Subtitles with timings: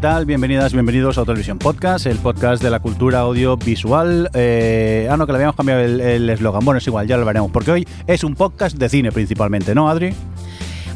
[0.00, 0.24] ¿Qué tal?
[0.24, 4.30] Bienvenidas, bienvenidos a Televisión Podcast, el podcast de la cultura audiovisual.
[4.32, 6.64] Eh, ah, no, que le habíamos cambiado el eslogan.
[6.64, 9.90] Bueno, es igual, ya lo veremos, porque hoy es un podcast de cine principalmente, ¿no,
[9.90, 10.14] Adri?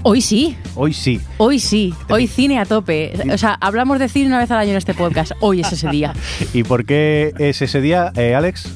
[0.05, 0.57] Hoy sí.
[0.75, 1.21] Hoy sí.
[1.37, 1.93] Hoy sí.
[2.09, 3.13] Hoy cine a tope.
[3.31, 5.33] O sea, hablamos de cine una vez al año en este podcast.
[5.41, 6.15] Hoy es ese día.
[6.55, 8.75] ¿Y por qué es ese día, eh, Alex?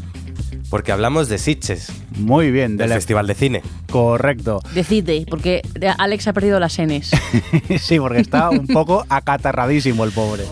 [0.69, 1.91] Porque hablamos de Sitges.
[2.19, 2.77] Muy bien.
[2.77, 3.63] Del Festival de Cine.
[3.91, 4.61] Correcto.
[4.75, 5.63] Decide, porque
[5.99, 7.11] Alex ha perdido las Ns.
[7.81, 10.45] sí, porque está un poco acatarradísimo el pobre.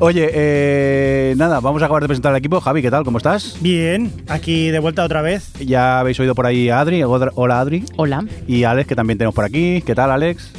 [0.00, 2.60] Oye, eh, nada, vamos a acabar de presentar al equipo.
[2.60, 3.04] Javi, ¿qué tal?
[3.04, 3.56] ¿Cómo estás?
[3.60, 5.52] Bien, aquí de vuelta otra vez.
[5.54, 7.02] Ya habéis oído por ahí a Adri.
[7.02, 7.84] Hola, Adri.
[7.96, 8.24] Hola.
[8.46, 9.82] Y Alex, que también tenemos por aquí.
[9.82, 10.52] ¿Qué tal, Alex?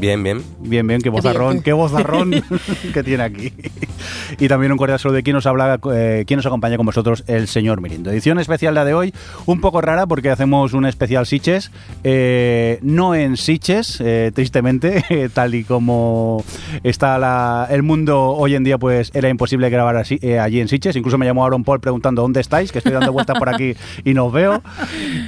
[0.00, 0.42] Bien, bien.
[0.60, 2.30] Bien, bien, qué vozarrón, qué vozarrón
[2.94, 3.52] que tiene aquí.
[4.38, 7.24] Y también un cordial saludo de quien nos habla, eh, quien nos acompaña con vosotros,
[7.26, 8.10] el señor Mirindo.
[8.10, 9.12] Edición especial la de hoy,
[9.46, 11.72] un poco rara porque hacemos un especial Siches,
[12.04, 16.44] eh, no en Siches, eh, tristemente, tal y como
[16.84, 20.94] está el mundo hoy en día, pues era imposible grabar así, allí en Siches.
[20.94, 23.74] Incluso me llamó Aaron Paul preguntando dónde estáis, que estoy dando vueltas por aquí
[24.04, 24.62] y no os veo.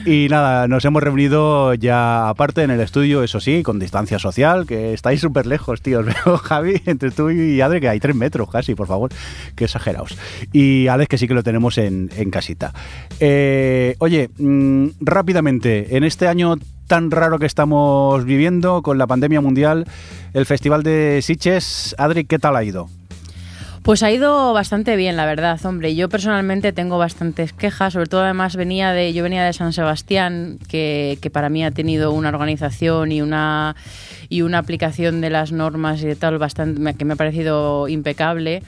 [0.07, 4.60] Y nada, nos hemos reunido ya aparte en el estudio, eso sí, con distancia social
[4.67, 6.01] que estáis súper lejos, tío.
[6.01, 9.11] Os veo, Javi, entre tú y Adri, que hay tres metros casi, por favor.
[9.55, 10.17] Que exageraos.
[10.53, 12.73] Y Alex, que sí que lo tenemos en, casita.
[13.19, 19.41] Eh, oye, mm, rápidamente, en este año tan raro que estamos viviendo con la pandemia
[19.41, 19.87] mundial,
[20.35, 22.89] el Festival de Siches, Adri, ¿qué tal ha ido?
[23.83, 25.95] Pues ha ido bastante bien, la verdad, hombre.
[25.95, 30.59] Yo personalmente tengo bastantes quejas, sobre todo además venía de, yo venía de San Sebastián,
[30.69, 33.75] que, para mí ha tenido una organización y una
[34.29, 38.63] y una aplicación de las normas y de tal bastante que me ha parecido impecable.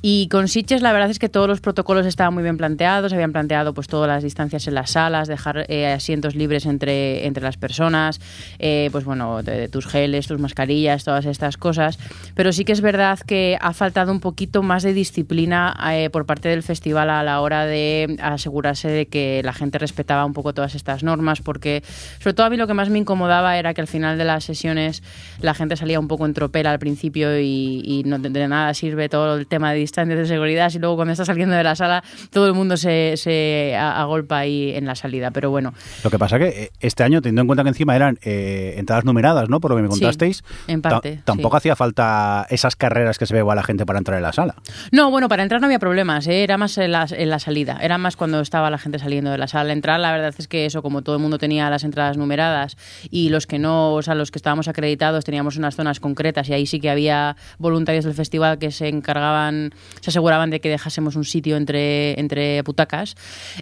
[0.00, 3.32] Y con Sitges la verdad es que todos los protocolos estaban muy bien planteados, habían
[3.32, 7.56] planteado pues todas las distancias en las salas, dejar eh, asientos libres entre, entre las
[7.56, 8.20] personas,
[8.60, 11.98] eh, pues bueno, de, tus geles, tus mascarillas, todas estas cosas.
[12.36, 16.26] Pero sí que es verdad que ha faltado un poquito más de disciplina eh, por
[16.26, 20.54] parte del festival a la hora de asegurarse de que la gente respetaba un poco
[20.54, 21.82] todas estas normas, porque
[22.20, 24.44] sobre todo a mí lo que más me incomodaba era que al final de las
[24.44, 25.02] sesiones
[25.40, 29.36] la gente salía un poco en tropel al principio y, no de, nada sirve todo
[29.36, 32.46] el tema de distancias de seguridad y luego cuando está saliendo de la sala todo
[32.46, 35.30] el mundo se, se agolpa ahí en la salida.
[35.30, 35.74] Pero bueno.
[36.04, 39.04] Lo que pasa que eh, este año, teniendo en cuenta que encima eran eh, entradas
[39.04, 39.60] numeradas, ¿no?
[39.60, 40.44] Por lo que me contasteis.
[40.66, 41.20] en parte.
[41.24, 44.32] Tampoco hacía falta esas carreras que se ve a la gente para entrar en la
[44.32, 44.54] sala.
[44.92, 46.42] No, bueno, para entrar no había problemas, ¿eh?
[46.42, 47.78] era más en la, en la salida.
[47.80, 49.72] Era más cuando estaba la gente saliendo de la sala.
[49.72, 52.76] Entrar, la verdad es que eso, como todo el mundo tenía las entradas numeradas
[53.10, 56.54] y los que no, o sea, los que estábamos acreditados teníamos unas zonas concretas y
[56.54, 61.16] ahí sí que había voluntarios del festival que se encargaban, se aseguraban de que dejásemos
[61.16, 63.16] un sitio entre, entre putacas,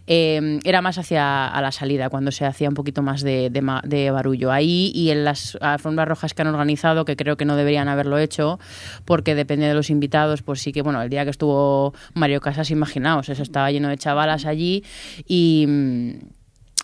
[0.06, 4.10] eh, era más hacia a la salida, cuando se hacía un poquito más de, de,
[4.10, 4.52] barullo.
[4.52, 8.18] Ahí y en las alfombras rojas que han organizado, que creo que no deberían haberlo
[8.18, 8.58] hecho,
[9.04, 12.70] porque depende de los invitados, pues sí que, bueno, el día que estuvo Mario Casas,
[12.70, 14.84] imaginaos, eso estaba lleno de chavalas allí
[15.26, 15.66] y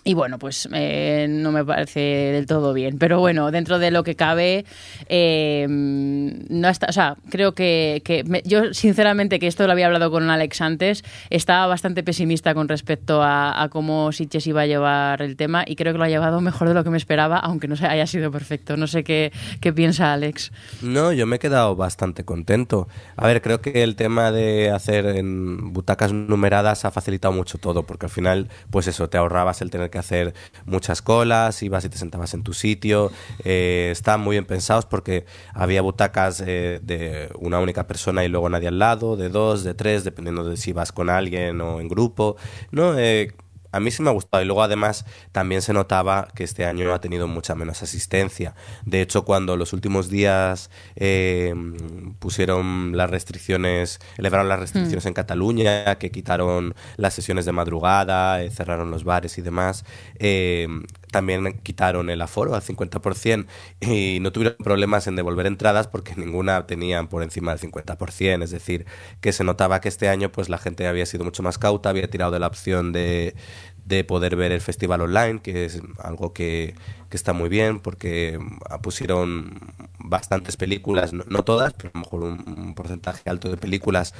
[0.03, 2.97] y bueno, pues eh, no me parece del todo bien.
[2.97, 4.65] Pero bueno, dentro de lo que cabe,
[5.07, 8.01] eh, no está, o sea, creo que,
[8.43, 13.21] yo sinceramente, que esto lo había hablado con Alex antes, estaba bastante pesimista con respecto
[13.23, 16.67] a, cómo Sitches iba a llevar el tema y creo que lo ha llevado mejor
[16.67, 18.75] de lo que me esperaba, aunque no haya sido perfecto.
[18.75, 19.31] No sé qué,
[19.61, 20.51] qué piensa Alex.
[20.81, 22.89] No, yo me he quedado bastante contento.
[23.15, 27.83] A ver, creo que el tema de hacer en butacas numeradas ha facilitado mucho todo,
[27.83, 30.33] porque al final, pues eso, te ahorrabas el tener que hacer
[30.65, 33.11] muchas colas, ibas y te sentabas en tu sitio.
[33.43, 38.49] Eh, estaban muy bien pensados porque había butacas eh, de una única persona y luego
[38.49, 41.87] nadie al lado, de dos, de tres, dependiendo de si vas con alguien o en
[41.87, 42.35] grupo.
[42.71, 43.33] No, eh,
[43.73, 46.93] a mí sí me ha gustado y luego además también se notaba que este año
[46.93, 48.53] ha tenido mucha menos asistencia.
[48.85, 51.53] De hecho, cuando los últimos días eh,
[52.19, 55.07] pusieron las restricciones, elevaron las restricciones mm.
[55.07, 59.85] en Cataluña, que quitaron las sesiones de madrugada, eh, cerraron los bares y demás,
[60.19, 60.67] eh,
[61.13, 63.45] también quitaron el aforo al 50%
[63.79, 68.51] y no tuvieron problemas en devolver entradas porque ninguna tenían por encima del 50%, es
[68.51, 68.85] decir,
[69.21, 72.09] que se notaba que este año pues la gente había sido mucho más cauta, había
[72.09, 73.35] tirado de la opción de,
[73.85, 76.75] de poder ver el festival online, que es algo que,
[77.09, 78.39] que está muy bien porque
[78.81, 79.59] pusieron
[79.99, 84.13] bastantes películas, no, todas, pero a lo mejor un, porcentaje alto de películas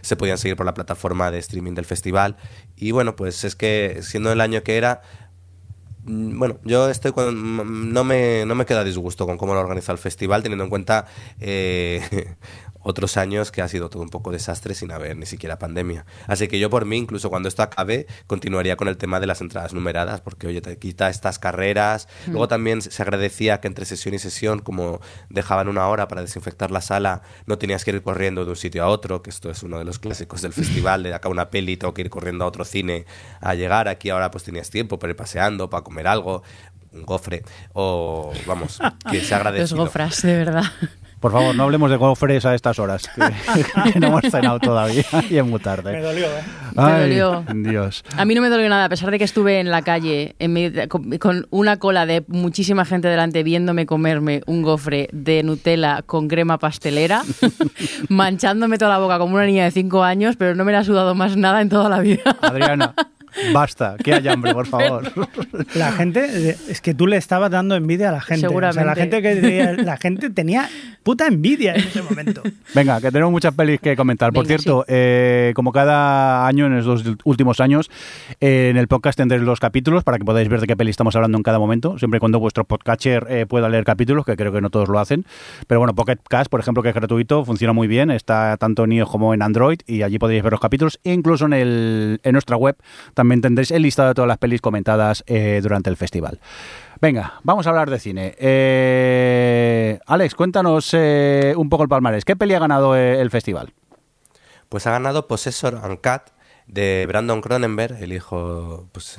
[0.00, 2.36] se podían seguir por la plataforma de streaming del festival.
[2.76, 5.02] Y bueno, pues es que siendo el año que era,
[6.04, 9.98] bueno, yo estoy con, no me no me queda disgusto con cómo lo organiza el
[9.98, 11.06] festival, teniendo en cuenta
[11.40, 12.34] eh,
[12.82, 16.04] otros años que ha sido todo un poco desastre sin haber ni siquiera pandemia.
[16.26, 19.40] Así que yo por mí, incluso cuando esto acabe, continuaría con el tema de las
[19.40, 22.08] entradas numeradas, porque oye, te quita estas carreras.
[22.26, 22.30] Mm.
[22.30, 26.70] Luego también se agradecía que entre sesión y sesión, como dejaban una hora para desinfectar
[26.70, 29.62] la sala, no tenías que ir corriendo de un sitio a otro, que esto es
[29.62, 32.48] uno de los clásicos del festival, de acá una peli, tengo que ir corriendo a
[32.48, 33.06] otro cine
[33.40, 33.88] a llegar.
[33.88, 36.42] Aquí ahora pues tenías tiempo para ir paseando, para comer algo
[36.92, 37.42] un gofre
[37.72, 38.78] o vamos,
[39.10, 39.62] que se agradece.
[39.62, 40.64] Los gofras, de verdad.
[41.22, 43.08] Por favor, no hablemos de gofres a estas horas,
[43.92, 45.92] que, no hemos cenado todavía y es muy tarde.
[45.92, 46.42] Me dolió, ¿eh?
[46.74, 47.44] me dolió.
[47.54, 48.04] Dios.
[48.16, 50.88] A mí no me dolió nada, a pesar de que estuve en la calle en
[50.88, 56.58] con, una cola de muchísima gente delante viéndome comerme un gofre de Nutella con crema
[56.58, 57.22] pastelera,
[58.08, 60.84] manchándome toda la boca como una niña de 5 años, pero no me la ha
[60.84, 62.36] sudado más nada en toda la vida.
[62.40, 62.96] Adriana,
[63.52, 65.10] Basta, que hay hambre, por favor.
[65.74, 68.46] La gente, es que tú le estabas dando envidia a la gente.
[68.46, 68.84] Seguramente.
[68.84, 70.68] la gente, que, la gente tenía
[71.02, 72.42] puta envidia en ese momento.
[72.74, 74.32] Venga, que tenemos muchas pelis que comentar.
[74.32, 77.90] Por cierto, eh, como cada año en estos últimos años,
[78.40, 81.16] eh, en el podcast tendréis los capítulos para que podáis ver de qué peli estamos
[81.16, 84.52] hablando en cada momento, siempre y cuando vuestro podcatcher eh, pueda leer capítulos, que creo
[84.52, 85.24] que no todos lo hacen.
[85.66, 88.92] Pero bueno, Pocket Cast, por ejemplo, que es gratuito, funciona muy bien, está tanto en
[88.92, 92.32] iOS como en Android y allí podéis ver los capítulos, e incluso en, el, en
[92.32, 92.76] nuestra web
[93.14, 96.40] también tendréis el listado de todas las pelis comentadas eh, durante el festival.
[97.00, 98.34] Venga, vamos a hablar de cine.
[98.38, 102.24] Eh, Alex, cuéntanos eh, un poco el palmarés.
[102.24, 103.72] ¿Qué peli ha ganado el festival?
[104.68, 106.30] Pues ha ganado Possessor and Cat
[106.66, 109.18] de Brandon Cronenberg, el hijo, pues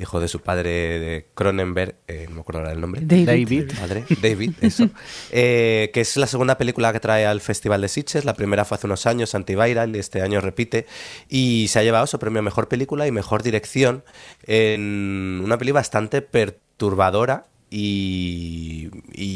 [0.00, 3.02] hijo de su padre de Cronenberg, eh, no me acuerdo ahora del nombre.
[3.04, 3.72] David.
[3.78, 4.88] Padre, David, eso.
[5.32, 8.24] Eh, que es la segunda película que trae al Festival de Sitges.
[8.24, 10.86] La primera fue hace unos años, Antiviral, y este año repite.
[11.28, 14.02] Y se ha llevado su premio a Mejor Película y Mejor Dirección
[14.46, 18.90] en una peli bastante perturbadora y,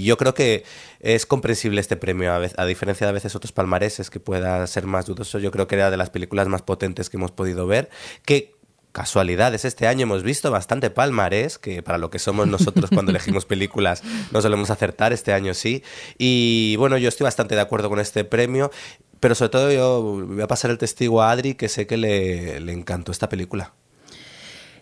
[0.04, 0.64] yo creo que
[1.00, 4.86] es comprensible este premio, a, a, diferencia de a veces otros palmareses que pueda ser
[4.86, 5.38] más dudoso.
[5.38, 7.90] Yo creo que era de las películas más potentes que hemos podido ver,
[8.26, 8.53] que
[8.94, 13.44] casualidades, este año hemos visto bastante palmarés, que para lo que somos nosotros cuando elegimos
[13.44, 15.82] películas no solemos acertar, este año sí.
[16.16, 18.70] Y bueno, yo estoy bastante de acuerdo con este premio,
[19.18, 22.60] pero sobre todo yo voy a pasar el testigo a Adri, que sé que le,
[22.60, 23.74] le encantó esta película.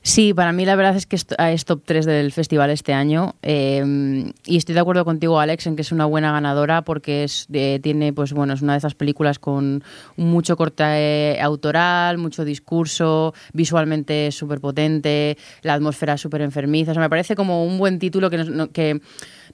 [0.04, 4.32] Sí, para mí la verdad es que es top 3 del festival este año eh,
[4.44, 7.78] y estoy de acuerdo contigo Alex en que es una buena ganadora porque es eh,
[7.80, 9.84] tiene pues bueno es una de esas películas con
[10.16, 17.10] mucho corte autoral, mucho discurso, visualmente súper potente, la atmósfera súper enfermiza, o sea, me
[17.10, 19.00] parece como un buen título que, que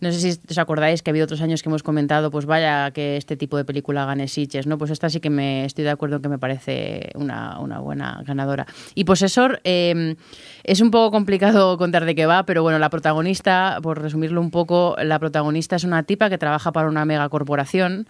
[0.00, 2.90] no sé si os acordáis que ha habido otros años que hemos comentado, pues vaya
[2.92, 4.78] que este tipo de película gane Sitges, ¿no?
[4.78, 8.22] Pues esta sí que me estoy de acuerdo en que me parece una, una buena
[8.24, 8.66] ganadora.
[8.94, 10.16] Y Posesor, eh,
[10.64, 14.50] es un poco complicado contar de qué va, pero bueno, la protagonista, por resumirlo un
[14.50, 18.06] poco, la protagonista es una tipa que trabaja para una megacorporación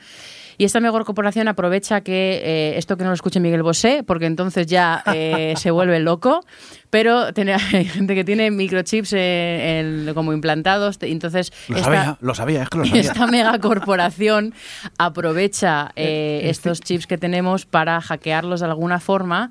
[0.58, 4.26] y esta mejor corporación aprovecha que eh, esto que no lo escuche Miguel Bosé, porque
[4.26, 6.44] entonces ya eh, se vuelve loco,
[6.90, 11.52] pero tiene, hay gente que tiene microchips eh, como implantados, entonces...
[11.68, 13.02] Lo sabía, lo sabía, es que lo sabía.
[13.02, 14.52] Esta megacorporación
[14.98, 19.50] aprovecha estos chips que tenemos para hackearlos de alguna forma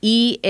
[0.00, 0.40] y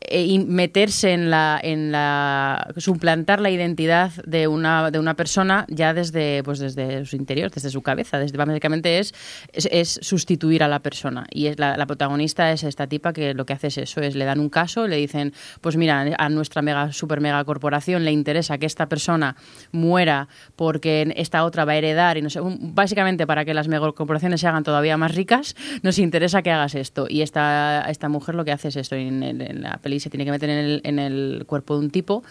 [0.00, 5.94] eh, meterse en la, en la suplantar la identidad de una, de una persona ya
[5.94, 9.14] desde pues desde su interior, desde su cabeza, desde básicamente es,
[9.52, 11.26] es, sustituir a la persona.
[11.30, 14.24] Y es la, protagonista es esta tipa que lo que hace es eso, es le
[14.24, 18.58] dan un caso, le dicen, pues mira, a nuestra mega super mega corporación le interesa
[18.58, 19.36] que esta persona
[19.72, 24.40] muera porque esta otra va a heredar y no sé, básicamente para que las megacorporaciones
[24.40, 27.06] se hagan todavía más ricas, nos interesa que hagas esto.
[27.08, 30.32] Y esta esta mujer lo que hace es esto en la película se tiene que
[30.32, 32.24] meter en el, en el cuerpo de un tipo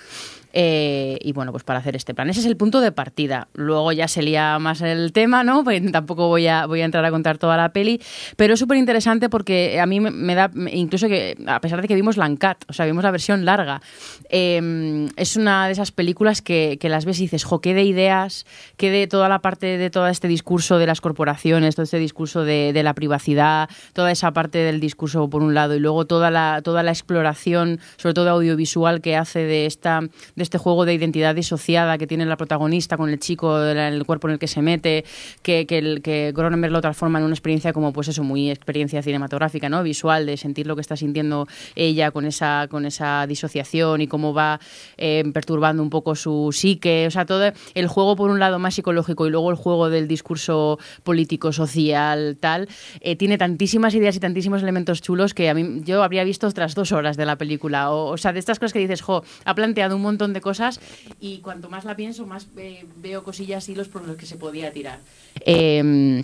[0.57, 2.29] eh, y bueno, pues para hacer este plan.
[2.29, 3.49] Ese es el punto de partida.
[3.55, 5.65] Luego ya se lía más el tema, ¿no?
[5.91, 8.01] Tampoco voy a, voy a entrar a contar toda la peli,
[8.37, 11.95] pero es súper interesante porque a mí me da, incluso que, a pesar de que
[11.95, 13.81] vimos la Uncut, o sea, vimos la versión larga,
[14.29, 17.83] em, es una de esas películas que, que, las ves y dices, jo, qué de
[17.83, 18.45] ideas,
[18.77, 22.45] qué de toda la parte de todo este discurso de las corporaciones, todo este discurso
[22.45, 26.61] de, la privacidad, toda esa parte del discurso por un lado y luego toda la,
[26.63, 29.99] toda la exploración, sobre todo audiovisual, que hace de esta...
[30.45, 34.33] este juego de identidad disociada que tiene la protagonista con el chico, el, cuerpo en
[34.33, 35.03] el que se mete,
[35.41, 39.01] que, que, el, que Cronenberg lo transforma en una experiencia como, pues eso, muy experiencia
[39.01, 39.83] cinematográfica, ¿no?
[39.83, 44.33] Visual, de sentir lo que está sintiendo ella con esa, con esa disociación y cómo
[44.33, 44.59] va
[44.97, 47.05] eh, perturbando un poco su psique.
[47.07, 50.07] O sea, todo el juego, por un lado, más psicológico y luego el juego del
[50.07, 52.67] discurso político, social, tal,
[53.01, 56.75] eh, tiene tantísimas ideas y tantísimos elementos chulos que a mí yo habría visto otras
[56.75, 57.91] dos horas de la película.
[57.91, 60.79] O, o sea, de estas cosas que dices, jo, ha planteado un montón de cosas
[61.19, 64.71] y cuanto más la pienso, más eh, veo cosillas, hilos por los que se podía
[64.71, 64.99] tirar.
[65.45, 66.23] Eh,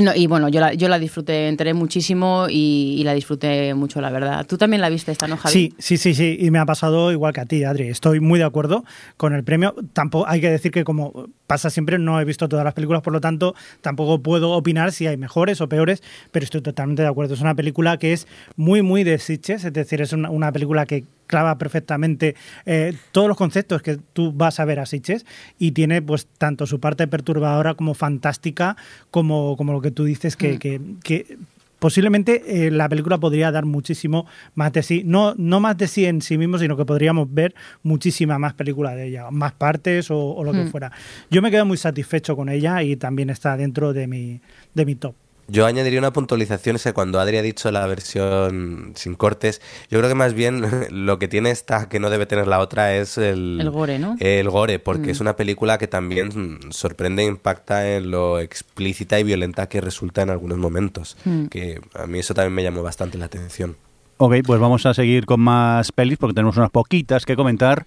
[0.00, 4.00] no, y bueno, yo la, yo la disfruté, enteré muchísimo y, y, la disfruté mucho,
[4.00, 4.46] la verdad.
[4.46, 5.52] ¿Tú también la viste esta, no, Javi?
[5.52, 7.88] Sí, sí, sí, sí, y me ha pasado igual que a ti, Adri.
[7.88, 8.84] Estoy muy de acuerdo
[9.16, 9.74] con el premio.
[9.94, 13.12] Tampoco hay que decir que como pasa siempre, no he visto todas las películas, por
[13.12, 16.00] lo tanto, tampoco puedo opinar si hay mejores o peores,
[16.30, 17.34] pero estoy totalmente de acuerdo.
[17.34, 20.86] Es una película que es muy, muy de Sitches, es decir, es una, una película
[20.86, 22.34] que clava perfectamente
[22.66, 25.24] eh, todos los conceptos que tú vas a ver a Sitches
[25.58, 28.76] y tiene pues tanto su parte perturbadora como fantástica
[29.12, 30.58] como, como lo que tú dices que, mm.
[30.58, 31.38] que, que
[31.78, 36.06] posiblemente eh, la película podría dar muchísimo más de sí, no, no más de sí
[36.06, 37.54] en sí mismo, sino que podríamos ver
[37.84, 40.70] muchísima más película de ella, más partes o, o lo que Mm.
[40.70, 40.90] fuera.
[41.30, 44.40] Yo me quedo muy satisfecho con ella y también está dentro de mi,
[44.74, 45.14] de mi top.
[45.50, 49.98] Yo añadiría una puntualización, es que cuando Adri ha dicho la versión sin cortes, yo
[49.98, 53.16] creo que más bien lo que tiene esta que no debe tener la otra es
[53.16, 54.16] el, El gore, ¿no?
[54.20, 55.10] El gore, porque Mm.
[55.10, 60.20] es una película que también sorprende e impacta en lo explícita y violenta que resulta
[60.22, 61.16] en algunos momentos.
[61.24, 61.46] Mm.
[61.46, 63.76] Que a mí eso también me llamó bastante la atención.
[64.20, 67.86] Ok, pues vamos a seguir con más pelis porque tenemos unas poquitas que comentar.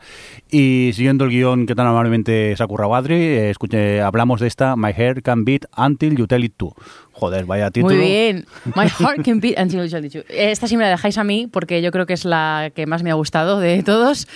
[0.50, 4.48] Y siguiendo el guion que tan amablemente se ha currado Adri, eh, escuche, hablamos de
[4.48, 6.74] esta My Hair Can Beat Until You Tell It To.
[7.22, 7.94] Joder, vaya título.
[7.96, 8.46] Muy bien.
[8.76, 10.24] My heart can beat until you to.
[10.28, 13.04] Esta sí me la dejáis a mí porque yo creo que es la que más
[13.04, 14.28] me ha gustado de todos.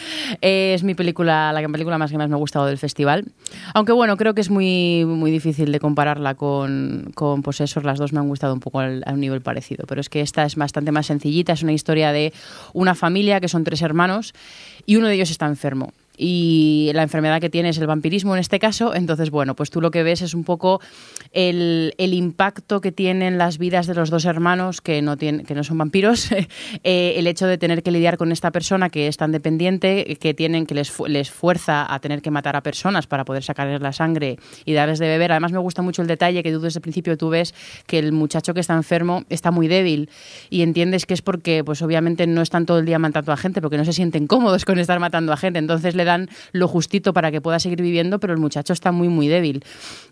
[0.43, 3.25] Eh, Es mi película, la película más que más me ha gustado del festival.
[3.73, 7.85] Aunque bueno, creo que es muy, muy difícil de compararla con, con Possessor.
[7.85, 9.85] Las dos me han gustado un poco al- a un nivel parecido.
[9.87, 11.53] Pero es que esta es bastante más sencillita.
[11.53, 12.33] Es una historia de
[12.73, 14.33] una familia que son tres hermanos
[14.85, 18.39] y uno de ellos está enfermo y la enfermedad que tiene es el vampirismo en
[18.39, 20.81] este caso, entonces bueno, pues tú lo que ves es un poco
[21.31, 25.55] el, el impacto que tienen las vidas de los dos hermanos que no, tienen, que
[25.55, 26.31] no son vampiros,
[26.83, 30.33] eh, el hecho de tener que lidiar con esta persona que es tan dependiente, que
[30.33, 33.93] tienen que les, les fuerza a tener que matar a personas para poder sacarles la
[33.93, 35.31] sangre y darles de beber.
[35.31, 37.53] Además me gusta mucho el detalle que tú desde el principio tú ves
[37.87, 40.09] que el muchacho que está enfermo está muy débil
[40.49, 43.61] y entiendes que es porque pues obviamente no están todo el día matando a gente
[43.61, 45.59] porque no se sienten cómodos con estar matando a gente.
[45.59, 49.09] Entonces le dan lo justito para que pueda seguir viviendo, pero el muchacho está muy,
[49.09, 49.63] muy débil.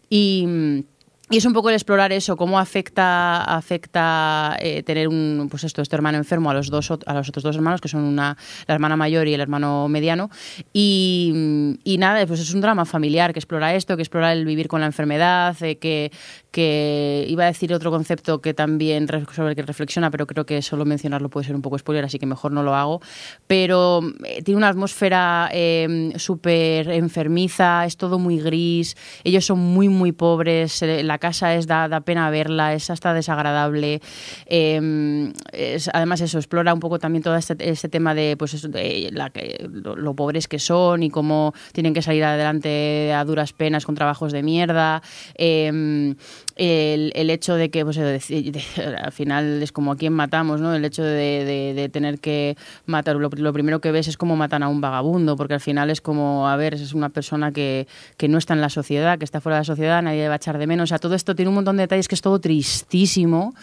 [0.09, 0.83] Y...
[1.30, 5.82] y es un poco el explorar eso, cómo afecta, afecta eh, tener un, pues esto,
[5.82, 8.38] este hermano enfermo a los dos a los otros dos hermanos, que son una,
[8.68, 10.30] la hermana mayor y el hermano mediano.
[10.74, 14.82] Y, nada, pues es un drama familiar que explora esto, que explora el vivir con
[14.82, 16.12] la enfermedad, eh, que,
[16.51, 20.46] que iba a decir otro concepto que también re- sobre el que reflexiona, pero creo
[20.46, 23.01] que solo mencionarlo puede ser un poco spoiler, así que mejor no lo hago.
[23.48, 29.88] Pero eh, tiene una atmósfera eh, súper enfermiza, es todo muy gris, ellos son muy,
[29.89, 34.01] muy pobres, la casa es da, da pena verla, es hasta desagradable.
[34.48, 39.32] Es- además, eso explora un poco también todo este, este tema de, pues, de la
[39.70, 43.96] lo, lo pobres que son y cómo tienen que salir adelante a duras penas con
[43.96, 45.01] trabajos de mierda.
[45.36, 46.15] Eh,
[46.55, 50.74] el, el hecho de que, pues, al final es como a quién matamos, ¿no?
[50.75, 52.55] El hecho de, de- tener que
[52.86, 56.01] matar, lo, primero que ves es cómo matan a un vagabundo, porque al final es
[56.01, 59.41] como, a ver, es una persona que, que no está en la sociedad, que está
[59.41, 60.83] fuera de la sociedad, nadie va a echar de menos.
[60.86, 63.53] O sea, todo esto tiene un montón de detalles que es todo tristísimo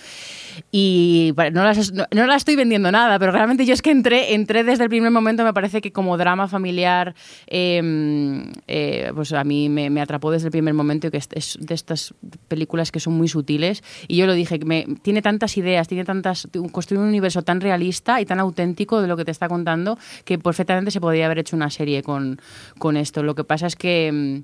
[0.70, 4.34] y no las, no, no la estoy vendiendo nada, pero realmente yo es que entré,
[4.34, 7.14] entré desde el primer momento, me parece que como drama familiar,
[7.46, 11.28] eh, eh, pues a mí me, me atrapó desde el primer momento y que es,
[11.32, 12.14] es de estas
[12.48, 13.82] películas que son muy sutiles.
[14.08, 18.20] Y yo lo dije, me, tiene tantas ideas, tiene tantas, construye un universo tan realista
[18.20, 21.56] y tan auténtico de lo que te está contando que perfectamente se podría haber hecho
[21.56, 22.40] una serie con,
[22.78, 23.22] con esto.
[23.22, 24.42] Lo que pasa es que...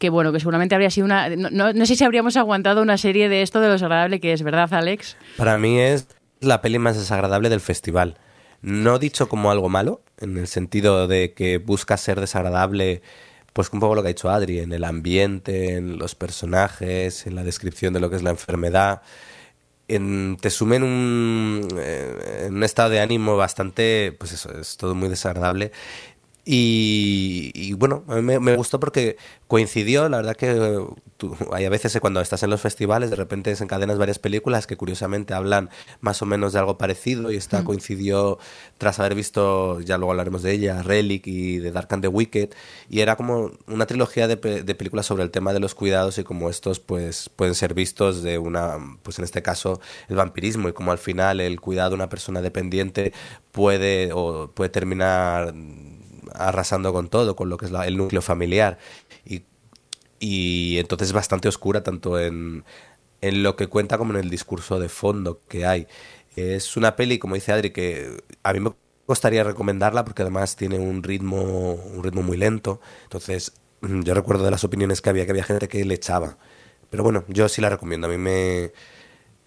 [0.00, 1.28] que bueno, que seguramente habría sido una...
[1.28, 4.42] No, no- sé si habríamos aguantado una serie de esto de lo desagradable que es,
[4.42, 5.16] ¿verdad, Alex?
[5.36, 6.08] Para mí es
[6.40, 8.16] la peli más desagradable del festival.
[8.62, 13.02] No dicho como algo malo, en el sentido de que busca ser desagradable,
[13.52, 17.34] pues un poco lo que ha dicho Adri, en el ambiente, en los personajes, en
[17.34, 19.02] la descripción de lo que es la enfermedad.
[19.86, 24.94] En- te sume en un, eh, un estado de ánimo bastante, pues eso, es todo
[24.94, 25.72] muy desagradable.
[26.44, 29.16] Y, bueno, a mí me, gustó porque
[29.46, 30.48] coincidió, la verdad que
[31.52, 35.34] hay a veces cuando estás en los festivales de repente desencadenas varias películas que curiosamente
[35.34, 35.68] hablan
[36.00, 37.64] más o menos de algo parecido y esta mm.
[37.64, 38.38] coincidió
[38.78, 42.50] tras haber visto, ya luego hablaremos de ella, Relic y de Dark and the Wicked
[42.88, 46.24] y era como una trilogía de, de películas sobre el tema de los cuidados y
[46.24, 50.72] como estos pues pueden ser vistos de una, pues en este caso el vampirismo y
[50.72, 53.12] como al final el cuidado de una persona dependiente
[53.52, 55.52] puede o puede terminar
[56.34, 58.78] arrasando con todo, con lo que es el núcleo familiar.
[59.24, 59.44] Y,
[60.18, 62.64] y entonces es bastante oscura tanto en,
[63.20, 65.86] en lo que cuenta como en el discurso de fondo que hay.
[66.36, 68.72] Es una peli, como dice Adri, que a mí me
[69.06, 72.80] gustaría recomendarla porque además tiene un ritmo, un ritmo muy lento.
[73.04, 76.38] Entonces, yo recuerdo de las opiniones que había, que había gente que le echaba.
[76.90, 78.06] Pero bueno, yo sí la recomiendo.
[78.06, 78.72] A mí me,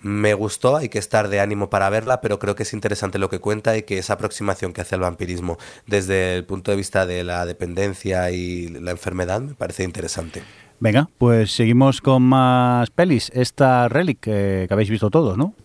[0.03, 3.29] me gustó, hay que estar de ánimo para verla, pero creo que es interesante lo
[3.29, 5.57] que cuenta y que esa aproximación que hace al vampirismo
[5.87, 10.43] desde el punto de vista de la dependencia y la enfermedad me parece interesante.
[10.79, 13.31] Venga, pues seguimos con más pelis.
[13.33, 15.55] Esta Relic que, que habéis visto todos, ¿no?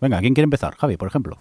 [0.00, 0.76] Venga, ¿quién quiere empezar?
[0.76, 1.38] Javi, por ejemplo.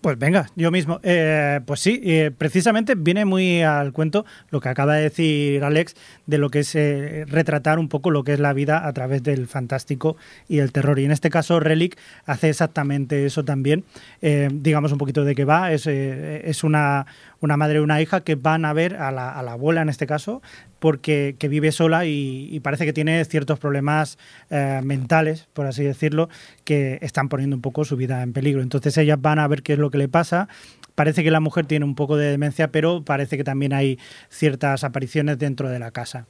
[0.00, 0.98] Pues venga, yo mismo.
[1.02, 5.94] Eh, pues sí, eh, precisamente viene muy al cuento lo que acaba de decir Alex
[6.26, 9.22] de lo que es eh, retratar un poco lo que es la vida a través
[9.22, 10.16] del fantástico
[10.48, 10.98] y el terror.
[10.98, 13.84] Y en este caso Relic hace exactamente eso también.
[14.22, 15.72] digamos un poquito de qué va.
[15.72, 17.06] Es, es una,
[17.40, 19.90] una madre y una hija que van a ver a la, a la abuela en
[19.90, 20.40] este caso
[20.78, 24.18] porque que vive sola y, parece que tiene ciertos problemas
[24.50, 26.28] eh, mentales, por así decirlo,
[26.64, 28.62] que están poniendo un poco su vida en peligro.
[28.62, 30.48] Entonces ellas van a ver qué es lo que le pasa.
[30.94, 34.82] Parece que la mujer tiene un poco de demencia, pero parece que también hay ciertas
[34.82, 36.26] apariciones dentro de la casa.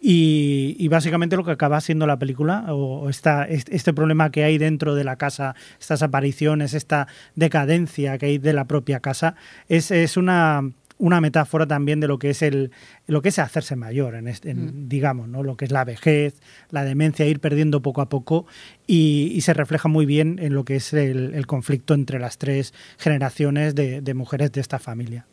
[0.00, 5.02] Y, básicamente lo que acaba siendo la película, o, este problema que hay dentro de
[5.02, 9.34] la casa, estas apariciones, esta decadencia que hay de la propia casa,
[9.68, 10.62] es, es una
[10.98, 12.70] una metáfora también de lo que es el
[13.06, 14.88] lo que es hacerse mayor en, este, mm.
[14.88, 16.34] digamos no lo que es la vejez
[16.70, 18.46] la demencia ir perdiendo poco a poco
[18.86, 23.74] y, se refleja muy bien en lo que es el, conflicto entre las tres generaciones
[23.74, 25.26] de, mujeres de esta familia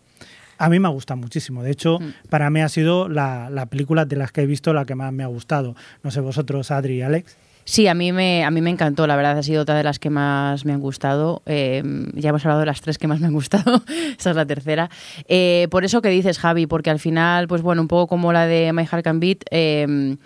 [0.57, 1.63] a mí me ha gustado muchísimo.
[1.63, 2.29] De hecho, mm.
[2.29, 5.11] para mí ha sido la, la película de las que he visto la que más
[5.11, 5.75] me ha gustado.
[6.03, 7.35] No sé vosotros, Adri y Alex.
[7.63, 9.99] Sí, a mí me, a mí me encantó, la verdad ha sido otra de las
[9.99, 11.41] que más me han gustado.
[11.45, 11.83] Eh,
[12.15, 14.89] ya hemos hablado de las tres que más me han gustado, esta es la tercera.
[15.27, 18.47] Eh, por eso que dices, Javi, porque al final, pues bueno, un poco como la
[18.47, 20.17] de My Heart Can Beat, eh,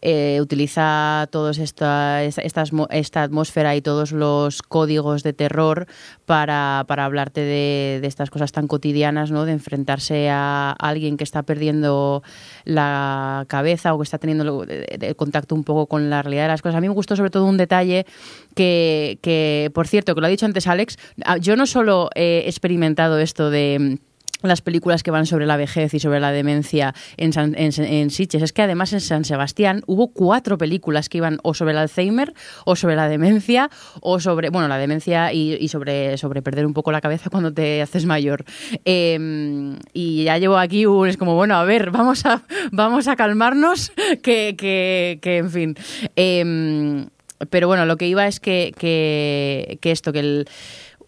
[0.00, 5.86] eh, utiliza toda esta, esta, esta, atmósfera y todos los códigos de terror
[6.24, 9.44] para, para hablarte de, de, estas cosas tan cotidianas, ¿no?
[9.44, 12.22] de enfrentarse a alguien que está perdiendo
[12.64, 16.62] la cabeza o que está teniendo el contacto un poco con la realidad de las
[16.62, 16.76] cosas.
[16.76, 18.06] A mí me gustó sobre todo un detalle
[18.54, 20.96] que, que por cierto, que lo ha dicho antes Alex,
[21.40, 23.98] yo no solo he experimentado esto de
[24.42, 28.42] las películas que van sobre la vejez y sobre la demencia en, San, en, Sitges.
[28.42, 32.32] Es que además en San Sebastián hubo cuatro películas que iban o sobre el Alzheimer
[32.64, 33.70] o sobre la demencia
[34.00, 37.82] o sobre, bueno, la demencia y, sobre, sobre perder un poco la cabeza cuando te
[37.82, 38.44] haces mayor.
[38.84, 43.16] Em, y ya llevo aquí un, es como, bueno, a ver, vamos a, vamos a
[43.16, 45.76] calmarnos, que, que, que en fin.
[46.16, 47.08] Em,
[47.50, 50.48] pero bueno, lo que iba es que, que, que esto, que el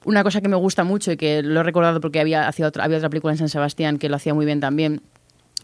[0.05, 2.99] una cosa que me gusta mucho y que lo he recordado porque había, hacía había
[2.99, 5.03] otra película en San Sebastián que lo hacía muy bien también,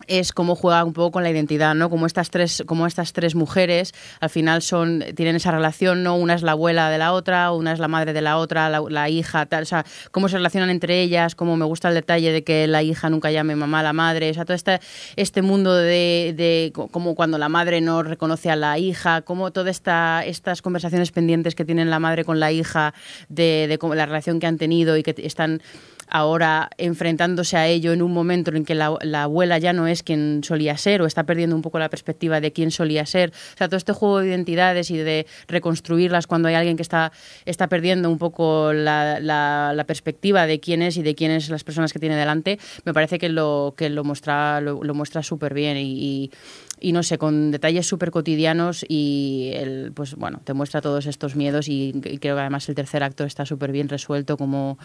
[0.06, 1.90] es cómo juega un poco con la identidad, ¿no?
[1.90, 6.16] Como estas tres, como estas tres mujeres al final son, tienen esa relación, ¿no?
[6.16, 9.08] Una es la abuela de la otra, una es la madre de la otra, la,
[9.08, 12.44] hija, tal, o sea, cómo se relacionan entre ellas, cómo me gusta el detalle de
[12.44, 14.80] que la hija nunca llame mamá a la madre, o sea, todo este,
[15.16, 19.70] este mundo de, de como cuando la madre no reconoce a la hija, cómo todas
[19.70, 22.94] esta, estas conversaciones pendientes que tienen la madre con la hija,
[23.28, 25.62] de la relación que han tenido y que están
[26.08, 30.42] ahora enfrentándose a ello en un momento en que la, abuela ya no es quien
[30.44, 33.30] solía ser o está perdiendo un poco la perspectiva de quién solía ser.
[33.54, 37.12] O sea, todo este juego de identidades y de reconstruirlas cuando hay alguien que está,
[37.44, 41.98] está perdiendo un poco la, perspectiva de quién es y de quiénes las personas que
[41.98, 46.30] tiene delante, me parece que lo, que lo muestra lo, muestra súper bien y
[46.80, 51.68] no sé, con detalles súper cotidianos y el, pues bueno, te muestra todos estos miedos
[51.68, 54.78] y, creo que además el tercer acto está súper bien resuelto, como,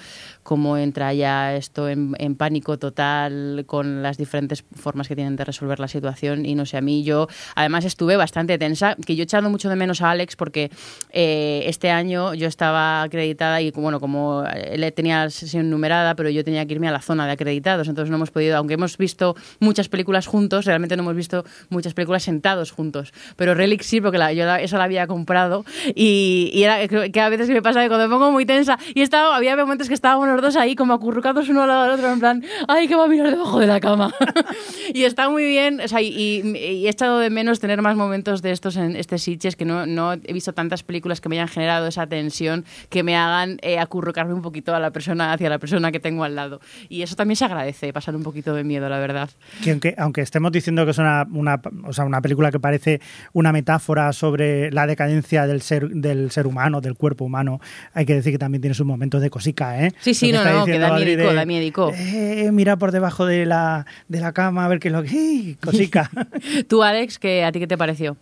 [0.43, 5.79] como entra ya esto en, pánico total con las diferentes formas que tienen de resolver
[5.79, 9.25] la situación y no sé, a mí yo además estuve bastante tensa, que yo he
[9.25, 10.71] echado mucho de menos a Alex porque
[11.11, 16.43] eh, este año yo estaba acreditada y bueno, como él tenía sesión numerada, pero yo
[16.43, 19.35] tenía que irme a la zona de acreditados, entonces no hemos podido, aunque hemos visto
[19.59, 23.11] muchas películas juntos, realmente no hemos visto muchas muchas películas sentados juntos.
[23.35, 25.65] Pero Relic sí, porque la, yo la, esa la había comprado
[25.95, 29.01] y, y era que a veces me pasa que cuando me pongo muy tensa y
[29.01, 32.13] estaba, había momentos que estábamos los dos ahí como acurrucados uno al lado del otro
[32.13, 34.13] en plan, ay, que va a mirar debajo de la cama.
[34.93, 38.41] y está muy bien, o sea, y, y, he echado de menos tener más momentos
[38.41, 41.47] de estos en este Sitges, que no, no he visto tantas películas que me hayan
[41.47, 45.57] generado esa tensión, que me hagan eh, acurrucarme un poquito a la persona, hacia la
[45.57, 46.61] persona que tengo al lado.
[46.89, 49.29] Y eso también se agradece, pasar un poquito de miedo, la verdad.
[49.63, 53.01] Que aunque, aunque estemos diciendo que es una, una, o sea, una película que parece
[53.33, 57.59] una metáfora sobre la decadencia del ser, del ser humano, del cuerpo humano,
[57.93, 59.93] hay que decir que también tiene sus momentos de cosica, ¿eh?
[60.01, 61.91] Sí, sí, no, no, que da miedo, da miedo.
[61.95, 65.57] Eh, mira por debajo de la, de la cama a ver qué es lo que...
[65.63, 66.09] cosica.
[66.67, 68.17] Tú, Alex, ¿qué, ¿a ti qué te pareció?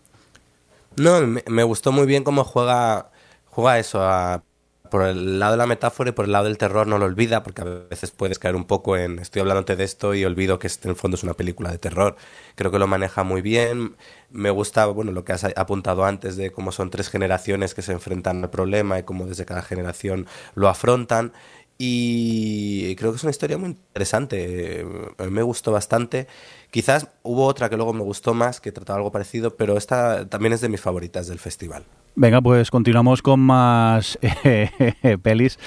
[0.98, 3.10] No, me, me gustó muy bien cómo juega,
[3.46, 4.44] juega eso a
[4.89, 7.43] por el lado de la metáfora y por el lado del terror no lo olvida,
[7.43, 10.67] porque a veces puedes caer un poco en estoy hablándote de esto y olvido que
[10.67, 12.15] este en el fondo es una película de terror.
[12.56, 13.95] Creo que lo maneja muy bien.
[14.30, 17.91] Me gusta, bueno, lo que has apuntado antes de cómo son tres generaciones que se
[17.93, 21.34] enfrentan al problema y cómo desde cada generación lo afrontan.
[21.82, 24.86] Y creo que es una historia muy interesante.
[25.17, 26.28] A mí me gustó bastante.
[26.71, 30.52] Quizás hubo otra que luego me gustó más, que trataba algo parecido, pero esta también
[30.52, 31.86] es de mis favoritas del festival.
[32.15, 35.60] Venga, pues continuamos con más eh, pelis.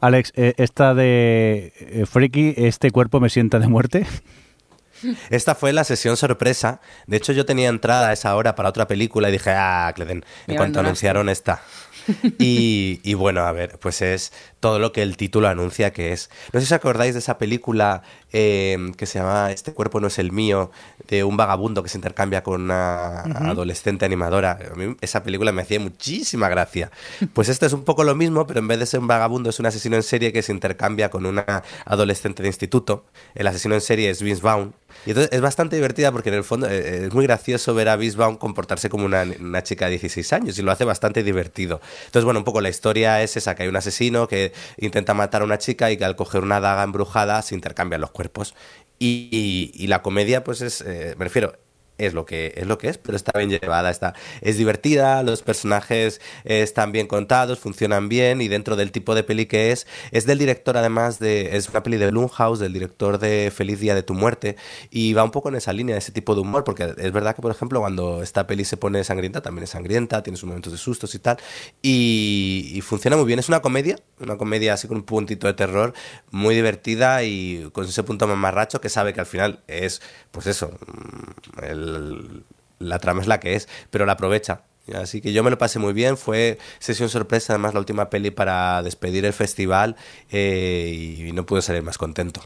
[0.00, 4.06] Alex, eh, esta de eh, Freaky, ¿este cuerpo me sienta de muerte?
[5.30, 6.80] Esta fue la sesión sorpresa.
[7.06, 10.24] De hecho, yo tenía entrada a esa hora para otra película y dije, ah, Cleden,
[10.46, 11.62] en cuanto anunciaron esta.
[12.38, 16.30] Y, y, bueno, a ver, pues es todo lo que el título anuncia que es.
[16.52, 20.06] No sé si os acordáis de esa película eh, que se llama Este cuerpo no
[20.06, 20.70] es el mío,
[21.08, 24.58] de un vagabundo que se intercambia con una adolescente animadora.
[24.72, 26.90] A mí esa película me hacía muchísima gracia.
[27.32, 29.58] Pues esto es un poco lo mismo, pero en vez de ser un vagabundo es
[29.58, 33.04] un asesino en serie que se intercambia con una adolescente de instituto.
[33.34, 34.74] El asesino en serie es Vince Vaughn.
[35.06, 37.96] Y entonces es bastante divertida porque en el fondo eh, es muy gracioso ver a
[37.96, 41.80] Vaughn comportarse como una, una chica de 16 años y lo hace bastante divertido.
[42.06, 45.42] Entonces, bueno, un poco la historia es esa, que hay un asesino que intenta matar
[45.42, 48.54] a una chica y que al coger una daga embrujada se intercambian los cuerpos.
[48.98, 51.54] Y, la comedia, pues es, eh, me refiero,
[52.00, 55.42] es lo que es lo que es, pero está bien llevada, está es divertida, los
[55.42, 60.26] personajes están bien contados, funcionan bien y dentro del tipo de peli que es, es
[60.26, 64.02] del director además de es una peli de Blumhouse, del director de Feliz día de
[64.02, 64.56] tu muerte
[64.90, 67.42] y va un poco en esa línea, ese tipo de humor, porque es verdad que
[67.42, 70.78] por ejemplo cuando esta peli se pone sangrienta también es sangrienta, tiene sus momentos de
[70.78, 71.38] sustos y tal
[71.82, 75.92] y, funciona muy bien, es una comedia, una comedia así con un puntito de terror,
[76.30, 80.70] muy divertida y con ese punto mamarracho que sabe que al final es pues eso,
[80.70, 81.60] mm,
[81.96, 82.44] el
[82.80, 84.62] la trama es la que es, pero la aprovecha.
[84.94, 88.32] Así que yo me lo pasé muy bien, fue sesión sorpresa, además la última peli
[88.32, 89.94] para despedir el festival
[90.32, 92.40] eh, y no pude salir más contento.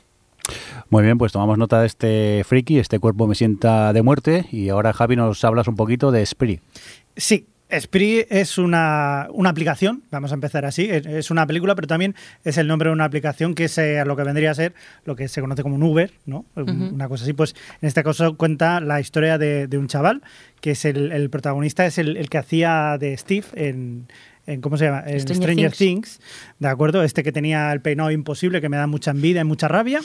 [0.91, 4.69] Muy bien, pues tomamos nota de este friki, este cuerpo me sienta de muerte y
[4.69, 6.61] ahora Javi nos hablas un poquito de Spree.
[7.17, 12.15] Sí, Spree es una, una, aplicación, vamos a empezar así, es una película, pero también
[12.45, 14.75] es el nombre de una aplicación que es lo que vendría a ser
[15.05, 16.45] lo que se conoce como un Uber, ¿no?
[16.55, 20.23] Una cosa así, pues en este caso cuenta la historia de, un chaval,
[20.61, 24.07] que es el, el protagonista, es el, el, que hacía de Steve en,
[24.47, 25.03] en ¿cómo se llama?
[25.07, 26.21] En Stranger, Things.
[26.59, 27.03] ¿de acuerdo?
[27.03, 30.01] Este que tenía el peinado imposible, que me da mucha envidia y mucha rabia,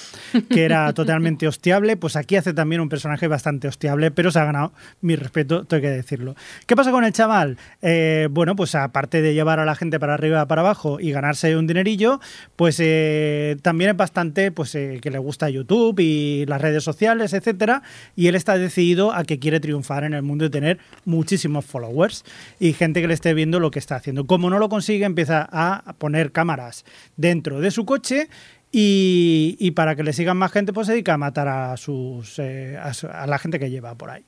[0.49, 4.45] que era totalmente hostiable, pues aquí hace también un personaje bastante hostiable, pero se ha
[4.45, 6.35] ganado mi respeto, tengo que decirlo.
[6.65, 7.57] ¿Qué pasa con el chaval?
[7.81, 11.55] Eh, bueno, pues aparte de llevar a la gente para arriba, para abajo y ganarse
[11.55, 12.19] un dinerillo,
[12.55, 17.33] pues eh, también es bastante, pues eh, que le gusta YouTube y las redes sociales,
[17.33, 17.83] etcétera,
[18.15, 22.23] y él está decidido a que quiere triunfar en el mundo y tener muchísimos followers
[22.59, 25.49] y gente que le esté viendo lo que está haciendo como no lo consigue, empieza
[25.51, 26.85] a poner cámaras
[27.17, 28.29] dentro de su coche
[28.71, 32.77] y, para que le sigan más gente, pues se dedica a matar a, sus, eh,
[32.77, 34.23] a, la gente que lleva por ahí.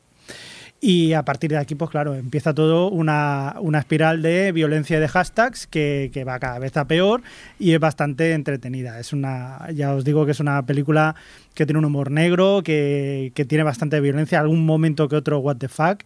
[0.84, 5.08] Y a partir de aquí, pues claro, empieza todo una, una espiral de violencia de
[5.08, 7.22] hashtags que, va cada vez a peor
[7.60, 9.00] y es bastante entretenida.
[9.00, 11.14] Es una, ya os digo que es una película
[11.54, 15.58] que tiene un humor negro, que, que tiene bastante violencia, algún momento que otro what
[15.58, 16.02] the fuck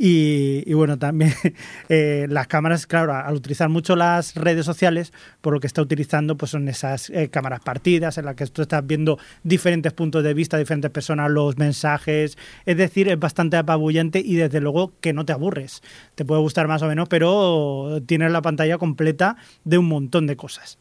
[0.00, 1.34] y, bueno, también
[1.88, 6.36] eh, las cámaras, claro, al utilizar mucho las redes sociales, por lo que está utilizando
[6.36, 10.34] pues son esas eh, cámaras partidas en las que tú estás viendo diferentes puntos de
[10.34, 12.38] vista, diferentes personas, los mensajes.
[12.64, 15.82] Es decir, es bastante apabullante y desde luego que no te aburres.
[16.14, 20.36] Te puede gustar más o menos, pero tienes la pantalla completa de un montón de
[20.36, 20.78] cosas.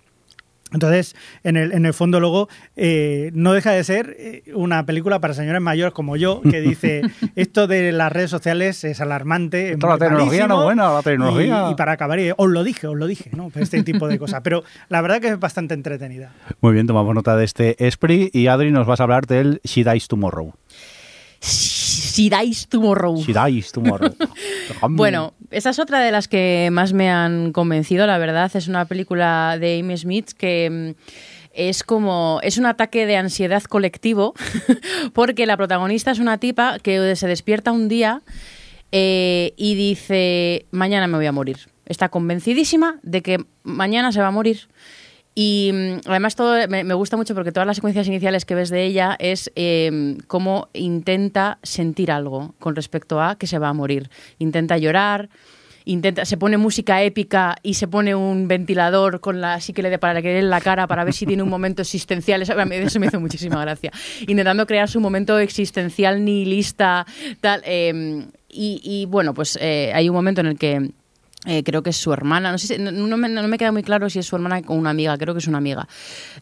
[0.74, 5.20] Entonces, en el, en el fondo luego eh, no deja de ser eh, una película
[5.20, 7.02] para señores mayores como yo, que dice,
[7.36, 9.72] esto de las redes sociales es alarmante.
[9.72, 11.70] Esto la tecnología no es buena, la tecnología.
[11.72, 13.52] Y, para acabar, os lo dije, os lo dije, ¿no?
[13.56, 14.42] Este tipo de cosas.
[14.44, 16.34] Pero la verdad que es bastante entretenida.
[16.62, 19.84] Muy bien, tomamos nota de este Esprit y Adri nos vas a hablar del She
[19.84, 20.54] Dies Tomorrow.
[21.40, 21.77] Sí
[22.18, 23.18] She Dies Tomorrow.
[23.18, 24.16] She Dies Tomorrow.
[24.90, 28.50] Bueno, esa es otra de las que más me han convencido, la verdad.
[28.56, 31.02] Es una película de Amy Smith que mm,
[31.54, 34.34] es como es un ataque de ansiedad colectivo
[35.14, 38.22] porque la protagonista es una tipa que se despierta un día
[38.92, 44.28] eh, y dice mañana me voy a morir está convencidísima de que mañana se va
[44.28, 44.68] a morir
[45.40, 48.86] y mm, además todo me, gusta mucho porque todas las secuencias iniciales que ves de
[48.86, 54.10] ella es eh, cómo intenta sentir algo con respecto a que se va a morir
[54.40, 55.30] intenta llorar
[55.86, 59.92] intenta, se pone música épica y se pone un ventilador con la así que le
[59.92, 62.42] de para que en la cara para ver si tiene un momento existencial.
[62.42, 63.92] Eso, eso me hizo muchísima gracia.
[64.28, 67.06] Intentando crear su momento existencial nihilista,
[67.40, 67.62] tal.
[67.64, 70.92] eh, y, y, bueno, pues eh, hay un momento en el que
[71.48, 73.82] eh, creo que es su hermana, no, sé si- no, me, no me queda muy
[73.82, 75.88] claro si es su hermana o una amiga, creo que es una amiga.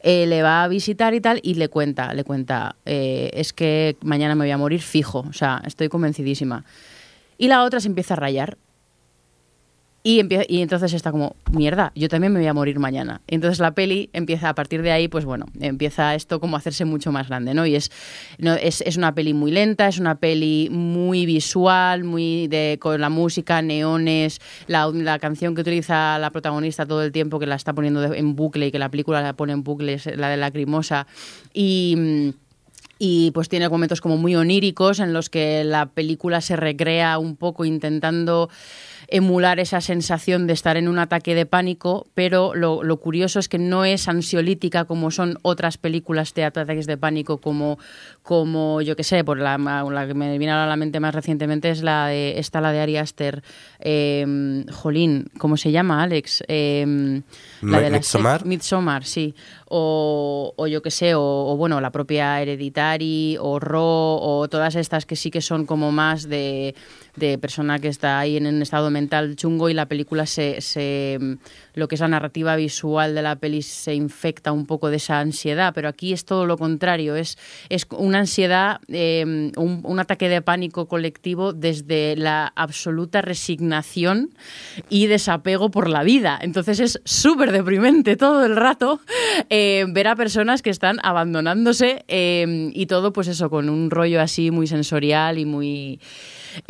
[0.02, 3.96] Eh, le va a visitar y tal y le cuenta, le cuenta, eh, es que
[4.02, 6.66] mañana me voy a morir fijo, o sea, estoy convencidísima.
[7.38, 8.58] Y la otra se empieza a rayar.
[10.08, 13.22] Y, y entonces está como, mierda, yo también me voy a morir mañana.
[13.26, 16.86] Entonces la peli empieza, a partir de ahí, pues bueno, empieza esto como a hacerse
[16.86, 17.66] mucho más grande, ¿no?
[17.66, 17.90] Y es,
[18.38, 23.10] es, es una peli muy lenta, es una peli muy visual, muy de, con la
[23.10, 27.74] música, neones, la, la canción que utiliza la protagonista todo el tiempo, que la está
[27.74, 31.08] poniendo en bucle y que la película la pone en bucle, es la de Lacrimosa.
[31.52, 32.32] Y...
[33.00, 37.36] y pues tiene momentos como muy oníricos en los que la película se recrea un
[37.36, 38.50] poco intentando
[39.08, 43.58] emular esa sensación de estar en un ataque de pánico, pero lo, curioso es que
[43.58, 47.78] no es ansiolítica como son otras películas de ataques de pánico, como,
[48.26, 51.70] como yo que sé, por la, la que me viene a la mente más recientemente
[51.70, 53.44] es la de esta, la de Ari Aster,
[53.80, 56.44] eh, Jolín, ¿cómo se llama, Alex?
[56.48, 57.22] Eh,
[57.62, 58.42] la de la Midsommar.
[58.42, 59.36] sec- Midsommar, sí.
[59.68, 64.76] O, o yo qué sé, o, o, bueno, la propia Hereditary, o Raw, o todas
[64.76, 66.76] estas que sí que son como más de,
[67.16, 71.20] de persona que está ahí en un estado mental chungo y la película se, se
[71.74, 75.20] lo que es la narrativa visual de la peli se infecta un poco de esa
[75.20, 77.38] ansiedad, pero aquí es todo lo contrario, es,
[77.70, 84.32] es una ansiedad, eh, un, ataque de pánico colectivo desde la absoluta resignación
[84.90, 86.38] y desapego por la vida.
[86.42, 89.00] Entonces es súper deprimente todo el rato
[89.50, 94.22] eh, ver a personas que están abandonándose eh, y todo pues eso, con un rollo
[94.22, 96.00] así muy sensorial y muy...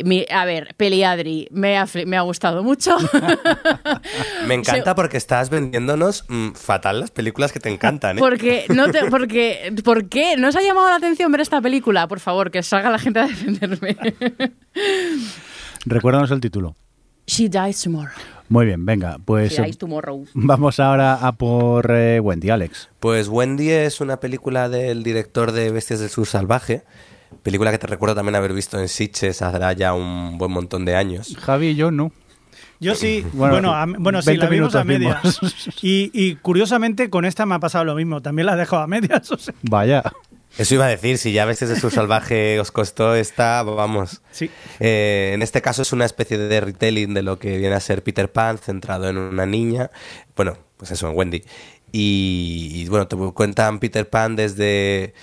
[0.04, 2.96] mi- a ver, Peliadri, me ha, fli- me ha gustado mucho.
[4.46, 8.20] Me encanta porque estás vendiéndonos mm, fatal las películas que te encantan, ¿eh?
[8.20, 10.36] Porque no te, porque, ¿Por qué?
[10.36, 12.06] ¿No os ha llamado la atención ver esta película?
[12.08, 13.96] Por favor, que salga la gente a defenderme.
[15.84, 16.76] Recuérdanos el título.
[17.26, 18.14] She dies tomorrow.
[18.48, 20.24] Muy bien, venga, pues She dies tomorrow.
[20.34, 22.88] vamos ahora a por eh, Wendy, Alex.
[23.00, 26.82] Pues Wendy es una película del director de Bestias del Sur Salvaje,
[27.42, 30.96] película que te recuerdo también haber visto en Sitges hace ya un buen montón de
[30.96, 31.36] años.
[31.40, 32.12] Javi y yo no.
[32.78, 35.22] Yo sí, Bueno, bueno, a- bueno, sí, 20 la vimos a medias.
[35.40, 35.68] vimos.
[35.82, 38.86] Y, y curiosamente con esta me ha pasado lo mismo, también la he dejado a
[38.86, 39.30] medias.
[39.32, 40.02] o sea, Vaya.
[40.58, 44.22] Eso iba a decir, si ya Bestias del Sur Salvaje os costó esta, vamos.
[44.30, 44.50] sí.
[44.80, 48.02] Eh, en este caso es una especie de retelling de lo que viene a ser
[48.02, 49.90] Peter Pan, centrado en una niña.
[50.34, 51.42] Bueno, pues eso, en Wendy.
[51.92, 55.14] Y, y, bueno, te cuentan Peter Pan desde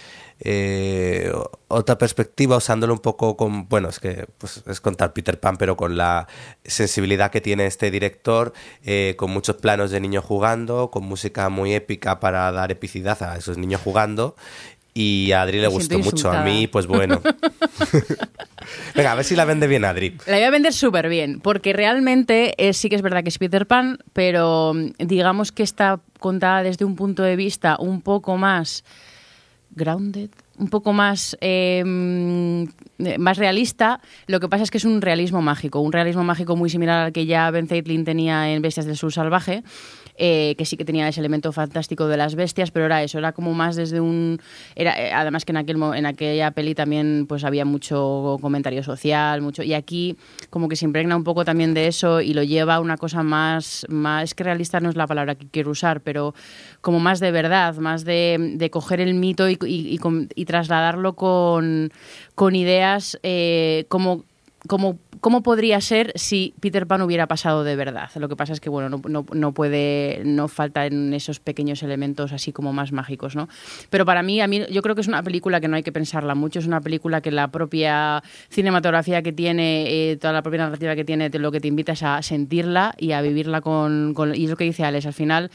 [0.45, 1.31] eh,
[1.69, 3.69] otra perspectiva, usándolo un poco con.
[3.69, 6.27] Bueno, es que pues, es contar Peter Pan, pero con la
[6.65, 8.51] sensibilidad que tiene este director,
[8.83, 13.37] eh, con muchos planos de niños jugando, con música muy épica para dar epicidad a
[13.37, 14.35] esos niños jugando.
[14.93, 17.21] Y a Adri le Me gustó mucho, a mí, pues bueno.
[18.95, 20.17] Venga, a ver si la vende bien Adri.
[20.27, 23.37] La voy a vender súper bien, porque realmente eh, sí que es verdad que es
[23.37, 28.37] Peter Pan, pero mm, digamos que está contada desde un punto de vista un poco
[28.37, 28.83] más
[29.75, 31.83] grounded, un poco más, eh,
[33.17, 33.99] más realista.
[34.27, 37.11] Lo que pasa es que es un realismo mágico, un realismo mágico muy similar al
[37.11, 39.63] que ya Ben Zeitlin tenía en Bestias del Sur Salvaje.
[40.17, 43.31] Eh, que sí que tenía ese elemento fantástico de las bestias, pero era eso, era
[43.31, 44.39] como más desde un...
[44.75, 49.41] Era, eh, además que en, aquel, en aquella peli también pues había mucho comentario social,
[49.41, 50.15] mucho y aquí
[50.49, 53.23] como que se impregna un poco también de eso y lo lleva a una cosa
[53.23, 56.33] más, más es que realista no es la palabra que quiero usar, pero
[56.81, 59.99] como más de verdad, más de, de coger el mito y, y- y
[60.35, 61.91] y trasladarlo con,
[62.35, 64.25] con ideas eh, como
[64.67, 68.09] como cómo podría ser si Peter Pan hubiera pasado de verdad.
[68.15, 71.81] Lo que pasa es que bueno, no, no, no puede, no falta en esos pequeños
[71.81, 73.47] elementos así como más mágicos, ¿no?
[73.89, 75.93] Pero para mí, a mí, yo creo que es una película que no hay que
[75.93, 76.59] pensarla mucho.
[76.59, 81.05] Es una película que la propia cinematografía que tiene, eh, toda la propia narrativa que
[81.05, 84.49] tiene, lo que te invita es a sentirla y a vivirla con, con y es
[84.49, 85.05] lo que dice Alex.
[85.05, 85.51] Al final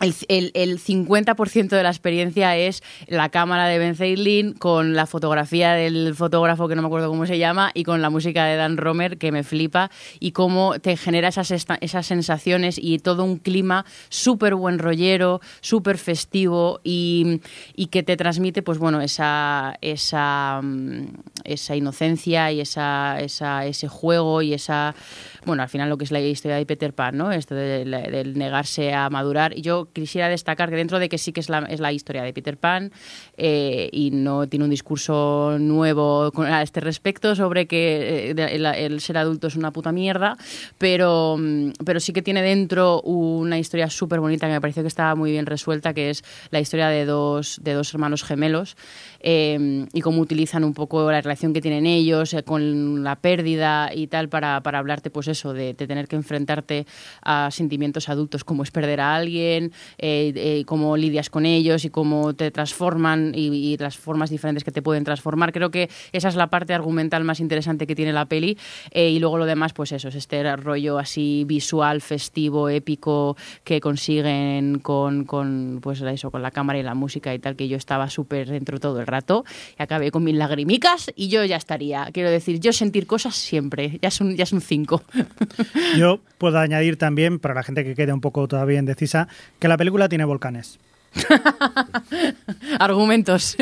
[0.00, 5.06] el, el, el 50% de la experiencia es la cámara de Ben Zeitlin con la
[5.06, 8.56] fotografía del fotógrafo que no me acuerdo cómo se llama y con la música de
[8.56, 13.38] Dan Romer que me flipa y cómo te genera esas, esas sensaciones y todo un
[13.38, 17.40] clima súper buen rollero, súper festivo y,
[17.74, 21.06] y que te transmite pues bueno esa, esa, mm,
[21.44, 24.94] esa inocencia y esa, esa, ese juego y esa
[25.44, 27.32] bueno, al final lo que es la historia de Peter Pan, ¿no?
[27.32, 29.56] Esto del, negarse a madurar.
[29.56, 32.22] Y yo quisiera destacar que dentro de que sí que es la, es la historia
[32.22, 32.92] de Peter Pan
[33.36, 39.18] eh, y no tiene un discurso nuevo a este respecto sobre que eh, el, ser
[39.18, 40.36] adulto es una puta mierda,
[40.78, 44.88] pero, mm, pero sí que tiene dentro una historia súper bonita que me pareció que
[44.88, 48.76] estaba muy bien resuelta, que es la historia de dos, de dos hermanos gemelos
[49.20, 53.90] eh, y cómo utilizan un poco la relación que tienen ellos eh, con la pérdida
[53.94, 56.86] y tal para, para hablarte pues eso de, de tener que enfrentarte
[57.22, 61.90] a sentimientos adultos como es perder a alguien eh, eh, cómo lidias con ellos y
[61.90, 65.52] cómo te transforman y, y las formas diferentes que te pueden transformar.
[65.52, 68.58] Creo que esa es la parte argumental más interesante que tiene la peli.
[68.90, 73.80] Eh, y luego lo demás pues eso es este rollo así visual festivo épico que
[73.80, 77.76] consiguen con, con pues eso con la cámara y la música y tal que yo
[77.76, 79.44] estaba súper dentro todo el rato.
[79.78, 82.08] Y acabé con mis lagrimicas y yo ya estaría.
[82.12, 83.98] Quiero decir yo sentir cosas siempre.
[84.02, 85.02] Ya es un ya es un 5
[85.96, 89.28] Yo puedo añadir también, para la gente que quede un poco todavía indecisa,
[89.58, 90.78] que la película tiene volcanes.
[92.78, 93.56] argumentos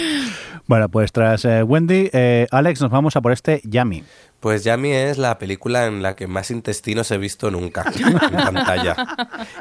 [0.66, 4.04] Bueno, pues tras eh, Wendy, eh, Alex, nos vamos a por este Yami.
[4.38, 8.96] Pues Yami es la película en la que más intestinos he visto nunca en pantalla.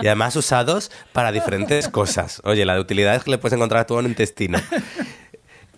[0.02, 2.42] Y además usados para diferentes cosas.
[2.46, 4.60] Oye, la de utilidades que le puedes encontrar a todo un intestino.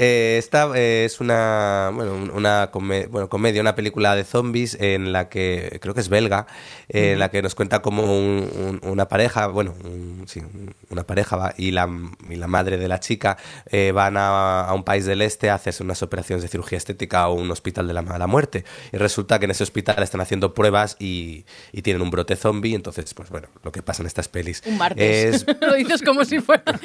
[0.04, 4.76] Eh, esta eh, es una, bueno, un- una come- bueno, comedia, una película de zombies
[4.80, 6.48] en la que, creo que es belga,
[6.90, 8.50] eh, en la que nos cuenta como un-
[8.84, 11.88] un- una pareja, bueno, un- sí, un- una pareja va, y, la,
[12.30, 13.38] y la madre de la chica
[13.94, 17.34] van a, a un país del este a hacerse unas operaciones de cirugía estética o
[17.36, 18.66] un hospital de la mala muerte.
[18.92, 22.74] Y resulta que en ese hospital están haciendo pruebas y, y tienen un brote zombie,
[22.74, 24.64] entonces, pues bueno, lo que pasa en estas pelis.
[24.66, 26.64] un martes Es, lo dices como si fuera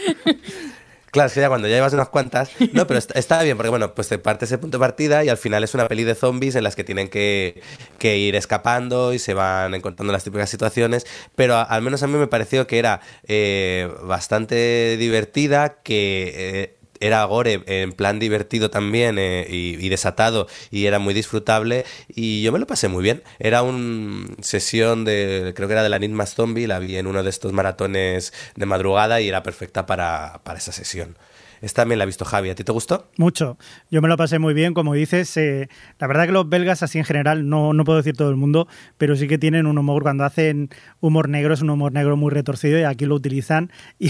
[1.16, 2.50] Claro, es que ya cuando ya llevas unas cuantas.
[2.74, 5.30] No, pero está, está bien, porque bueno, pues te parte ese punto de partida y
[5.30, 7.62] al final es una peli de zombies en las que tienen que,
[7.98, 11.06] que ir escapando y se van encontrando las típicas situaciones.
[11.34, 16.32] Pero a- al menos a mí me pareció que era eh, bastante divertida, que.
[16.36, 22.42] eh, era gore en plan divertido también eh, y, desatado y era muy disfrutable y
[22.42, 23.22] yo me lo pasé muy bien.
[23.38, 27.06] Era una sesión de, creo que era de la Need Más Zombie, la vi en
[27.06, 31.16] uno de estos maratones de madrugada y era perfecta para, para esa sesión.
[31.60, 33.08] Esta también la ha visto Javi, ¿a ti te gustó?
[33.16, 33.56] Mucho.
[33.90, 35.36] Yo me lo pasé muy bien, como dices.
[35.36, 38.36] eh, la verdad que los belgas, así en general, no, no puedo decir todo el
[38.36, 42.16] mundo, pero sí que tienen un humor, cuando hacen humor negro, es un humor negro
[42.16, 43.70] muy retorcido y aquí lo utilizan.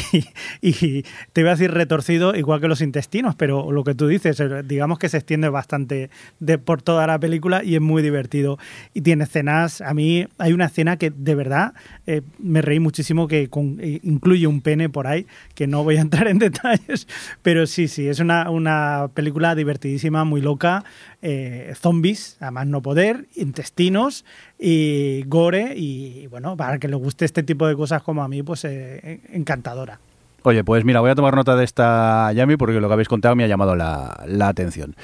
[0.62, 4.06] Y, y te iba a decir retorcido igual que los intestinos, pero lo que tú
[4.08, 8.02] dices, eh, digamos que se extiende bastante de, por toda la película y es muy
[8.02, 8.58] divertido.
[8.94, 11.74] Y tiene escenas, a mí hay una escena que de verdad
[12.06, 15.96] eh, me reí muchísimo que con- eh, incluye un pene por ahí, que no voy
[15.96, 17.06] a entrar en detalles,
[17.46, 20.82] pero sí, sí, es una, una película divertidísima, muy loca,
[21.22, 24.24] eh, zombies, además no poder, intestinos
[24.58, 28.42] y gore y bueno, para que le guste este tipo de cosas como a mí,
[28.42, 30.00] pues eh, encantadora.
[30.42, 33.36] Oye, pues mira, voy a tomar nota de esta Yami porque lo que habéis contado
[33.36, 34.96] me ha llamado la, la atención.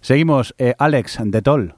[0.00, 1.74] Seguimos, eh, Alex, de Toll.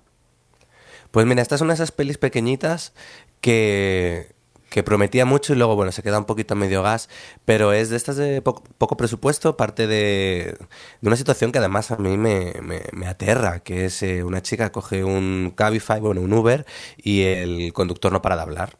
[1.10, 2.94] Pues mira, esta es una de esas pelis pequeñitas
[3.40, 4.36] que,
[4.72, 7.08] que prometía mucho y luego, bueno, se queda un poquito a medio gas,
[7.44, 10.56] pero es de estas de poco, poco presupuesto, parte de,
[11.00, 14.40] de una situación que además a mí me, me- me aterra, que es eh, una
[14.42, 16.64] chica coge un Cabify, bueno, un Uber,
[16.96, 18.76] y el conductor no para de hablar.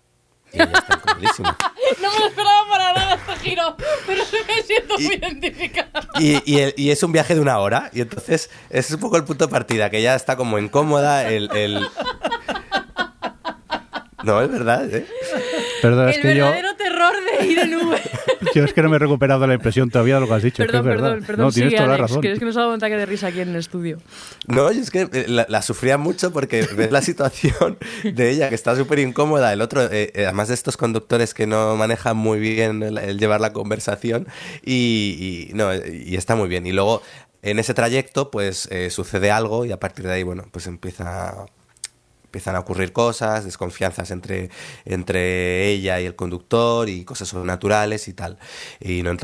[0.52, 0.96] Y ella está
[2.02, 3.74] no me lo esperaba para nada este giro
[4.06, 4.22] pero
[4.56, 7.90] me siento Y- muy identificada Y, y el- y es un viaje de una hora,
[7.92, 11.50] y entonces es un poco el punto de partida, que ya está como incómoda, el...
[11.54, 11.86] el-
[14.24, 15.04] No, es verdad, ¿eh?
[15.82, 18.00] Perdón, es el yo, verdadero terror de ir en Uber
[18.54, 20.62] yo es que no me he recuperado la impresión todavía de lo que has dicho.
[20.62, 21.10] es que perdón es verdad.
[21.10, 22.20] perdón perdón no, tienes sigue, toda la razón.
[22.20, 23.98] que es que nos ha dado un ataque de risa aquí en el estudio
[24.46, 28.54] No, es que eh, la, la sufría mucho porque ves la situación de ella que
[28.54, 32.38] está súper incómoda, el otro, eh, eh, además de estos conductores que no manejan muy
[32.38, 34.26] bien el, el llevar la conversación
[34.64, 36.66] y, y, no, y está muy bien.
[36.66, 37.02] Y luego
[37.42, 41.46] en ese trayecto pues eh, sucede algo y a partir de ahí, bueno, pues empieza
[42.32, 44.48] empiezan a ocurrir cosas, desconfianzas entre,
[44.86, 48.38] entre ella y el conductor y cosas sobrenaturales y tal.
[48.80, 49.14] Y, no,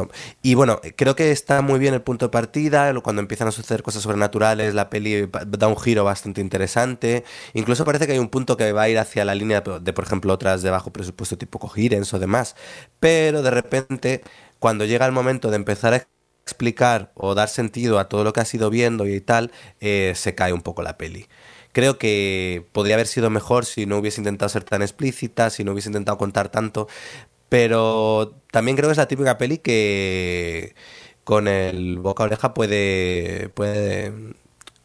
[0.42, 3.82] y bueno, creo que está muy bien el punto de partida, cuando empiezan a suceder
[3.82, 8.58] cosas sobrenaturales, la peli da un giro bastante interesante, incluso parece que hay un punto
[8.58, 11.58] que va a ir hacia la línea de, por ejemplo, otras de bajo presupuesto tipo
[11.58, 12.56] Cogirens o demás,
[13.00, 14.22] pero de repente,
[14.58, 16.06] cuando llega el momento de empezar a
[16.44, 20.34] explicar o dar sentido a todo lo que has ido viendo y tal, eh, se
[20.34, 21.26] cae un poco la peli.
[21.78, 25.70] Creo que podría haber sido mejor si no hubiese intentado ser tan explícita, si no
[25.70, 26.88] hubiese intentado contar tanto,
[27.48, 30.74] pero también creo que es la típica peli que
[31.22, 34.12] con el boca oreja puede, puede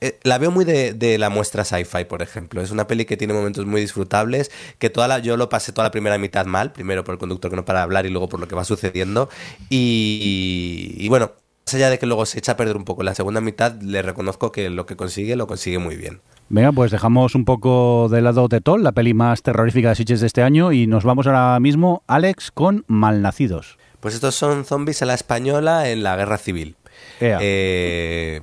[0.02, 2.62] eh, la veo muy de, la muestra sci-fi, por ejemplo.
[2.62, 5.88] Es una peli que tiene momentos muy disfrutables, que toda la, yo lo pasé toda
[5.88, 8.40] la primera mitad mal, primero por el conductor que no para hablar y luego por
[8.40, 9.30] lo que va sucediendo.
[9.68, 11.32] y bueno,
[11.66, 14.04] más allá de que luego se echa a perder un poco la segunda mitad, le
[14.04, 16.22] reconozco que lo que consigue, lo consigue muy bien.
[16.50, 20.28] Venga, pues dejamos un poco de lado Tetol, la peli más terrorífica de Sitges de
[20.28, 23.78] este año, y nos vamos ahora mismo, Alex, con Malnacidos.
[24.00, 26.76] Pues estos son zombies a la española en la guerra civil.
[27.20, 28.42] Eh,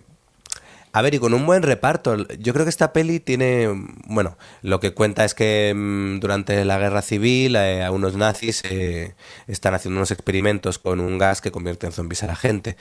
[0.93, 2.17] a ver, y con un buen reparto.
[2.39, 3.69] Yo creo que esta peli tiene.
[4.07, 8.63] Bueno, lo que cuenta es que mm, durante la guerra civil eh, a unos nazis
[8.65, 9.15] eh,
[9.47, 12.77] están haciendo unos experimentos con un gas que convierte en zombies a la gente.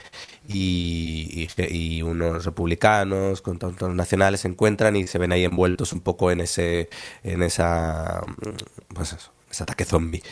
[0.48, 1.48] Y,
[2.02, 6.40] unos republicanos, con los nacionales, se encuentran y se ven ahí envueltos un poco en
[6.40, 6.88] ese.
[7.22, 8.22] en esa.
[8.44, 9.16] Mm, pues
[9.50, 10.22] ese ataque zombie.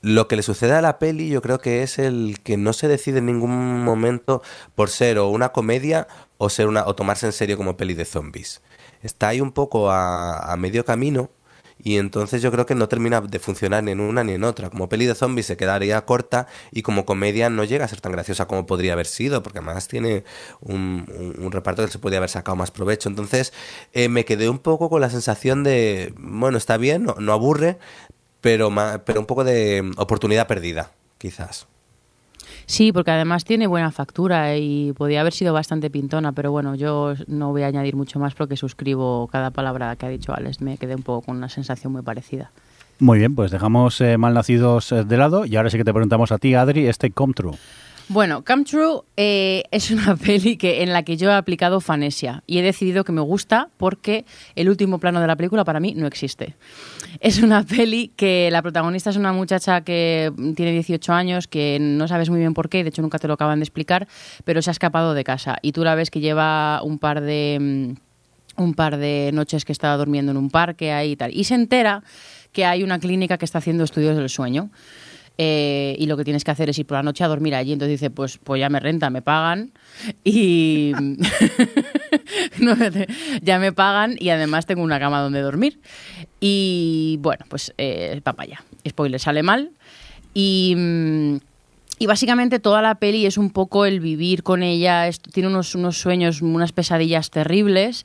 [0.00, 2.88] Lo que le sucede a la peli yo creo que es el que no se
[2.88, 4.42] decide en ningún momento
[4.74, 6.08] por ser o una comedia
[6.42, 8.62] o ser una o tomarse en serio como peli de zombies.
[9.00, 11.30] Está ahí un poco a, medio camino
[11.78, 14.68] y entonces yo creo que no termina de funcionar ni en una ni en otra.
[14.68, 18.10] Como peli de zombies se quedaría corta y como comedia no llega a ser tan
[18.10, 20.24] graciosa como podría haber sido, porque además tiene
[20.60, 21.06] un,
[21.52, 23.08] reparto que se podría haber sacado más provecho.
[23.08, 23.52] Entonces
[23.92, 27.78] eh, me quedé un poco con la sensación de, bueno, está bien, no, aburre,
[28.40, 28.68] pero,
[29.04, 31.68] pero un poco de oportunidad perdida, quizás.
[32.72, 37.12] Sí, porque además tiene buena factura y podía haber sido bastante pintona, pero bueno, yo
[37.26, 40.62] no voy a añadir mucho más porque suscribo cada palabra que ha dicho Alex.
[40.62, 42.50] Me quedé un poco con una sensación muy parecida.
[42.98, 46.32] Muy bien, pues dejamos eh, Malnacidos eh, de lado y ahora sí que te preguntamos
[46.32, 47.52] a ti, Adri, este Come True.
[48.12, 52.44] Bueno, Come True eh, es una peli que, en la que yo he aplicado fanesia
[52.46, 55.94] y he decidido que me gusta porque el último plano de la película para mí
[55.96, 56.54] no existe.
[57.20, 62.06] Es una peli que la protagonista es una muchacha que tiene 18 años, que no
[62.06, 64.06] sabes muy bien por qué, de hecho nunca te lo acaban de explicar,
[64.44, 67.94] pero se ha escapado de casa y tú la ves que lleva un par de
[68.58, 71.44] mm, un par de noches que estaba durmiendo en un parque ahí y tal y
[71.44, 72.02] se entera
[72.52, 74.70] que hay una clínica que está haciendo estudios del sueño.
[75.38, 77.72] Eh, y lo que tienes que hacer es ir por la noche a dormir allí.
[77.72, 79.72] Entonces dice, pues, pues ya me renta, me pagan
[80.24, 80.92] y
[83.42, 85.80] ya me pagan y además tengo una cama donde dormir.
[86.40, 88.62] Y bueno, pues eh, papaya.
[88.86, 89.70] Spoiler, sale mal.
[90.34, 91.40] Y...
[92.02, 95.98] Y básicamente toda la peli es un poco el vivir con ella, tiene unos, unos
[95.98, 98.04] sueños, unas pesadillas terribles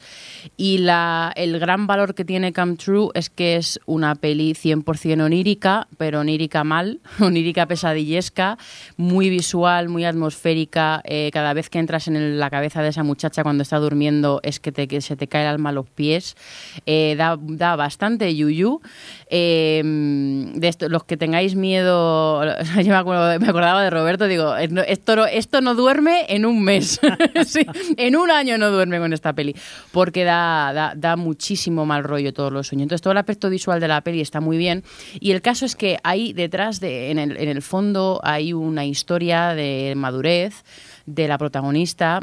[0.56, 5.24] y la, el gran valor que tiene Come True es que es una peli 100%
[5.24, 8.60] onírica, pero onírica mal, onírica pesadillesca,
[8.98, 11.02] muy visual, muy atmosférica.
[11.04, 14.60] Eh, cada vez que entras en la cabeza de esa muchacha cuando está durmiendo es
[14.60, 16.36] que, te, que se te cae el alma a los pies.
[16.86, 18.80] Eh, da, da, bastante yuyu.
[19.30, 19.84] Eh,
[20.62, 22.44] esto, los que tengáis miedo,
[22.84, 27.00] yo me, me acordaba de Roberto, digo, esto no, duerme en un mes,
[27.98, 29.56] en un año no duerme con esta peli,
[29.92, 32.84] porque da, da, muchísimo mal rollo todos los sueños.
[32.84, 34.84] Entonces todo el aspecto visual de la peli está muy bien
[35.20, 38.86] y el caso es que ahí detrás, de, en, el, en el fondo, hay una
[38.86, 40.64] historia de madurez
[41.06, 42.22] de la protagonista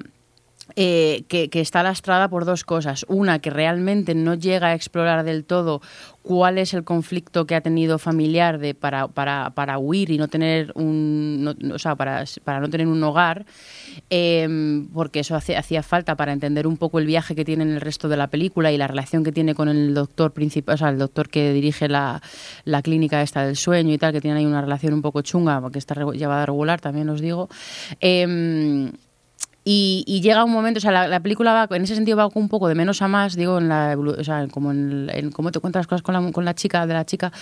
[0.76, 3.04] eh, que, que, está lastrada por dos cosas.
[3.08, 5.80] Una, que realmente no llega a explorar del todo
[6.24, 10.26] cuál es el conflicto que ha tenido familiar de, para, para, para huir y no
[10.26, 13.44] tener un, o sea, para, para, no tener un hogar,
[14.08, 17.80] em, porque eso hacía falta para entender un poco el viaje que tiene en el
[17.82, 20.88] resto de la película y la relación que tiene con el doctor principal, o sea,
[20.88, 22.22] el doctor que dirige la,
[22.64, 25.60] la clínica esta del sueño y tal, que tiene ahí una relación un poco chunga,
[25.60, 27.50] porque está llevada regular, también os digo.
[28.00, 28.90] Eh,
[29.66, 32.68] y, llega un momento, o sea, la, película va, en ese sentido va un poco
[32.68, 36.02] de menos a más, digo, en la, o sea, como en, te cuentas las cosas
[36.02, 37.32] con la chica, de la chica,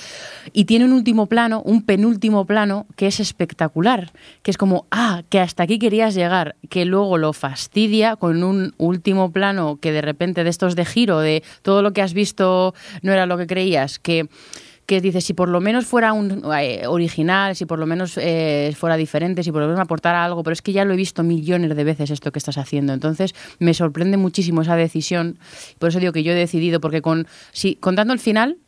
[0.53, 4.13] y tiene un último plano, un penúltimo plano, que es espectacular,
[4.43, 8.75] que es como, ah, que hasta aquí querías llegar, que luego lo fastidia con un
[8.79, 12.75] último plano que de repente de estos de giro, de todo lo que has visto
[13.03, 14.29] no era lo que creías, que
[14.87, 18.73] que dices, si por lo menos fuera un eh, original, si por lo menos eh,
[18.77, 20.97] fuera diferente, si por lo menos me aportara algo, pero es que ya lo he
[20.97, 22.93] visto millones de veces esto que estás haciendo.
[22.93, 25.39] Entonces me sorprende muchísimo esa decisión.
[25.79, 28.59] Por eso digo que yo he decidido, porque con si contando el final,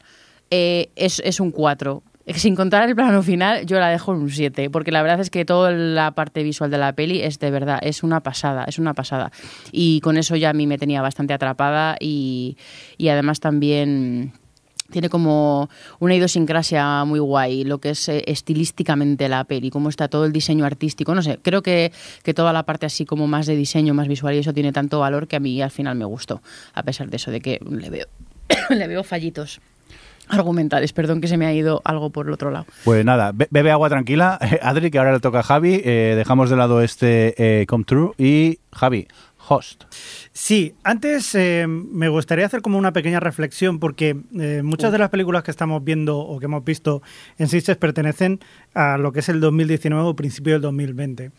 [0.51, 2.03] eh, es, es un 4
[2.35, 5.31] sin contar el plano final, yo la dejo en un 7, porque la verdad es
[5.31, 8.79] que toda la parte visual de la peli es de verdad, es una pasada, es
[8.79, 9.31] una pasada.
[9.73, 12.57] Y con eso ya a mí me tenía bastante atrapada y,
[12.97, 14.33] y además también
[14.95, 15.69] tiene como
[15.99, 20.31] una idiosincrasia muy guay, lo que es eh, estilísticamente la peli, cómo está todo el
[20.33, 21.91] diseño artístico, no sé, creo que,
[22.23, 25.01] que toda la parte así como más de diseño, más visual y eso tiene tanto
[25.01, 26.41] valor que a mí al final me gustó,
[26.75, 28.07] a pesar de eso, de que le veo,
[28.71, 29.61] le veo fallitos
[30.29, 30.93] argumentales.
[30.93, 32.67] Perdón que se me ha ido algo por el otro lado.
[32.85, 34.39] Pues nada, be- bebe agua tranquila.
[34.63, 35.83] Adri, que ahora le toca a Javi.
[35.85, 38.13] Eh, dejamos de lado este eh, Come True.
[38.17, 39.07] Y Javi,
[39.49, 39.85] host.
[40.33, 45.11] Sí, antes eh, me gustaría hacer como una pequeña reflexión porque eh, muchas de las
[45.11, 47.03] películas que estamos viendo o que hemos visto
[47.39, 48.41] en Sitges pertenecen
[48.75, 51.33] a lo que es el 2019 o principio del 2020.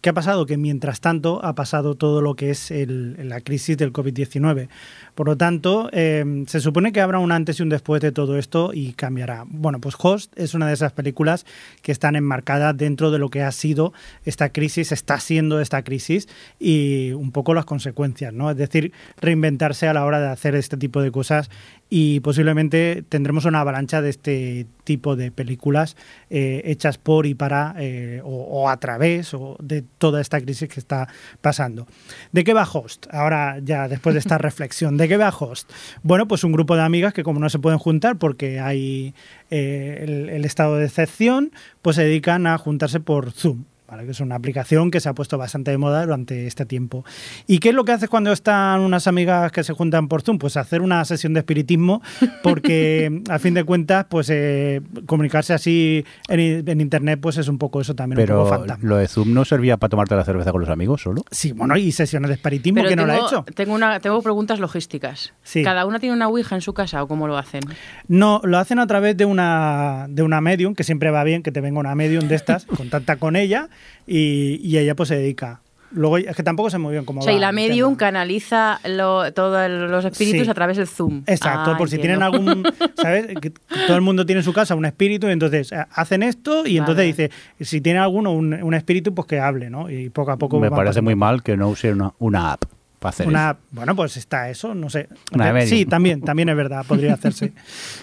[0.00, 0.46] ¿Qué ha pasado?
[0.46, 4.68] Que mientras tanto ha pasado todo lo que es la crisis del COVID-19.
[5.16, 8.38] Por lo tanto, eh, se supone que habrá un antes y un después de todo
[8.38, 9.44] esto y cambiará.
[9.48, 11.46] Bueno, pues Host es una de esas películas
[11.82, 13.92] que están enmarcadas dentro de lo que ha sido
[14.24, 16.28] esta crisis, está siendo esta crisis
[16.60, 18.52] y un poco las consecuencias, ¿no?
[18.52, 21.50] Es decir, reinventarse a la hora de hacer este tipo de cosas
[21.90, 25.96] y posiblemente tendremos una avalancha de este tipo de películas
[26.30, 30.68] eh, hechas por y para eh, o, o a través o de toda esta crisis
[30.68, 31.08] que está
[31.40, 31.86] pasando.
[32.32, 33.06] ¿De qué va Host?
[33.10, 35.70] Ahora ya después de esta reflexión, ¿de qué va Host?
[36.02, 39.14] Bueno, pues un grupo de amigas que como no se pueden juntar porque hay
[39.50, 43.64] eh, el, el estado de excepción, pues se dedican a juntarse por Zoom.
[43.88, 44.04] ¿Vale?
[44.04, 47.04] que es una aplicación que se ha puesto bastante de moda durante este tiempo.
[47.46, 50.38] ¿Y qué es lo que haces cuando están unas amigas que se juntan por Zoom?
[50.38, 52.02] Pues hacer una sesión de espiritismo,
[52.42, 57.58] porque a fin de cuentas, pues eh, comunicarse así en, en Internet, pues es un
[57.58, 58.88] poco eso también, un Pero poco fantasma.
[58.88, 61.24] lo de Zoom no servía para tomarte la cerveza con los amigos solo.
[61.30, 63.44] Sí, bueno, y sesiones de espiritismo Pero que no la he hecho.
[63.54, 65.32] Tengo, una, tengo preguntas logísticas.
[65.42, 65.62] Sí.
[65.62, 67.60] ¿Cada una tiene una Ouija en su casa o cómo lo hacen?
[68.06, 71.52] No, lo hacen a través de una, de una medium, que siempre va bien que
[71.52, 73.68] te venga una medium de estas, contacta con ella
[74.06, 75.60] y, y ella pues se dedica.
[75.90, 78.10] Luego es que tampoco sé muy bien cómo O sea, y la el medium tema.
[78.10, 80.50] canaliza lo- todos los espíritus Sí.
[80.50, 81.22] a través del Zoom.
[81.26, 82.30] Exacto, Ah, por si entiendo.
[82.30, 82.62] tienen algún,
[82.96, 83.28] ¿sabes?
[83.40, 83.50] Que
[83.86, 86.76] todo el mundo tiene en su casa un espíritu y entonces eh, hacen esto y
[86.76, 89.88] entonces dice, si tiene alguno un, un espíritu, pues que hable, ¿no?
[89.90, 91.04] Y poco a poco Me parece pasando.
[91.08, 92.64] muy mal que no use una, una app
[92.98, 93.60] para hacer Una, eso.
[93.70, 95.08] bueno, pues está eso, no sé.
[95.32, 95.70] Una medium.
[95.70, 97.54] sí, también, también es verdad, podría hacerse.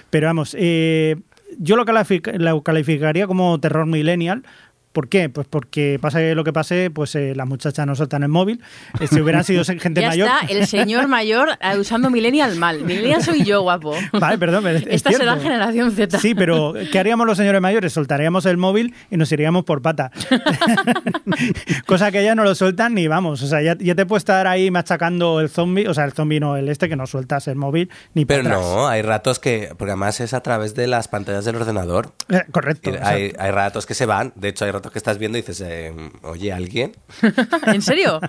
[0.09, 1.17] Pero vamos, eh,
[1.59, 4.41] yo lo, calific- lo calificaría como terror millennial.
[4.95, 5.27] ¿Por qué?
[5.27, 8.61] Pues porque pase lo que pase, pues eh, las muchachas no sueltan el móvil.
[9.01, 10.29] Eh, si hubieran sido gente Ya mayor.
[10.29, 12.79] está el señor mayor eh, usando millennial mal.
[12.81, 13.93] Millennial soy yo, guapo.
[14.13, 16.17] Vale, perdón, es Esta será generación Z.
[16.19, 17.91] Sí, pero ¿qué haríamos los señores mayores?
[17.91, 20.11] Soltaríamos el móvil y nos iríamos por pata.
[21.85, 23.41] Cosa que ya no lo sueltan ni vamos.
[23.43, 26.39] O sea, ya, ya te puede estar ahí machacando el zombie, o sea, el zombie
[26.39, 28.61] no, el este que no sueltas el móvil ni por Pero atrás.
[28.65, 32.13] no, hay ratos que, porque además es a través de las pantallas del ordenador.
[32.29, 32.91] Eh, correcto.
[33.01, 35.61] Hay, hay ratos que se van, de hecho hay ratos que estás viendo y dices,
[35.65, 36.93] eh, oye, ¿alguien?
[37.67, 38.19] ¿En serio?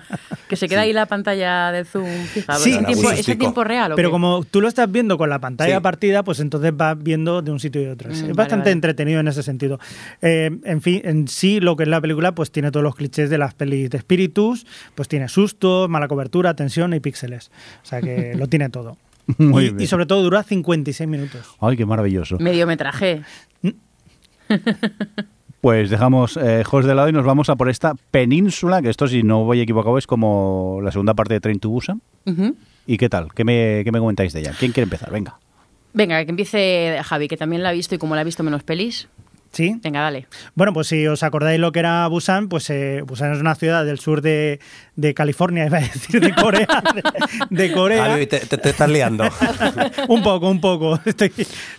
[0.47, 2.55] Que se queda ahí la pantalla del Zoom fija.
[2.55, 2.71] Sí.
[2.71, 4.11] ¿Es, tiempo, ¿Es tiempo real o Pero qué?
[4.11, 5.81] como tú lo estás viendo con la pantalla Sí.
[5.81, 8.11] partida, pues entonces vas viendo de un sitio y de otro.
[8.11, 8.71] Es Mm, vale, bastante vale.
[8.71, 9.79] entretenido en ese sentido.
[10.21, 13.29] Eh, en fin, en sí, lo que es la película, pues tiene todos los clichés
[13.29, 17.51] de las pelis de espíritus, pues tiene sustos, mala cobertura, tensión y píxeles.
[17.83, 18.97] O sea que lo tiene todo.
[19.37, 19.81] Muy y, bien.
[19.81, 21.45] y sobre todo dura 56 minutos.
[21.59, 22.37] Ay, qué maravilloso.
[22.39, 23.23] Mediometraje.
[25.61, 29.07] Pues dejamos eh, host de lado y nos vamos a por esta península, que esto,
[29.07, 32.01] si no voy equivocado, es como la segunda parte de Train to Busan.
[32.85, 33.33] ¿Y qué tal?
[33.33, 34.53] ¿Qué me, qué me comentáis de ella?
[34.57, 35.11] ¿Quién quiere empezar?
[35.11, 35.39] Venga.
[35.93, 38.63] Venga, que empiece Javi, que también la ha visto y como la ha visto menos
[38.63, 39.07] pelis.
[39.51, 39.79] ¿Sí?
[39.83, 40.27] Venga, dale.
[40.55, 43.85] Bueno, pues si os acordáis lo que era Busan, pues eh, Busan es una ciudad
[43.85, 44.59] del sur de,
[44.95, 46.67] de California, iba a decir, de Corea.
[47.49, 48.05] De, de Corea.
[48.05, 49.23] Javi, te, te- te estás liando.
[50.09, 50.99] un poco, un poco.
[51.05, 51.31] Estoy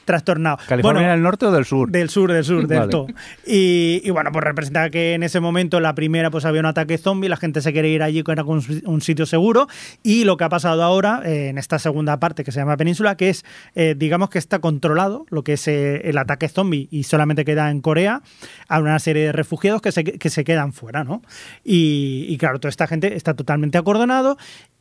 [0.04, 0.58] trastornado.
[0.66, 1.90] ¿California Bueno, del norte o del sur?
[1.90, 2.90] Del sur, del sur, del Vale.
[2.90, 3.06] todo.
[3.46, 6.98] Y, y bueno, pues representa que en ese momento, la primera, pues había un ataque
[6.98, 9.68] zombie, la gente se quiere ir allí, que era un, un sitio seguro.
[10.02, 13.16] Y lo que ha pasado ahora, eh, en esta segunda parte que se llama Península,
[13.16, 13.44] que es,
[13.74, 17.57] eh, digamos que está controlado lo que es eh, el ataque zombie y solamente queda
[17.58, 18.22] en Corea
[18.68, 21.22] a una serie de refugiados que se, que se quedan fuera, ¿no?
[21.64, 24.36] Y, y claro, toda esta gente está totalmente acordonado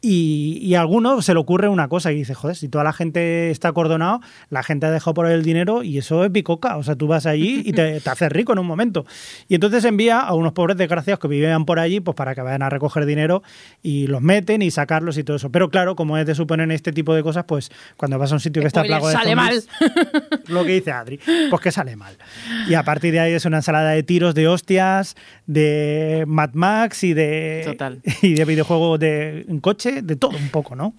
[0.10, 3.52] Y, a alguno se le ocurre una cosa y dice, joder, si toda la gente
[3.52, 6.78] está acordonado, la gente ha dejado por ahí el dinero y eso es bicoca.
[6.78, 9.06] O sea, tú vas allí y te, te haces rico en un momento.
[9.50, 12.62] Y entonces envía a unos pobres desgraciados que vivían por allí, pues para que vayan
[12.62, 13.44] a recoger dinero
[13.84, 15.52] y los meten y sacarlos y todo eso.
[15.52, 18.40] Pero claro, como es de suponer este tipo de cosas, pues cuando vas a un
[18.40, 19.62] sitio que está plagado de sale mal.
[20.48, 22.16] lo que dice Adri, pues que sale mal.
[22.70, 27.04] Y a partir de ahí es una ensalada de tiros, de hostias, de Mad Max
[27.04, 27.78] y de,
[28.22, 29.60] y de videojuegos de en
[30.02, 30.94] de todo un poco, ¿no?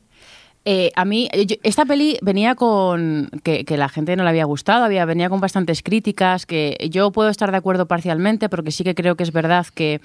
[0.71, 1.31] Eh, a mí,
[1.63, 5.83] esta peli venía con que, la gente no le había gustado, había, venía con bastantes
[5.83, 9.67] críticas, que yo puedo estar de acuerdo parcialmente, porque sí que creo que es verdad
[9.75, 10.03] que,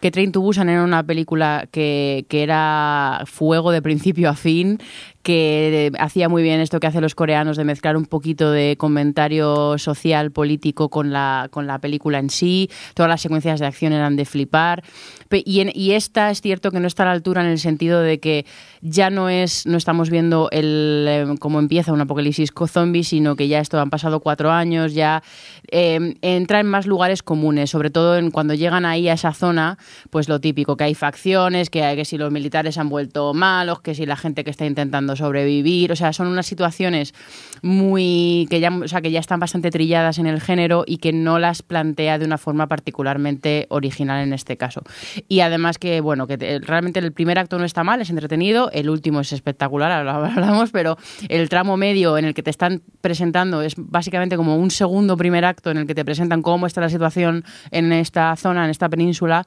[0.00, 4.78] que Train to Busan era una película que, que era fuego de principio a fin,
[5.24, 9.78] que hacía muy bien esto que hacen los coreanos de mezclar un poquito de comentario
[9.78, 12.70] social, político con la, con la película en sí.
[12.94, 14.84] Todas las secuencias de acción eran de flipar.
[15.30, 18.46] Y, esta es cierto que no está a la altura en el sentido de que
[18.82, 23.34] ya no es no estamos viendo el em, cómo empieza un apocalipsis con zombies, sino
[23.34, 25.22] que ya esto han pasado cuatro años, ya
[25.70, 29.78] em, entra en más lugares comunes, sobre todo en cuando llegan ahí a esa zona,
[30.10, 33.94] pues lo típico, que hay facciones, que, que si los militares han vuelto malos, que
[33.94, 37.14] si la gente que está intentando sobrevivir, o sea, son unas situaciones
[37.62, 41.12] muy que ya, o sea, que ya están bastante trilladas en el género y que
[41.12, 44.82] no las plantea de una forma particularmente original en este caso.
[45.28, 48.90] Y además que bueno, que realmente el primer acto no está mal, es entretenido, el
[48.90, 50.96] último es espectacular, ahora hablamos, pero
[51.28, 55.44] el tramo medio en el que te están presentando es básicamente como un segundo primer
[55.44, 58.88] acto en el que te presentan cómo está la situación en esta zona, en esta
[58.88, 59.46] península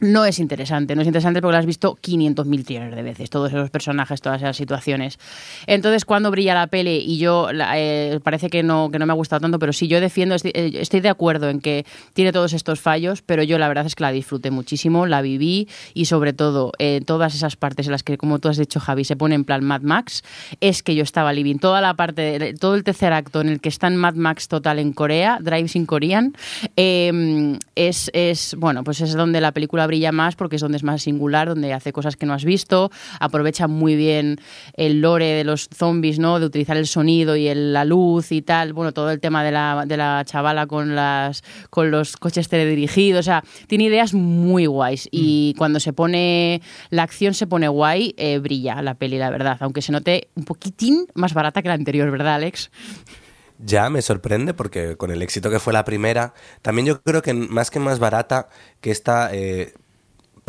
[0.00, 0.94] no es interesante.
[0.94, 4.40] No es interesante porque lo has visto 500.000 trillones de veces, todos esos personajes, todas
[4.42, 5.18] esas situaciones.
[5.66, 9.16] Entonces, cuando brilla la peli, y yo eh, parece que no, que no me ha
[9.16, 12.80] gustado tanto, pero sí, yo defiendo, eh, estoy, de acuerdo en que tiene todos estos
[12.80, 16.72] fallos, pero yo la verdad es que la disfruté muchísimo, la viví y sobre todo
[16.78, 19.44] eh, todas esas partes en las que, como tú has dicho, Javi, se pone en
[19.44, 20.22] plan Mad Max,
[20.60, 21.56] es que yo estaba living.
[21.56, 24.78] Toda la parte, todo el tercer acto en el que está en Mad Max total
[24.78, 26.34] en Corea, Drives in Korean,
[26.76, 31.02] es, es, bueno, pues es donde la película brilla más porque es donde es más
[31.02, 34.38] singular, donde hace cosas que no has visto, aprovecha muy bien
[34.74, 36.38] el lore de los zombies, ¿no?
[36.38, 39.84] De utilizar el sonido y la luz y tal, bueno, todo el tema de la,
[39.86, 45.08] de la chavala con las con los coches teledirigidos, o sea, tiene ideas muy guays
[45.10, 45.58] y mm.
[45.58, 49.82] cuando se pone la acción se pone guay, eh, brilla la peli, la verdad, aunque
[49.82, 52.70] se note un poquitín más barata que la anterior, ¿verdad, Alex?
[53.62, 56.32] Ya me sorprende porque con el éxito que fue la primera,
[56.62, 58.48] también yo creo que más que más barata,
[58.80, 59.74] que esta eh,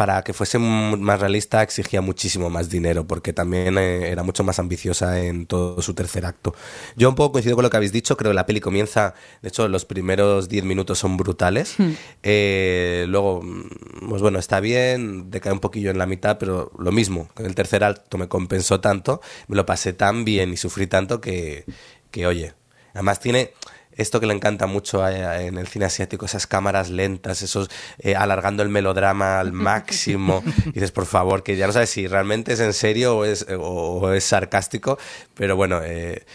[0.01, 4.57] para que fuese más realista exigía muchísimo más dinero porque también eh, era mucho más
[4.57, 6.55] ambiciosa en todo su tercer acto.
[6.95, 9.49] Yo un poco coincido con lo que habéis dicho, creo que la peli comienza, de
[9.49, 11.91] hecho los primeros 10 minutos son brutales, hmm.
[12.23, 16.91] eh, luego, mm, pues bueno, está bien, decae un poquillo en la mitad, pero lo
[16.91, 21.21] mismo, el tercer acto me compensó tanto, me lo pasé tan bien y sufrí tanto
[21.21, 21.63] que,
[22.09, 22.55] que oye,
[22.95, 23.53] además tiene
[24.01, 28.63] esto que le encanta mucho en el cine asiático, esas cámaras lentas, esos eh, alargando
[28.63, 30.43] el melodrama al máximo.
[30.67, 33.45] y dices, por favor, que ya no sabes si realmente es en serio o es,
[33.57, 34.97] o, es sarcástico,
[35.33, 36.25] pero bueno, eh,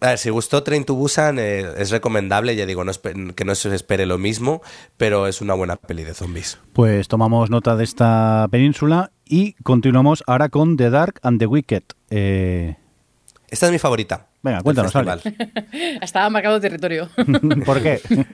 [0.00, 2.92] a ver, si gustó Train to Busan, eh, es recomendable, ya digo, no
[3.34, 4.60] que no se espere lo mismo,
[4.96, 6.58] pero es una buena peli de zombies.
[6.74, 11.84] Pues tomamos nota de esta península y continuamos ahora con The Dark and the Wicked.
[12.10, 14.33] Esta es mi favorita.
[14.44, 14.92] Venga, cuéntanos,
[16.02, 17.08] Estaba marcado territorio.
[17.66, 18.00] ¿Por qué?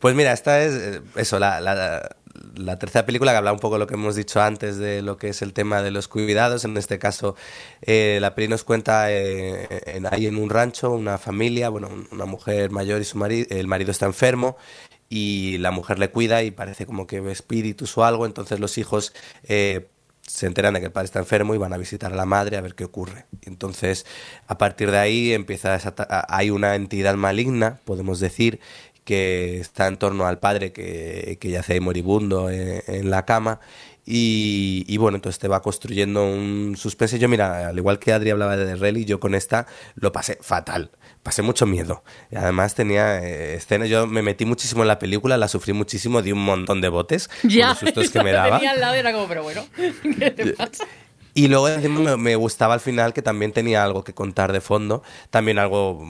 [0.00, 3.80] Pues mira, esta es eh, eso, la, la, tercera película que habla un poco de
[3.80, 6.64] lo que hemos dicho antes de lo que es el tema de los cuidados.
[6.64, 7.34] En este caso,
[7.82, 12.26] eh, la peli nos cuenta eh, en, ahí en un rancho, una familia, bueno, una
[12.26, 14.56] mujer mayor y su marido, el marido está enfermo
[15.08, 18.78] y la mujer le cuida y parece como que ve espíritus o algo, entonces los
[18.78, 19.12] hijos
[20.28, 22.56] se enteran de que el padre está enfermo y van a visitar a la madre
[22.56, 23.26] a ver qué ocurre.
[23.42, 24.06] Entonces,
[24.46, 25.78] a partir de ahí empieza
[26.28, 28.60] hay una entidad maligna, podemos decir,
[29.04, 33.58] que está en torno al padre que, que yace moribundo en, la cama
[34.04, 37.18] y, bueno, entonces te va construyendo un suspense.
[37.18, 40.90] Yo, mira, al igual que Adri hablaba de Rally, yo con esta lo pasé fatal
[41.28, 42.02] pasé mucho miedo.
[42.30, 46.22] Y además tenía eh, escenas, yo me metí muchísimo en la película, la sufrí muchísimo,
[46.22, 47.28] di un montón de botes.
[47.42, 48.56] Ya, los sustos que me daba.
[48.56, 49.62] al lado era como, pero bueno,
[50.18, 50.86] ¿qué te pasa?
[51.34, 55.02] Y luego encima me gustaba al final que también tenía algo que contar de fondo,
[55.28, 56.02] también algo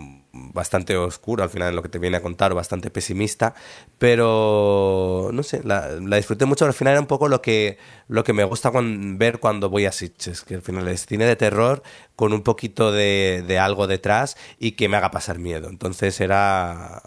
[0.52, 3.54] bastante oscuro al final lo que te viene a contar, bastante pesimista,
[3.98, 7.78] pero no sé, la, disfruté mucho, al final era un poco lo que,
[8.08, 11.36] lo que me gusta ver cuando voy a Sitges, que al final es cine de
[11.36, 11.82] terror
[12.16, 17.02] con un poquito de, de algo detrás y que me haga pasar miedo, entonces era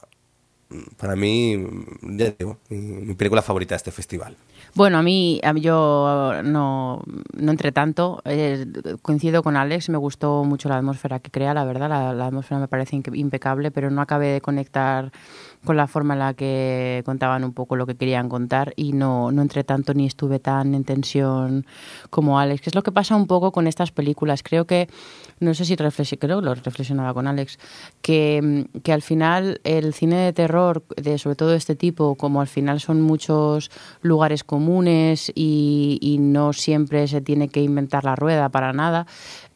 [0.98, 1.66] para mí,
[2.02, 4.38] ya digo, mi película favorita de este festival.
[4.74, 7.04] Bueno, a mí, a mí yo no,
[7.34, 8.22] no entre tanto.
[8.24, 8.66] Eh,
[9.02, 11.90] coincido con Alex, me gustó mucho la atmósfera que crea, la verdad.
[11.90, 15.12] La, la atmósfera me parece impecable, pero no acabé de conectar
[15.64, 19.32] con la forma en la que contaban un poco lo que querían contar y no,
[19.32, 21.66] no entré tanto ni estuve tan en tensión
[22.10, 24.44] como Alex, que es lo que pasa un poco con estas películas.
[24.44, 24.90] Creo que,
[25.40, 27.60] no sé si creo lo reflexionaba con Alex,
[28.02, 32.48] que, que al final el cine de terror, de sobre todo este tipo, como al
[32.48, 33.70] final son muchos
[34.02, 39.06] lugares comunes y, y no siempre se tiene que inventar la rueda para nada,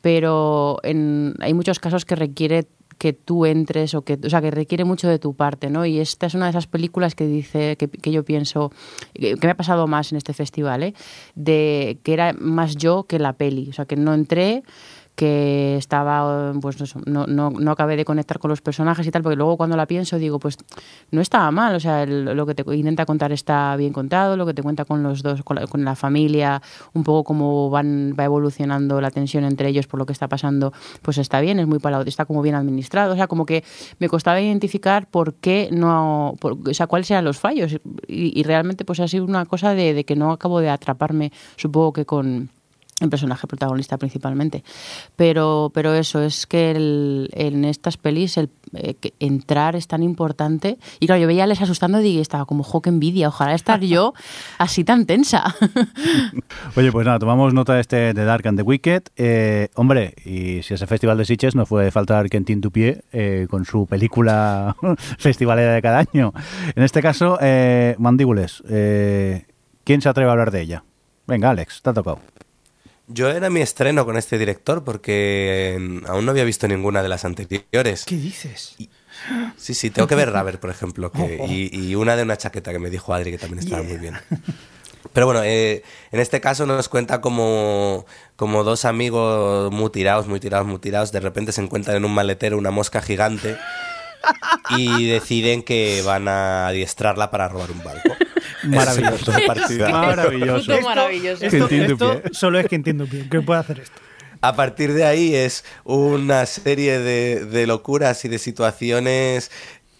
[0.01, 2.67] pero en, hay muchos casos que requiere
[2.97, 5.99] que tú entres o que o sea que requiere mucho de tu parte no y
[5.99, 8.71] esta es una de esas películas que dice que, que yo pienso
[9.13, 10.93] que, que me ha pasado más en este festival ¿eh?
[11.35, 14.63] de que era más yo que la peli o sea que no entré
[15.15, 19.23] que estaba pues eso, no, no, no acabé de conectar con los personajes y tal
[19.23, 20.57] porque luego cuando la pienso digo pues
[21.11, 24.45] no estaba mal o sea el- lo que te intenta contar está bien contado lo
[24.45, 26.61] que te cuenta con los dos con la, con la familia
[26.93, 30.73] un poco cómo van va evolucionando la tensión entre ellos por lo que está pasando
[31.01, 33.63] pues está bien es muy para está como bien administrado o sea como que
[33.99, 37.71] me costaba identificar por qué no por- o sea cuáles eran los fallos
[38.07, 41.31] y, y realmente pues ha sido una cosa de, de que no acabo de atraparme
[41.55, 42.49] supongo que con
[43.01, 44.63] el personaje protagonista principalmente.
[45.17, 50.77] Pero, pero eso, es que el- en estas pelis el, eh, entrar es tan importante.
[51.01, 53.81] Y claro, yo veía a Les asustando y estaba como, jo, qué envidia, ojalá estar
[53.81, 54.13] yo
[54.59, 55.43] así tan tensa.
[56.77, 59.03] Oye, pues nada, tomamos nota de este de Dark and the Wicked.
[59.17, 63.65] Eh, hombre, y si ese festival de Sitges no fue faltar Quentin Dupié eh, con
[63.65, 64.75] su película
[65.17, 66.33] festivalera de cada año.
[66.75, 68.63] En este caso, eh, Mandíbules,
[69.83, 70.83] ¿quién se atreve a hablar de ella?
[71.27, 72.19] Venga, Alex, te ha tocado.
[73.07, 77.09] Yo era mi estreno con este director porque eh, aún no había visto ninguna de
[77.09, 78.03] las anteriores.
[78.05, 78.75] ¿Qué dices?
[79.57, 82.71] Sí, sí, tengo que ver Raver, por ejemplo, que- y, y una de una chaqueta
[82.71, 84.15] que me dijo Adri que también estaba muy bien.
[85.13, 90.39] Pero bueno, eh, en este caso nos cuenta como, como dos amigos muy tirados, muy
[90.39, 93.55] tirados, muy tirados, de repente se encuentran en un maletero una mosca gigante
[94.71, 98.15] y deciden que van a adiestrarla para robar un banco.
[98.63, 99.31] Maravilloso.
[99.91, 100.71] Maravilloso.
[100.71, 101.45] Puto maravilloso.
[101.45, 104.01] Esto, esto solo es Quentin Dupié que puede hacer esto.
[104.41, 109.49] A partir de ahí es una serie de, de locuras y de situaciones,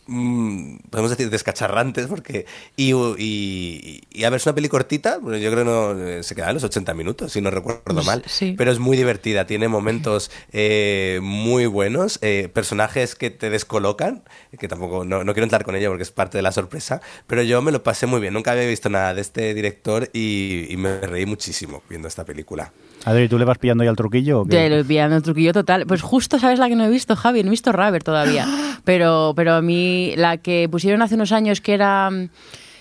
[0.07, 2.45] mm, podemos decir, descacharrantes, porque...
[2.75, 6.23] Y, y, y, a ver, es una peli cortita, bueno, yo creo que no, eh,
[6.23, 8.55] se queda en los 80 minutos, si no recuerdo mal, Sí.
[8.57, 14.23] pero es muy divertida, tiene momentos eh, muy buenos, eh, personajes que te descolocan,
[14.59, 17.43] que tampoco, no, no quiero entrar con ella porque es parte de la sorpresa, pero
[17.43, 20.77] yo me lo pasé muy bien, nunca había visto nada de este director y, y
[20.77, 22.71] me reí muchísimo viendo esta película.
[23.05, 24.41] Adri, ¿tú le vas pillando ya el truquillo?
[24.41, 24.49] o qué?
[24.49, 25.85] Te lo pillando el truquillo total.
[25.85, 28.47] Pues justo sabes la que no he visto, Javi, no he visto Raver todavía.
[28.83, 32.29] Pero, pero a mí, la que pusieron hace unos años que era mm,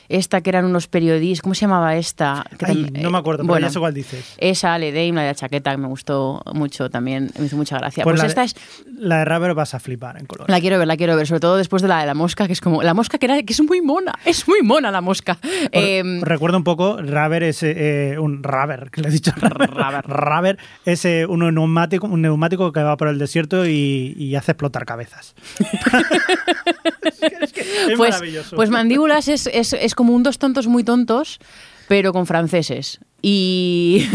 [0.08, 2.44] esta que eran unos periodistas, ¿cómo se llamaba esta?
[2.66, 4.34] Ay, no me acuerdo, eh, pero ya sé cuál dices.
[4.38, 7.78] Esa, Ale Dame, la de la chaqueta, que me gustó mucho también, me hizo mucha
[7.78, 8.04] gracia.
[8.04, 8.56] Pues Pues, la, esta de, es,
[8.98, 10.48] la de Raver vas a flipar en color.
[10.48, 12.52] la quiero ver, la quiero ver, sobre todo después de la de la mosca, que
[12.52, 15.38] es como, la mosca que, era, que es muy mona, es muy mona la mosca.
[15.42, 19.70] Os- os recuerdo un poco, Raver es eh, un Raver, que le he dicho Raver.
[20.06, 24.52] Raver es eh, un neumático, un neumático que va por el desierto y, y hace
[24.52, 25.34] explotar cabezas.
[27.40, 28.56] es, que es pues, maravilloso.
[28.56, 31.38] pues Mandíbulas es como un dos tontos muy tontos,
[31.88, 33.00] pero con franceses.
[33.26, 34.06] Y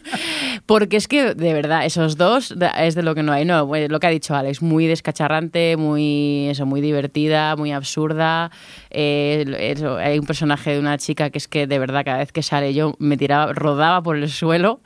[0.66, 3.44] porque es que, de verdad, esos dos es de lo que no hay.
[3.44, 8.50] No, bueno, lo que ha dicho Alex, muy descacharrante, muy eso, muy divertida, muy absurda.
[8.88, 12.32] Eh, eso, hay un personaje de una chica que es que de verdad cada vez
[12.32, 14.80] que sale yo me tiraba, rodaba por el suelo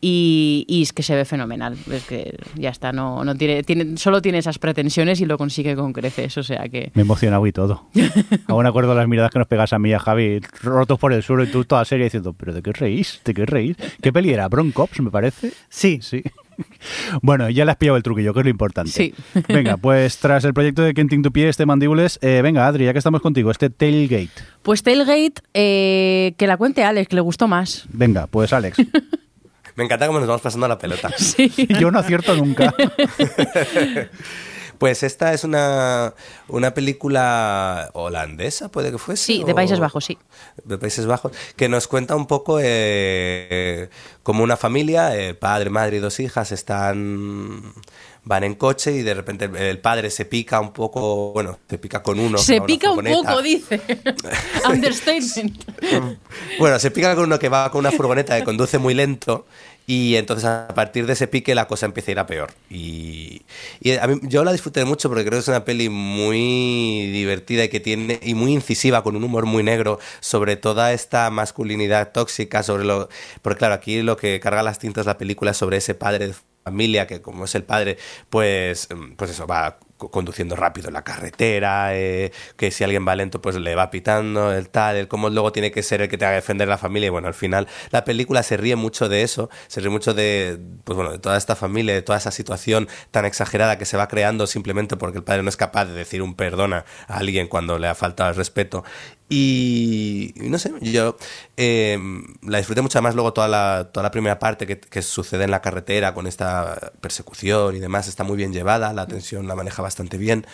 [0.00, 1.76] y, y es que se ve fenomenal.
[1.92, 5.76] Es que ya está, no, no tiene, tiene, solo tiene esas pretensiones y lo consigue
[5.76, 6.36] con creces.
[6.36, 6.90] O sea que.
[6.94, 7.86] Me he emocionado y todo.
[8.48, 11.22] Aún acuerdo las miradas que nos pegas a mí y a Javi, rotos por el
[11.22, 12.72] suelo y tú toda serie diciendo, ¿pero de qué
[13.04, 13.20] reís?
[13.24, 13.76] ¿De qué reís?
[14.02, 14.48] ¿Qué peli era?
[14.48, 15.52] ¿Bron Cops, me parece?
[15.68, 16.22] Sí, Sí.
[17.20, 18.92] Bueno, ya le has pillado el truquillo, que es lo importante.
[18.92, 19.12] Sí.
[19.48, 22.92] Venga, pues tras el proyecto de Kenting tu pie, este mandíbules, eh, venga, Adri, ya
[22.92, 24.30] que estamos contigo, este Tailgate.
[24.62, 27.86] Pues Tailgate, eh, que la cuente Alex, que le gustó más.
[27.88, 28.78] Venga, pues Alex.
[29.74, 31.10] Me encanta cómo nos vamos pasando la pelota.
[31.16, 31.50] Sí.
[31.80, 32.72] Yo no acierto nunca.
[34.84, 36.12] Pues esta es una,
[36.46, 39.24] una película holandesa, puede que fuese.
[39.24, 40.18] Sí, de Países Bajos, sí.
[40.62, 43.88] De Países Bajos, que nos cuenta un poco eh,
[44.22, 47.72] como una familia, eh, padre, madre y dos hijas están
[48.24, 52.02] van en coche y de repente el, padre se pica un poco, bueno, se pica
[52.02, 52.36] con uno.
[52.36, 53.80] Se pica un poco, dice.
[54.68, 55.64] Understatement.
[56.58, 59.46] Bueno, se pica con uno que va con una furgoneta que conduce muy lento
[59.86, 62.52] y entonces a partir de ese pique la cosa empieza a ir a peor.
[62.70, 63.42] Y,
[63.80, 67.80] Y yo la disfruté mucho porque creo que es una peli muy divertida y que
[67.80, 72.84] tiene y muy incisiva con un humor muy negro sobre toda esta masculinidad tóxica sobre
[72.84, 73.08] lo
[73.42, 76.34] porque claro, aquí lo que carga las tintas la película es sobre ese padre de
[76.64, 77.98] familia que como es el padre,
[78.30, 83.40] pues pues eso va conduciendo rápido en la carretera, eh, que si alguien va lento
[83.40, 86.24] pues le va pitando, el tal, el cómo luego tiene que ser el que te
[86.24, 89.50] haga defender la familia y bueno, al final la película se ríe mucho de eso,
[89.68, 93.24] se ríe mucho de, pues bueno, de toda esta familia, de toda esa situación tan
[93.24, 96.34] exagerada que se va creando simplemente porque el padre no es capaz de decir un
[96.34, 98.84] perdona a alguien cuando le ha faltado el respeto
[99.28, 101.16] y, no sé, yo
[101.56, 101.98] eh,
[102.42, 105.50] la disfruté mucho más luego toda la, toda la primera parte que, que, sucede en
[105.50, 109.80] la carretera con esta persecución y demás, está muy bien llevada, la tensión la maneja
[109.80, 110.46] bastante bien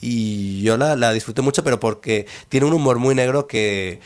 [0.00, 4.00] y yo la, la disfruté mucho pero porque tiene un humor muy negro que,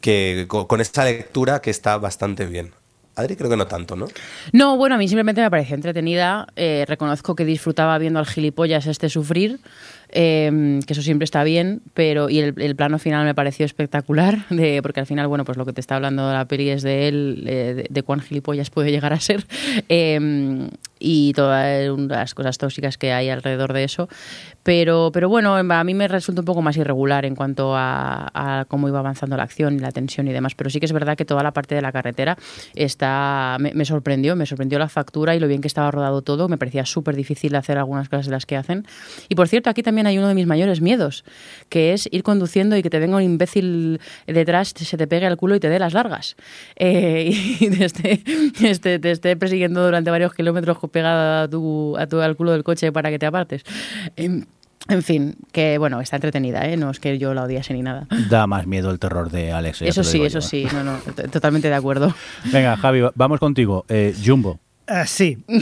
[0.00, 2.72] que con, con esta lectura que está bastante bien.
[3.16, 4.08] Adri creo que no tanto, ¿no?
[4.52, 6.46] No, bueno, a mí simplemente me pareció entretenida.
[6.54, 9.58] Eh, reconozco que disfrutaba viendo al gilipollas este sufrir.
[10.10, 14.46] Eh, que eso siempre está bien, pero y el, el, plano final me pareció espectacular,
[14.50, 17.08] de, porque al final, bueno, pues lo que te está hablando la peli es de
[17.08, 19.46] él, eh, de, de, cuán gilipollas puede llegar a ser,
[19.88, 24.08] eh, y todas las cosas tóxicas que hay alrededor de eso.
[24.62, 28.64] Pero, pero bueno, a mí me resulta un poco más irregular en cuanto a, a,
[28.64, 30.54] cómo iba avanzando la acción y la tensión y demás.
[30.56, 32.36] Pero sí que es verdad que toda la parte de la carretera
[32.74, 36.48] está me, me sorprendió, me sorprendió la factura y lo bien que estaba rodado todo.
[36.48, 38.86] Me parecía súper difícil hacer algunas cosas de las que hacen.
[39.28, 41.24] Y por cierto, aquí también hay uno de mis mayores miedos,
[41.68, 45.36] que es ir conduciendo y que te venga un imbécil detrás, se te pegue al
[45.36, 46.36] culo y te dé las largas.
[46.76, 47.30] Eh,
[47.60, 48.22] y te esté,
[48.62, 52.64] este, te esté persiguiendo durante varios kilómetros pegada a tu, a tu, al culo del
[52.64, 53.62] coche para que te apartes.
[54.16, 54.44] Eh,
[54.88, 56.76] en fin, que bueno, está entretenida, ¿eh?
[56.76, 58.06] No es que yo la odiase ni nada.
[58.28, 59.82] Da más miedo el terror de Alex.
[59.82, 60.42] Eso sí, eso yo.
[60.42, 60.98] sí, no, no,
[61.30, 62.14] totalmente de acuerdo.
[62.52, 63.84] Venga, Javi, vamos contigo.
[63.88, 64.60] Eh, Jumbo.
[64.88, 65.38] Uh, sí.
[65.48, 65.60] Uh...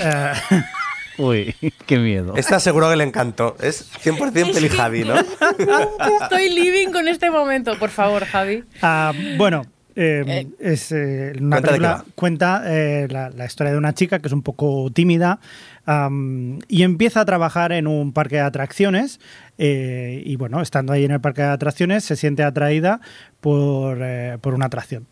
[1.16, 1.54] Uy,
[1.86, 2.34] qué miedo.
[2.36, 3.56] Está seguro que le encantó.
[3.60, 5.14] Es 100% peli Javi, ¿no?
[6.22, 8.64] Estoy living con este momento, por favor, Javi.
[8.82, 9.64] Uh, bueno,
[9.96, 12.62] eh, eh, es eh, una cuenta película cuenta
[13.08, 15.38] la, la, historia de una chica que es un poco tímida
[15.86, 19.20] um, y empieza a trabajar en un parque de atracciones
[19.56, 23.00] eh, y bueno, estando ahí en el parque de atracciones se siente atraída
[23.40, 23.98] por,
[24.40, 25.06] por una atracción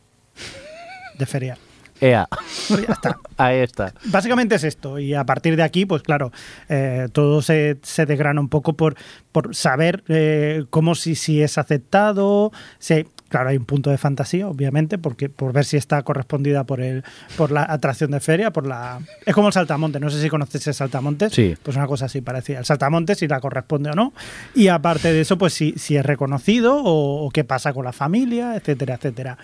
[1.16, 1.58] de feria.
[2.02, 2.26] Ea.
[2.66, 3.18] Pues ya está.
[3.36, 3.94] Ahí está.
[4.06, 4.98] Básicamente es esto.
[4.98, 6.32] Y a partir de aquí, pues claro,
[6.68, 8.96] eh, todo se, se, desgrana un poco por,
[9.30, 14.46] por saber eh, cómo si, si es aceptado, si Claro, hay un punto de fantasía,
[14.46, 17.02] obviamente, porque por ver si está correspondida por el
[17.38, 20.02] por la atracción de feria, por la es como el saltamontes.
[20.02, 21.32] No sé si conoces el saltamontes.
[21.32, 21.56] Sí.
[21.62, 22.58] Pues una cosa así parecía.
[22.58, 24.12] El saltamontes si la corresponde o no.
[24.54, 27.94] Y aparte de eso, pues si, si es reconocido o, o qué pasa con la
[27.94, 29.38] familia, etcétera, etcétera.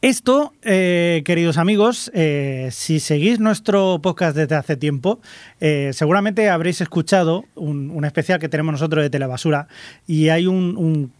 [0.00, 5.20] Esto, eh, queridos amigos, eh, si seguís nuestro podcast desde hace tiempo,
[5.60, 9.68] eh, seguramente habréis escuchado un, un, especial que tenemos nosotros de Telebasura
[10.06, 11.12] y hay un, un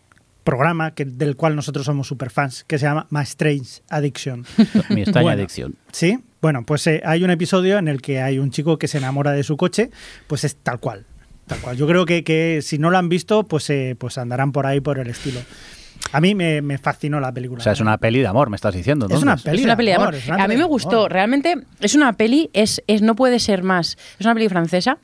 [0.44, 4.44] programa que, del cual nosotros somos superfans que se llama My Strange Addiction.
[4.90, 5.74] Mi extraña bueno, adicción.
[5.92, 8.98] Sí, bueno, pues eh, hay un episodio en el que hay un chico que se
[8.98, 9.90] enamora de su coche,
[10.26, 11.06] pues es tal cual.
[11.46, 11.76] Tal cual.
[11.76, 14.80] Yo creo que, que si no lo han visto, pues, eh, pues andarán por ahí
[14.80, 15.40] por el estilo.
[16.10, 17.60] A mí me, me, fascinó la película.
[17.60, 19.06] O sea, es una peli de amor, me estás diciendo.
[19.08, 20.14] Es una peli, es una peli de amor.
[20.14, 20.40] amor.
[20.40, 21.08] A mí me gustó.
[21.08, 23.96] Realmente es una peli, es, es no puede ser más.
[24.18, 24.98] Es una peli francesa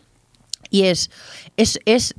[0.71, 1.11] y es,
[1.57, 2.15] es, es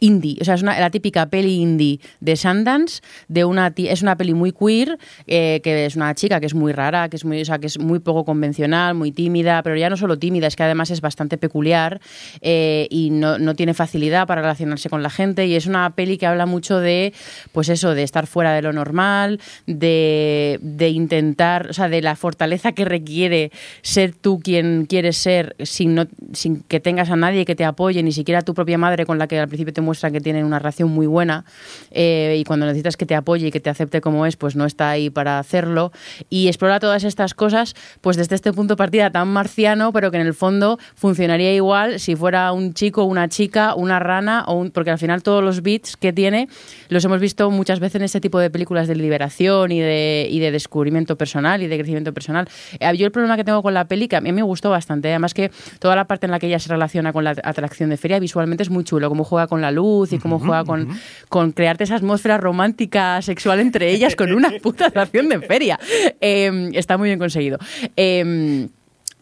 [0.00, 4.16] indie, o sea, es una, la típica peli indie de Sundance, de una es una
[4.16, 7.40] peli muy queer, eh, que es una chica que es muy rara, que es muy,
[7.40, 10.56] o sea, que es muy poco convencional, muy tímida, pero ya no solo tímida, es
[10.56, 12.00] que además es bastante peculiar
[12.40, 16.18] eh, y no, no, tiene facilidad para relacionarse con la gente y es una peli
[16.18, 17.12] que habla mucho de,
[17.52, 22.16] pues eso, de estar fuera de lo normal, de, de intentar, o sea, de la
[22.16, 27.44] fortaleza que requiere ser tú quien quieres ser sin, no, sin que tengas a nadie
[27.44, 29.80] que te apoye, ni siquiera a tu propia madre con la que al principio te
[29.90, 31.44] muestran que tienen una relación muy buena
[31.90, 34.66] eh, y cuando necesitas que te apoye y que te acepte como es, pues no
[34.66, 35.90] está ahí para hacerlo.
[36.28, 40.18] Y explora todas estas cosas, pues desde este punto de partida tan marciano, pero que
[40.18, 44.70] en el fondo funcionaría igual si fuera un chico, una chica, una rana, o un,
[44.70, 46.48] porque al final todos los beats que tiene
[46.88, 50.38] los hemos visto muchas veces en este tipo de películas de liberación y de, y
[50.38, 52.48] de descubrimiento personal y de crecimiento personal.
[52.78, 55.08] Eh, yo el problema que tengo con la peli, que a mí me gustó bastante,
[55.08, 57.96] además que toda la parte en la que ella se relaciona con la atracción de
[57.96, 59.79] feria visualmente es muy chulo, cómo juega con la luz
[60.12, 60.88] y cómo juega con,
[61.28, 65.78] con, crearte esa atmósfera romántica sexual entre ellas con una puta atracción de feria.
[66.20, 67.58] Eh, está muy bien conseguido.
[67.96, 68.68] Eh,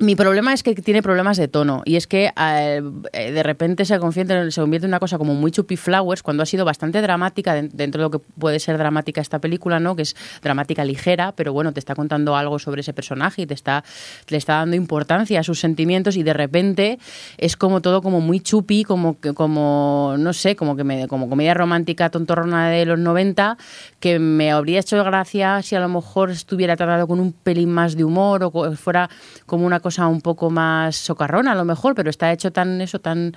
[0.01, 2.83] Mi problema es que tiene problemas de tono y es que eh,
[3.13, 6.47] de repente se convierte, se convierte en una cosa como muy chupi flowers cuando ha
[6.47, 9.97] sido bastante dramática dentro de lo que puede ser dramática esta película, ¿no?
[9.97, 13.55] Que es dramática ligera, pero bueno, te está contando algo sobre ese personaje y te
[13.55, 13.83] está
[14.29, 17.01] le está dando importancia a sus sentimientos y de repente
[17.37, 21.55] es como todo como muy chupi, como como no sé, como que me, como comedia
[21.55, 23.59] romántica tontorrona de los 90
[24.01, 27.97] que me habría hecho gracia si a lo mejor estuviera tratado con un pelín más
[27.97, 29.11] de humor o fuera
[29.47, 33.01] como una cosa un poco más socarrona a lo mejor, pero está hecho tan eso,
[33.01, 33.35] tan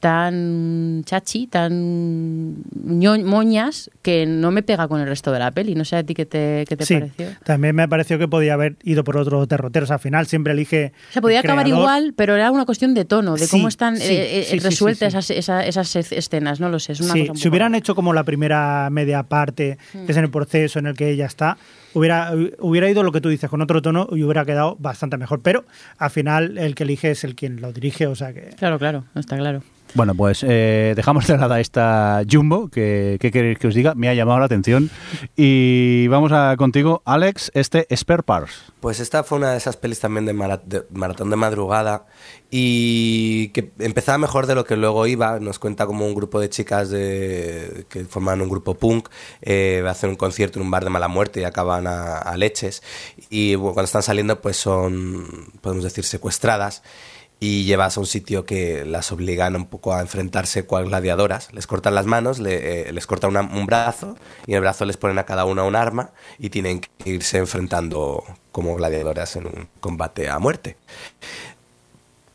[0.00, 5.74] tan chachi, tan moñas, que no me pega con el resto de la peli.
[5.74, 7.28] No sé a ti qué te, qué te sí, pareció.
[7.44, 9.86] También me pareció que podía haber ido por otro derrotero.
[9.88, 10.92] al final siempre elige.
[11.10, 15.14] Se podía acabar igual, pero era una cuestión de tono, de cómo están eh, resueltas
[15.14, 16.60] esas, esas, escenas.
[16.60, 16.92] No lo sé.
[16.92, 20.30] Es una cosa si hubieran hecho como la primera media parte, que es en el
[20.30, 21.56] proceso en el que ella está,
[21.94, 25.40] hubiera, hubiera ido lo que tú dices con otro tono y hubiera quedado bastante mejor.
[25.42, 25.64] Pero
[25.98, 28.50] al final el que elige es el quien lo dirige, o sea que.
[28.56, 29.62] Claro, claro, está claro.
[29.96, 34.14] Bueno, pues eh, dejamos de lado esta Jumbo, que, queréis que os diga, me ha
[34.14, 34.90] llamado la atención.
[35.36, 38.52] Y vamos a contigo, Alex, este Spare Parts.
[38.80, 42.04] Pues esta fue una de esas pelis también de, maratón de madrugada
[42.50, 45.40] y que empezaba mejor de lo que luego iba.
[45.40, 49.08] Nos cuenta como un grupo de chicas de, que forman un grupo punk,
[49.40, 52.82] eh, hacen un concierto en un bar de mala muerte y acaban a, leches.
[53.30, 56.82] Y cuando están saliendo, pues son, podemos decir, secuestradas
[57.38, 61.52] y llevas a un sitio que las obligan un poco a enfrentarse cual gladiadoras.
[61.52, 64.16] Les cortan las manos, eh, les cortan un brazo
[64.46, 67.38] y en el brazo les ponen a cada una un arma y tienen que irse
[67.38, 70.76] enfrentando como gladiadoras en un combate a muerte.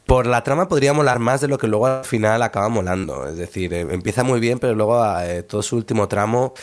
[0.06, 3.28] Por la trama podría molar más de lo que luego al final acaba molando.
[3.28, 6.54] Es decir, eh, empieza muy bien, pero luego eh, todo su último tramo,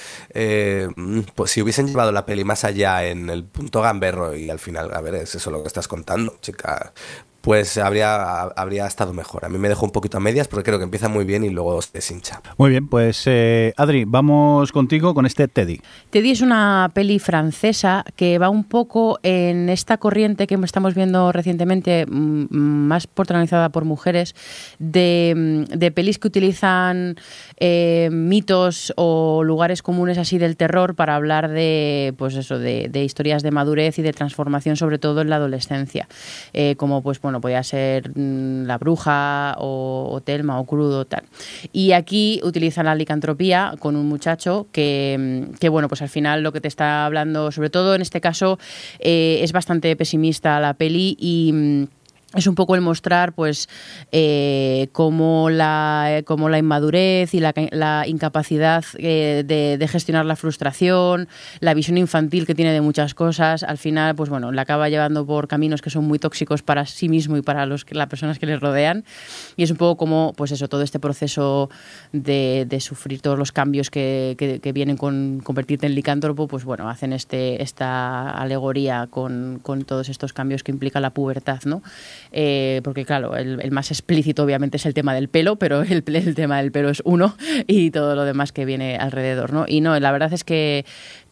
[1.35, 4.95] pues si hubiesen llevado la peli más allá en el punto gamberro y al final,
[4.95, 6.93] a ver, es eso lo que estás contando, chica,
[7.41, 9.45] pues habría, habría estado mejor.
[9.45, 11.51] A mí me dejó un poquito a medias porque creo que empieza muy bien y
[11.51, 12.43] luego se deshincha.
[12.57, 15.81] Muy bien, pues eh, Adri, vamos contigo con este Teddy.
[16.11, 21.33] Teddy es una peli francesa que va un poco en esta corriente que estamos viendo
[21.33, 24.35] recientemente, mm, más protagonizada por mujeres,
[24.79, 27.17] de, mm, de pelis que utilizan
[27.59, 33.43] eh, mitos o lugares comunes así del terror para hablar de, pues eso, de, historias
[33.43, 36.09] de madurez y de transformación, sobre todo en la adolescencia.
[36.53, 41.25] Eh, como pues bueno, podía ser mm, La Bruja o, Telma o Crudo, tal.
[41.73, 46.43] Y aquí utilizan la licantropía con un muchacho que, mm, que, bueno, pues al final
[46.43, 48.59] lo que te está hablando, sobre todo en este caso,
[48.99, 51.98] eh, es bastante pesimista la peli y mm,
[52.35, 53.71] es un poco el mostrar pues
[54.13, 61.27] eh, cómo, la, como la inmadurez y la, incapacidad eh, de, gestionar la frustración,
[61.61, 65.25] la visión infantil que tiene de muchas cosas, al final pues bueno, la acaba llevando
[65.25, 68.45] por caminos que son muy tóxicos para sí mismo y para los, las personas que
[68.45, 69.05] le rodean
[69.57, 71.71] y es un poco como pues eso, todo este proceso
[72.13, 77.13] de, sufrir todos los cambios que, que, vienen con convertirte en licántropo, pues bueno, hacen
[77.13, 81.83] este, esta alegoría con, con todos estos cambios que implica la pubertad, ¿no?
[82.33, 86.59] Eh, porque claro, el, más explícito obviamente es el tema del pelo, pero el, tema
[86.59, 89.65] del pelo es uno y todo lo demás que viene alrededor, ¿no?
[89.67, 90.85] Y no, la verdad es que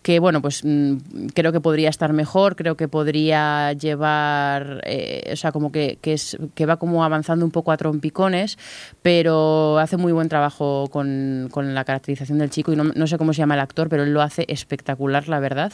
[0.06, 0.98] que bueno, pues mm,
[1.34, 6.64] creo que podría estar mejor, creo que podría llevar, eh, o sea, como que, que,
[6.66, 8.56] va como avanzando un poco a trompicones,
[9.02, 13.18] pero hace muy buen trabajo con, con la caracterización del chico y no, no, sé
[13.18, 15.72] cómo se llama el actor, pero él lo hace espectacular, la verdad.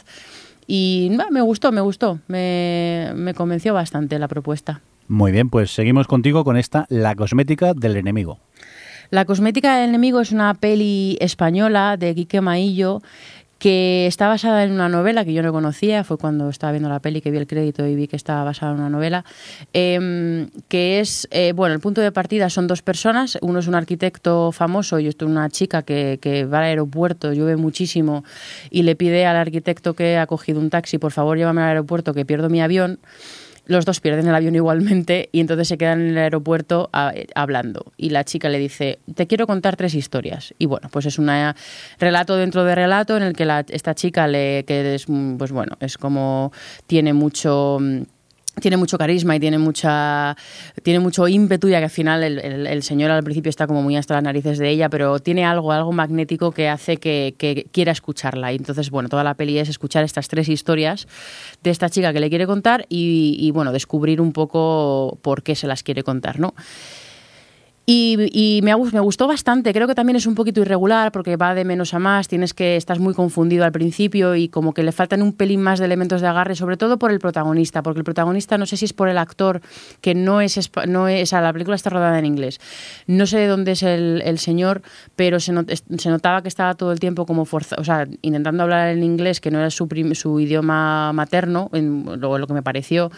[0.65, 4.81] Y me gustó, me gustó, me, me convenció bastante la propuesta.
[5.07, 8.39] Muy bien, pues seguimos contigo con esta La cosmética del enemigo.
[9.09, 13.01] La cosmética del enemigo es una peli española de Quique Maillo
[13.63, 16.99] que está basada en una novela que yo no conocía, fue cuando estaba viendo la
[16.99, 19.23] peli que vi el crédito y vi que estaba basada en una novela,
[19.71, 23.75] em, que es, eh, bueno, el punto de partida son dos personas, uno es un
[23.75, 28.25] arquitecto famoso y esto una chica que, que va al aeropuerto, llueve muchísimo
[28.69, 32.13] y le pide al arquitecto que ha cogido un taxi, por favor llévame al aeropuerto
[32.13, 32.99] que pierdo mi avión
[33.65, 37.93] los dos pierden el avión igualmente y entonces se quedan en el aeropuerto ah, hablando.
[37.97, 40.53] Y la chica le dice, te quiero contar tres historias.
[40.57, 41.31] Y bueno, pues es un
[41.99, 45.05] relato dentro de relato en el que esta chica, le, que es,
[45.37, 46.51] pues bueno, es como
[46.87, 47.79] tiene mucho
[48.61, 50.37] tiene mucho carisma y tiene mucha
[50.83, 54.13] tiene mucho ímpetu y que al final el, señor al principio está como muy hasta
[54.13, 58.53] las narices de ella pero tiene algo algo magnético que hace que, quiera escucharla.
[58.53, 61.07] Y entonces bueno toda la peli es escuchar estas tres historias
[61.63, 65.67] de esta chica que le quiere contar y, bueno descubrir un poco por qué se
[65.67, 66.53] las quiere contar no
[67.85, 69.73] Y, me, me gustó bastante.
[69.73, 72.29] Creo que también es un poquito irregular porque va de menos a más.
[72.29, 75.79] Tienes que estás muy confundido al principio y como que le faltan un pelín más
[75.79, 78.85] de elementos de agarre, sobre todo por el protagonista, porque el protagonista no sé si
[78.85, 79.59] es por el actor
[79.99, 80.57] que no es
[80.87, 82.59] no es, la película está rodada en inglés.
[83.07, 84.81] No sé de dónde es el, el señor,
[85.17, 88.63] pero se, not- se notaba que estaba todo el tiempo como forzado, o sea, intentando
[88.63, 92.53] hablar en inglés, que no era su, prim- su idioma materno, en, lo, lo que
[92.53, 93.11] me pareció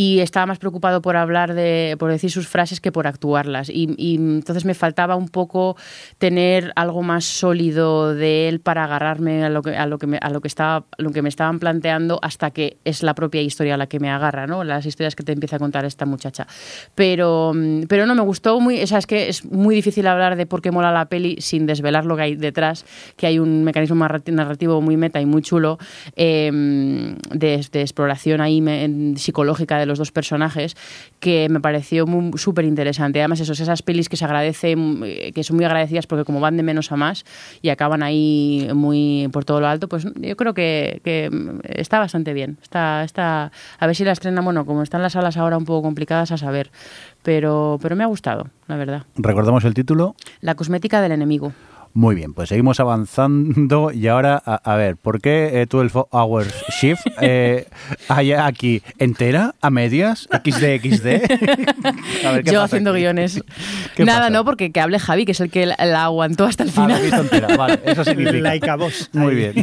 [0.00, 3.68] y estaba más preocupado por hablar de por decir sus frases que por actuarlas.
[3.68, 5.76] Y, entonces me faltaba un poco
[6.16, 10.16] tener algo más sólido de él para agarrarme a lo que a lo que me,
[10.16, 13.76] a lo que estaba lo que me estaban planteando hasta que es la propia historia
[13.76, 16.46] la que me agarra no las historias que te empieza a contar esta muchacha.
[16.94, 20.36] Pero mm, pero no me gustó muy o sea es que es muy difícil hablar
[20.36, 22.86] de por qué mola la peli sin desvelar lo que hay detrás
[23.18, 25.76] que hay un mecanismo narrati- narrativo muy meta y muy chulo
[26.16, 26.50] eh,
[27.34, 30.76] de, de exploración ahí me- psicológica de los dos personajes
[31.18, 33.20] que me pareció súper interesante.
[33.20, 36.56] Además, esos, esas pelis que se agradecen, eh, que son muy agradecidas porque como van
[36.56, 37.24] de menos a más
[37.60, 41.30] y acaban ahí muy por todo lo alto, pues yo creo que, que
[41.64, 42.58] está bastante bien.
[42.62, 45.82] Está, está, a ver si la estrena, bueno, como están las salas ahora un poco
[45.82, 46.70] complicadas a saber,
[47.22, 49.02] pero, pero me ha gustado, la verdad.
[49.16, 50.14] Recordamos el título.
[50.40, 51.52] La cosmética del enemigo.
[51.92, 56.54] Muy bien, pues seguimos avanzando y ahora, a, a ver, ¿por qué eh, 12 Hours
[56.80, 57.66] Shift eh,
[58.08, 61.06] hay aquí entera, a medias, XD, XD?
[62.26, 63.00] A ver, ¿qué Yo pasa haciendo aquí?
[63.00, 63.42] guiones.
[63.96, 64.30] ¿Qué Nada, pasa?
[64.30, 66.86] no, porque que hable Javi, que es el que la, la aguantó hasta el Ah,
[66.88, 67.02] lo he final.
[67.02, 68.38] visto entera, vale, eso significa.
[68.38, 69.10] Like a boss.
[69.12, 69.54] Muy bien.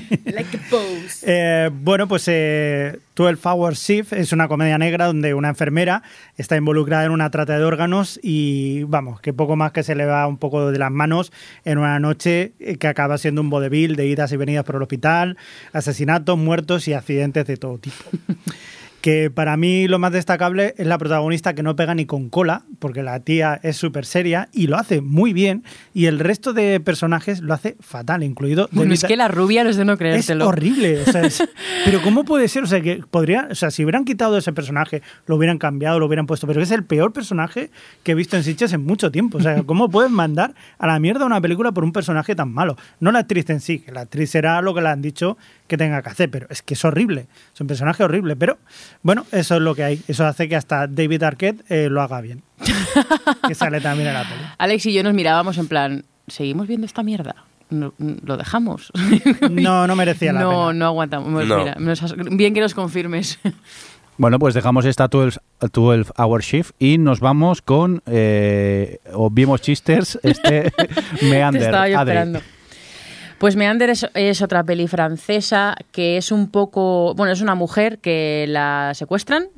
[1.23, 6.03] Eh, bueno, pues eh, 12 Hours Shift es una comedia negra donde una enfermera
[6.35, 10.05] está involucrada en una trata de órganos y vamos, que poco más que se le
[10.05, 11.31] va un poco de las manos
[11.65, 14.83] en una noche eh, que acaba siendo un vodevil de idas y venidas por el
[14.83, 15.35] hospital,
[15.73, 18.05] asesinatos, muertos y accidentes de todo tipo.
[19.07, 22.63] que para mí lo más destacable es la protagonista que no pega ni con cola,
[22.77, 26.81] porque la tía es súper seria y lo hace muy bien, y el resto de
[26.81, 28.67] personajes lo hace fatal, incluido...
[28.73, 30.49] Bueno, es que la rubia no es de no es creértelo.
[30.49, 31.03] horrible.
[31.03, 31.41] o sea, es-
[31.85, 32.63] pero ¿cómo puede ser?
[32.63, 36.07] O sea, que podría, o sea, si hubieran quitado ese personaje, lo hubieran cambiado, lo
[36.07, 37.69] hubieran puesto, pero es el peor personaje
[38.03, 39.37] que he visto en Sitges en mucho tiempo.
[39.37, 42.75] O sea, ¿cómo pueden mandar a la mierda una película por un personaje tan malo?
[42.99, 45.37] No la actriz en sí, que la actriz será lo que le han dicho
[45.67, 47.27] que tenga que hacer, pero es que es horrible.
[47.53, 48.57] Es un personaje horrible, pero
[49.03, 50.01] bueno, eso es lo que hay.
[50.07, 52.41] Eso hace que hasta David Arquette eh, lo haga bien.
[53.47, 54.41] que sale también en la peli.
[54.57, 57.35] Alex y yo nos mirábamos en plan, ¿seguimos viendo esta mierda?
[57.69, 58.91] No, ¿Lo dejamos?
[59.51, 60.73] No, no merecía la no, pena.
[60.73, 61.45] no aguantamos.
[61.45, 61.57] No.
[61.59, 63.39] Mira, nos has- bien que nos confirmes.
[64.19, 65.39] Bueno, pues dejamos esta 12,
[65.71, 70.73] 12 Hour Shift y nos vamos con, eh, obviemos chisters, este
[71.21, 71.61] Meander.
[71.61, 72.11] Te estaba yo Adri.
[72.15, 72.41] esperando.
[73.37, 77.13] Pues Meander es, otra peli francesa que es un poco.
[77.15, 79.49] Bueno, es una mujer que la secuestran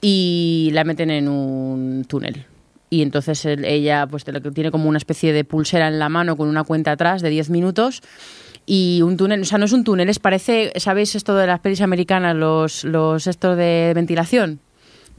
[0.00, 2.46] y la meten en un túnel.
[2.88, 6.48] Y entonces el- ella pues tiene como una especie de pulsera en la mano con
[6.48, 8.00] una cuenta atrás de 10 minutos.
[8.64, 11.58] Y un túnel, o sea, no es un túnel, es parece, ¿sabéis esto de las
[11.58, 14.60] pelis americanas, los, los estos de ventilación?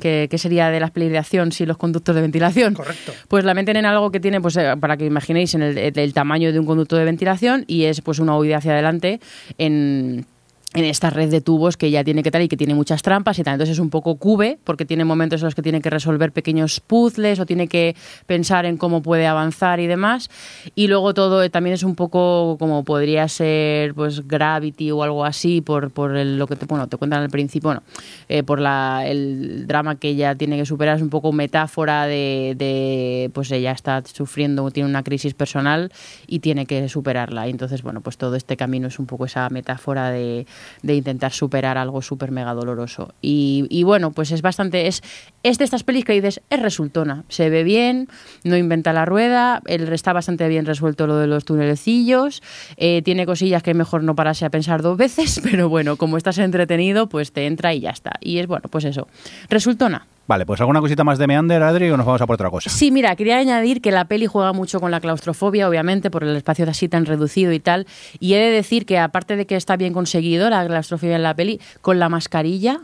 [0.04, 2.74] Que, que sería de las pelis de acción, sí, los conductos de ventilación.
[2.74, 3.14] Correcto.
[3.30, 5.98] Pues la meten en algo que tiene, pues eh, para que imaginéis, en el, el-
[5.98, 9.22] el tamaño de un conducto de ventilación y es pues una huida hacia adelante
[9.58, 10.26] en,
[10.74, 13.38] en esta red de tubos que ya tiene que tal y que tiene muchas trampas
[13.40, 13.54] y tal.
[13.54, 16.80] Entonces es un poco cube porque tiene momentos en los que tiene que resolver pequeños
[16.80, 17.96] puzzles o tiene que
[18.26, 20.30] pensar en cómo puede avanzar y demás.
[20.76, 25.26] Y luego todo eh, también es un poco como podría ser pues Gravity o algo
[25.26, 27.84] así por, por el- lo que te, bueno, te cuentan al principio, bueno,
[28.30, 30.98] eh, por la, el drama que ella tiene que superar.
[30.98, 35.92] Es un poco metáfora de, de, pues ella está sufriendo, tiene una crisis personal
[36.28, 37.48] y tiene que superarla.
[37.48, 40.46] Y entonces, bueno, pues todo este camino es un poco esa metáfora de,
[40.82, 43.14] de intentar superar algo súper mega doloroso.
[43.22, 45.02] Y, bueno, pues es bastante, es,
[45.44, 48.08] de estas pelis que dices, es resultona, se ve bien,
[48.44, 52.42] no inventa la rueda, el, está bastante bien resuelto lo de los tunelecillos,
[52.78, 56.38] eh, tiene cosillas que mejor no pararse a pensar dos veces, pero bueno, como estás
[56.38, 58.14] entretenido, pues te entra y ya está.
[58.22, 59.08] Y es bueno, pues eso,
[59.50, 60.08] resultona.
[60.26, 62.70] Vale, pues alguna cosita más de Meander, Adri, o nos vamos a por otra cosa.
[62.70, 66.36] Sí, mira, quería añadir que la peli juega mucho con la claustrofobia, obviamente, por el
[66.36, 67.88] espacio así tan reducido y tal.
[68.20, 71.36] Y he de decir que, aparte de que está bien conseguido la claustrofobia en la
[71.36, 72.80] peli, con la mascarilla.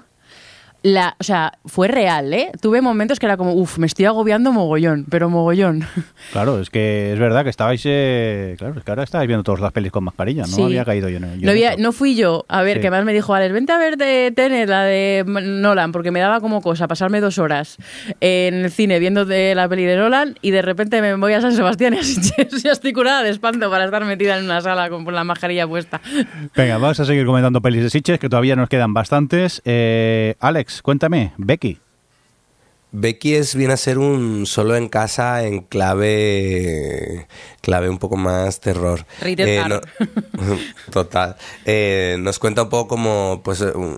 [0.81, 2.51] La, o sea, fue real, ¿eh?
[2.61, 5.85] Tuve momentos que era como, uff, me estoy agobiando mogollón, pero mogollón.
[6.31, 7.81] Claro, es que es verdad que estabais.
[7.85, 10.43] eh, claro, es que ahora estáis viendo todas las pelis con mascarilla.
[10.43, 10.61] No Sí.
[10.61, 12.45] había caído yo en yo No, había- no fui yo.
[12.47, 12.81] A ver, Sí.
[12.83, 16.19] que más me dijo Alex, vente a ver de Tenet, la de Nolan, porque me
[16.19, 17.77] daba como cosa pasarme dos horas
[18.21, 21.41] en el cine viendo de la peli de Nolan y de repente me voy a
[21.41, 22.19] San Sebastián y así
[22.69, 25.99] estoy curada de espanto para estar metida en una sala con, con la mascarilla puesta.
[26.55, 29.61] Venga, vamos a seguir comentando pelis de Sitches, que todavía nos quedan bastantes.
[29.65, 31.79] Eh, Alex, cuéntame, Becky.
[32.91, 37.27] Becky es viene a ser un solo en casa en clave
[37.61, 39.05] clave un poco más terror.
[39.47, 39.57] Eh,
[40.91, 41.35] total.
[41.65, 43.97] Eh, nos cuenta un poco como pues un-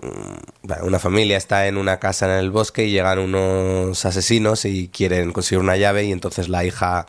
[0.82, 5.32] una familia está en una casa en el bosque y llegan unos asesinos y quieren
[5.32, 7.06] conseguir una llave y entonces la hija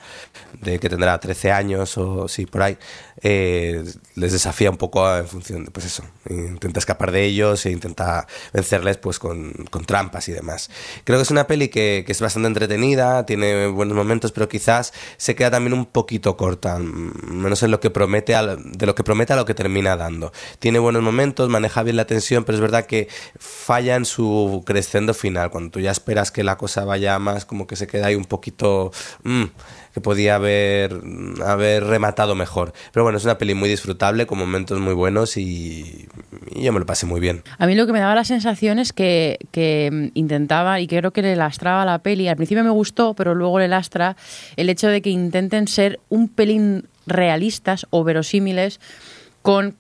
[0.62, 2.78] de que tendrá 13 años o sí por ahí
[3.22, 3.84] eh,
[4.16, 8.28] les desafía un poco en función de pues eso intenta escapar de ellos e intenta
[8.54, 10.70] vencerles pues con, con trampas y demás
[11.04, 15.34] creo que es una peli que, es bastante entretenida tiene buenos momentos pero quizás se
[15.34, 19.36] queda también un poquito corta menos en lo que promete de lo que promete a
[19.36, 20.32] lo que termina dando.
[20.60, 23.08] Tiene buenos momentos maneja bien la tensión pero es verdad que
[23.40, 25.50] falla en su crescendo final.
[25.50, 28.26] Cuando tú ya esperas que la cosa vaya más como que se queda ahí un
[28.26, 28.92] poquito
[29.24, 29.46] mm,
[29.94, 31.02] que podía haber,
[31.46, 32.74] haber rematado mejor.
[32.92, 36.08] Pero bueno, es una peli muy disfrutable, con momentos muy buenos y,
[36.56, 37.44] yo me lo pasé muy bien.
[37.58, 41.12] A mí lo que me daba la sensación es que, que mm, intentaba, y creo
[41.12, 44.18] que le lastraba la peli, al principio me gustó, pero luego le lastra
[44.56, 48.80] el hecho de que intenten ser un pelín realistas o verosímiles
[49.42, 49.76] con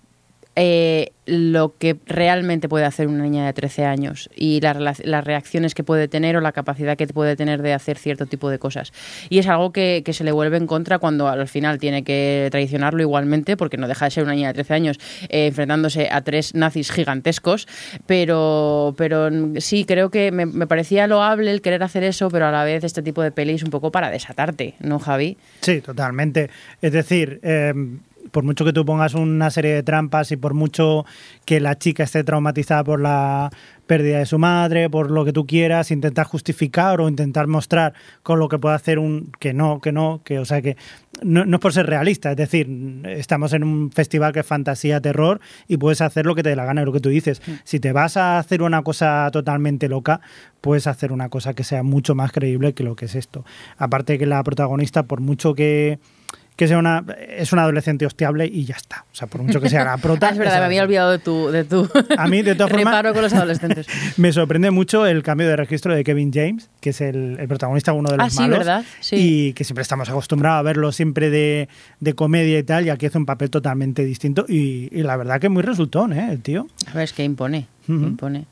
[0.55, 5.73] eh, lo que realmente puede hacer una niña de 13 años y las, las reacciones
[5.73, 8.91] que puede tener o la capacidad que puede tener de hacer cierto tipo de cosas.
[9.29, 13.01] Y es algo que, se le vuelve en contra cuando al final tiene que traicionarlo
[13.01, 14.99] igualmente, porque no deja de ser una niña de 13 años
[15.29, 17.67] eh, enfrentándose a tres nazis gigantescos,
[18.05, 22.63] pero, pero sí, creo que me, parecía loable el querer hacer eso, pero a la
[22.63, 25.37] vez este tipo de pelis un poco para desatarte, ¿no, Javi?
[25.61, 26.49] Sí, totalmente.
[26.81, 27.73] Es decir, eh,
[28.31, 31.05] por mucho que tú pongas una serie de trampas y por mucho
[31.45, 33.49] que la chica esté traumatizada por la
[33.87, 37.93] pérdida de su madre, por lo que tú quieras, intentar justificar o intentar mostrar
[38.23, 40.77] con lo que puede hacer un que no, que no, que o sea que
[41.21, 42.67] no, no es por ser realista, es decir,
[43.05, 46.55] estamos en un festival que es fantasía, terror y puedes hacer lo que te dé
[46.55, 47.41] la gana, lo que tú dices.
[47.63, 50.21] Si te vas a hacer una cosa totalmente loca,
[50.61, 53.45] puedes hacer una cosa que sea mucho más creíble que lo que es esto.
[53.77, 55.99] Aparte que la protagonista, por mucho que
[56.55, 59.05] que sea una es una adolescente hostiable y ya está.
[59.11, 60.29] O sea, por mucho que sea la prota.
[60.33, 63.13] Es verdad, me había olvidado de tu, de tu A mí, de todas formas- reparo
[63.13, 63.87] con los adolescentes.
[64.17, 67.93] Me sorprende mucho el cambio de registro de Kevin James, que es el, el protagonista,
[67.93, 68.57] uno de los Ah, sí, malos.
[68.59, 68.85] ¿verdad?
[68.99, 69.15] Sí.
[69.17, 71.69] Y que siempre estamos acostumbrados a verlo siempre de,
[71.99, 74.45] de comedia y tal, y aquí hace un papel totalmente distinto.
[74.47, 76.27] Y, y la verdad que muy resultón, ¿eh?
[76.31, 76.67] El tío.
[76.87, 78.45] A ver, es que impone, impone.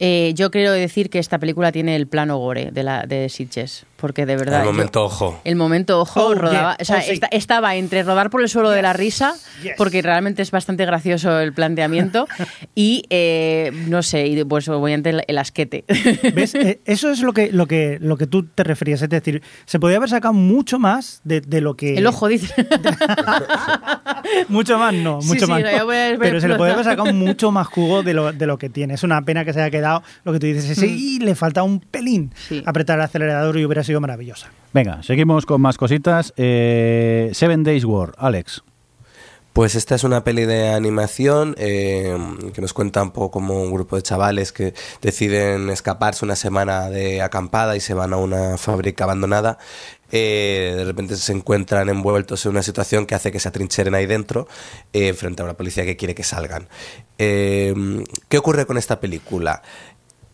[0.00, 3.86] Eh, yo quiero decir que esta película tiene el plano gore de, la, de Sitges,
[4.02, 4.60] porque de verdad...
[4.60, 5.40] El yo- momento ojo.
[5.44, 6.82] el momento ojo Oh, rodaba, yeah.
[6.82, 7.12] o sea, Oh, sí.
[7.12, 9.72] esta- estaba entre rodar por el suelo de la risa, Yes.
[9.78, 12.26] porque realmente es bastante gracioso el planteamiento,
[12.74, 15.84] y eh, no sé, y pues obviamente el, el asquete.
[16.34, 16.54] ¿Ves?
[16.56, 19.00] Eh, Eso es lo que, lo, que, lo que tú te referías.
[19.00, 21.94] Es decir, se podía haber sacado mucho más de, de lo que.
[21.96, 22.52] El ojo, dice.
[24.48, 25.82] Mucho más no, Sí, mucho sí, más no, no.
[25.90, 28.68] a Pero se le podía haber sacado mucho más jugo de lo, de lo que
[28.68, 28.94] tiene.
[28.94, 30.68] Es una pena que se haya quedado lo que tú dices.
[30.70, 32.30] Ese, y le falta un pelín Mm.
[32.48, 32.62] Sí.
[32.66, 34.50] apretar el acelerador y hubiera sido maravillosa.
[34.72, 36.32] Venga, seguimos con más cositas.
[36.36, 38.62] Eh, Seven Days War, Alex.
[39.52, 42.16] Pues esta es una peli de animación eh,
[42.54, 46.88] que nos cuenta un poco como un grupo de chavales que deciden escaparse una semana
[46.88, 49.58] de acampada y se van a una fábrica abandonada.
[50.10, 54.04] Eh, de repente se encuentran envueltos en una situación que hace que se atrincheren ahí
[54.04, 54.46] dentro
[54.92, 56.68] eh, frente a una policía que quiere que salgan.
[57.18, 57.74] Eh,
[58.28, 59.62] ¿Qué ocurre con esta película?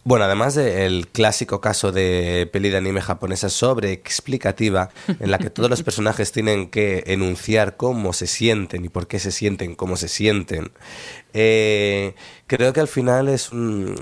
[0.09, 4.89] Bueno, además del clásico caso de peli de anime japonesa sobre explicativa,
[5.21, 9.19] en la que todos los personajes tienen que enunciar cómo se sienten y por qué
[9.19, 10.71] se sienten como se sienten,
[11.35, 12.15] eh,
[12.47, 13.95] creo que al final es un,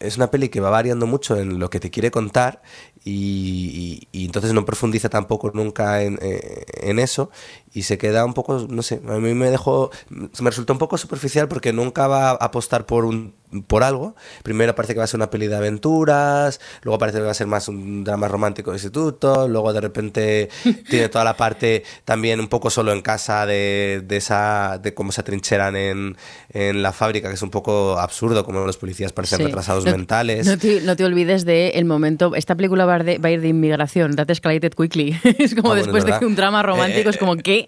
[0.00, 2.62] es una peli que va variando mucho en lo que te quiere contar
[3.04, 7.30] y, y- y entonces no profundiza tampoco nunca en, eh, en eso
[7.76, 10.96] y se queda un poco, no sé, a mí me dejó, me resultó un poco
[10.96, 13.34] superficial porque nunca va a apostar por un
[13.68, 14.16] por algo.
[14.42, 17.34] Primero parece que va a ser una peli de aventuras, luego parece que va a
[17.34, 20.48] ser más un drama romántico de instituto, luego de repente
[20.90, 25.12] tiene toda la parte también un poco solo en casa de, de esa de cómo
[25.12, 26.16] se atrincheran en,
[26.50, 29.44] en la fábrica, que es un poco absurdo, como los policías parecen Sí.
[29.44, 30.46] retrasados No- mentales.
[30.46, 32.34] No te, no te olvides de el momento.
[32.34, 34.16] Esta película va, de- va a ir de inmigración.
[34.16, 35.18] That escalated quickly.
[35.38, 37.65] es como Ah, bueno, después es de que un drama romántico Eh, es como, ¿qué?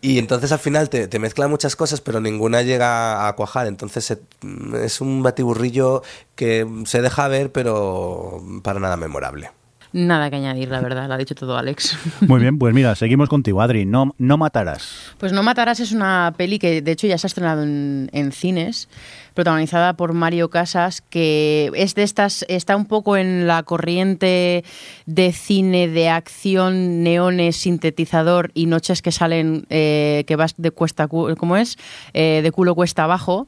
[0.00, 3.66] Y entonces al final te, te mezcla muchas cosas, pero ninguna llega a cuajar.
[3.66, 4.18] Entonces
[4.82, 6.02] es un batiburrillo
[6.34, 9.50] que se deja ver, pero para nada memorable.
[9.92, 11.08] Nada que añadir, la verdad.
[11.08, 11.96] Lo ha dicho todo Alex.
[12.28, 13.86] Muy bien, pues mira, seguimos contigo, Adri.
[13.86, 15.12] No, no matarás.
[15.18, 18.32] Pues No Matarás es una peli que de hecho ya se ha estrenado en, en
[18.32, 18.88] cines,
[19.34, 24.62] protagonizada por Mario Casas, que es de estas, está un poco en la corriente
[25.06, 31.08] de cine de acción, neones, sintetizador y noches que salen, eh, que vas de cuesta,
[31.08, 31.78] cu- ¿cómo es?
[32.12, 33.46] Eh, de culo cuesta abajo.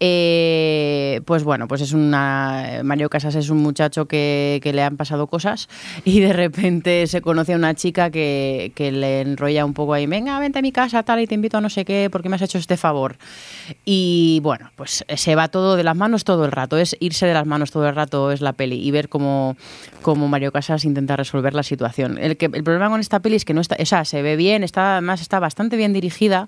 [0.00, 2.80] Eh, pues bueno, pues es una.
[2.84, 5.68] Mario Casas es un muchacho que, le han pasado cosas
[6.04, 10.06] y de repente se conoce a una chica que, que le enrolla un poco ahí.
[10.06, 12.36] Venga, vente a mi casa, tal, y te invito a no sé qué, porque me
[12.36, 13.16] has hecho este favor.
[13.84, 16.76] Y bueno, pues se va todo de las manos todo el rato.
[16.76, 19.56] Es irse de las manos todo el rato, es la peli, y ver cómo,
[20.02, 22.18] cómo Mario Casas intenta resolver la situación.
[22.18, 23.76] El, que, el problema con esta peli es que no está.
[23.80, 26.46] O sea, se ve bien, está, además está bastante bien dirigida,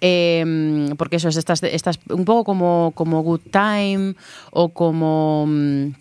[0.00, 4.14] eh, porque eso es estas, estas un poco como como, Good Time
[4.50, 5.46] o como...
[5.46, 5.92] Mm,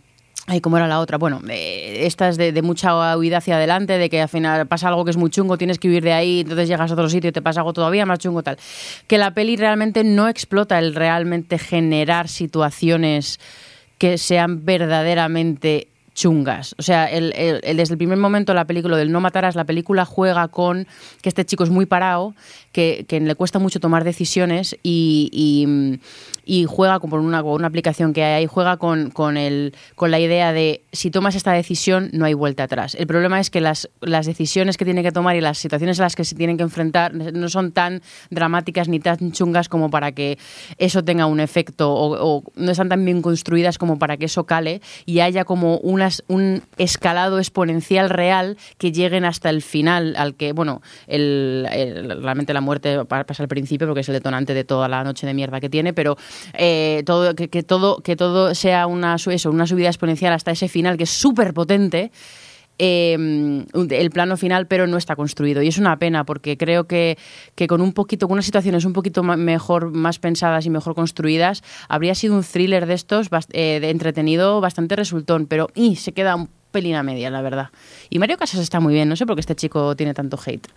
[0.49, 1.17] Ay, ¿cómo era la otra?
[1.17, 4.87] Bueno, eh, esta es de, de, mucha huida hacia adelante, de que al final pasa
[4.87, 7.31] algo que es muy chungo, tienes que huir de ahí, entonces llegas a otro sitio
[7.31, 8.57] y te pasa algo todavía más chungo, tal.
[9.07, 13.41] Que la peli realmente no explota el realmente generar situaciones
[13.97, 16.73] que sean verdaderamente chungas.
[16.79, 17.31] O sea, el,
[17.61, 20.87] desde el primer momento la película del no matarás, la película juega con
[21.21, 22.33] que este chico es muy parado,
[22.71, 25.99] que, le cuesta mucho tomar decisiones y, y,
[26.47, 31.35] y juega con una, una, aplicación que hay juega con, la idea de si tomas
[31.35, 32.95] esta decisión no hay vuelta atrás.
[32.95, 36.15] El problema es que las, decisiones que tiene que tomar y las situaciones a las
[36.15, 40.39] que se tienen que enfrentar no son tan dramáticas ni tan chungas como para que
[40.79, 44.81] eso tenga un efecto o no están tan bien construidas como para que eso cale
[45.05, 50.53] y haya como una un escalado exponencial real que lleguen hasta el final, al que,
[50.53, 51.67] bueno, el,
[52.21, 55.33] realmente la muerte pasa al principio porque es el detonante de toda la noche de
[55.33, 56.17] mierda que tiene, pero
[56.53, 60.97] eh, todo, que, que, todo, que todo sea una, una subida exponencial hasta ese final
[60.97, 62.11] que es súper potente.
[62.79, 65.61] Eh, el plano final, pero no está construido.
[65.61, 67.17] Y es una pena porque creo que,
[67.55, 71.63] que con un poquito, con unas situaciones un poquito mejor, más pensadas y mejor construidas,
[71.89, 76.35] habría sido un thriller de estos eh, de entretenido, bastante resultón, pero y, se queda
[76.35, 77.69] un pelín a media, la verdad.
[78.09, 80.67] Y Mario Casas está muy bien, no sé por qué este chico tiene tanto hate.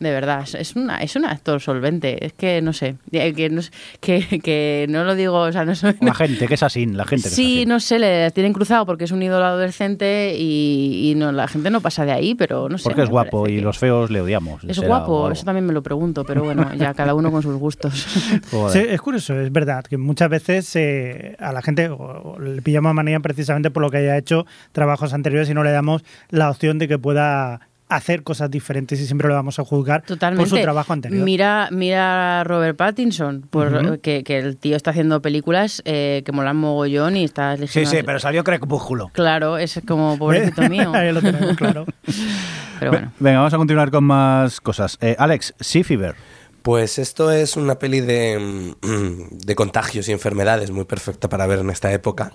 [0.00, 3.60] De verdad, es una es un actor solvente, es que no sé, que no,
[4.00, 7.04] que, que no lo digo, o sea, no soy, La gente que es así, la
[7.04, 7.66] gente que Sí, es así.
[7.66, 11.70] no sé, le tienen cruzado porque es un ídolo adolescente y, y no, la gente
[11.70, 12.84] no pasa de ahí, pero no sé.
[12.84, 14.64] Porque es guapo y que- los feos le odiamos.
[14.64, 17.92] Es guapo, eso también me lo pregunto, pero bueno, ya cada uno con sus gustos.
[18.72, 22.62] Sí, es curioso, es verdad que muchas veces eh, a la gente o- o le
[22.62, 26.48] pillamos manía precisamente por lo que haya hecho trabajos anteriores y no le damos la
[26.50, 27.60] opción de que pueda
[27.90, 30.48] hacer cosas diferentes y siempre lo vamos a juzgar Totalmente.
[30.48, 31.22] por su trabajo anterior.
[31.24, 36.32] Mira, mira a Robert Pattinson, por, que, que el tío está haciendo películas eh, que
[36.32, 39.10] molan mogollón y está Sí, eligiendo- sí, pero salió Crepúsculo.
[39.12, 40.90] Claro, es como pobrecito mío.
[40.94, 41.84] Ahí lo tenemos claro.
[42.78, 43.12] Pero bueno.
[43.18, 44.96] Venga, vamos a continuar con más cosas.
[45.02, 46.14] Eh, Alex, Sea Fever.
[46.62, 51.58] Pues esto es una peli de, mm, de contagios y enfermedades muy perfecta para ver
[51.58, 52.32] en esta época.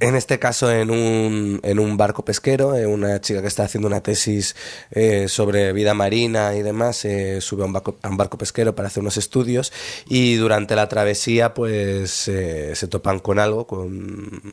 [0.00, 3.86] En este caso, en un, en un barco pesquero, eh, una chica que está haciendo
[3.86, 4.56] una tesis
[4.90, 8.74] eh, sobre vida marina y demás, eh, sube a un, barco, a un barco pesquero
[8.74, 9.72] para hacer unos estudios
[10.08, 14.52] y durante la travesía pues eh, se topan con algo, con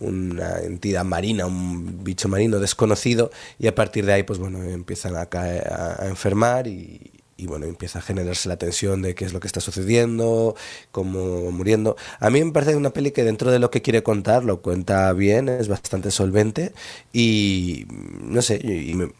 [0.00, 5.16] una entidad marina, un bicho marino desconocido y a partir de ahí pues bueno empiezan
[5.16, 9.32] a, caer, a, enfermar y, y bueno, empieza a generarse la tensión de qué es
[9.32, 10.54] lo que está sucediendo,
[10.92, 11.96] cómo muriendo.
[12.20, 15.12] A mí me parece una peli que dentro de lo que quiere contar lo cuenta
[15.12, 16.72] bien, es bastante solvente
[17.12, 19.12] y no sé, y me-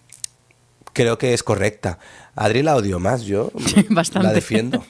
[0.92, 1.98] creo que es correcta.
[2.40, 3.52] Adri la odio más, yo
[3.90, 4.26] Bastante.
[4.26, 4.82] la defiendo.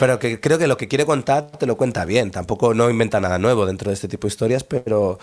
[0.00, 2.32] Pero que creo que lo que quiere contar te lo cuenta bien.
[2.32, 5.20] Tampoco no inventa nada nuevo dentro de este tipo de historias, pero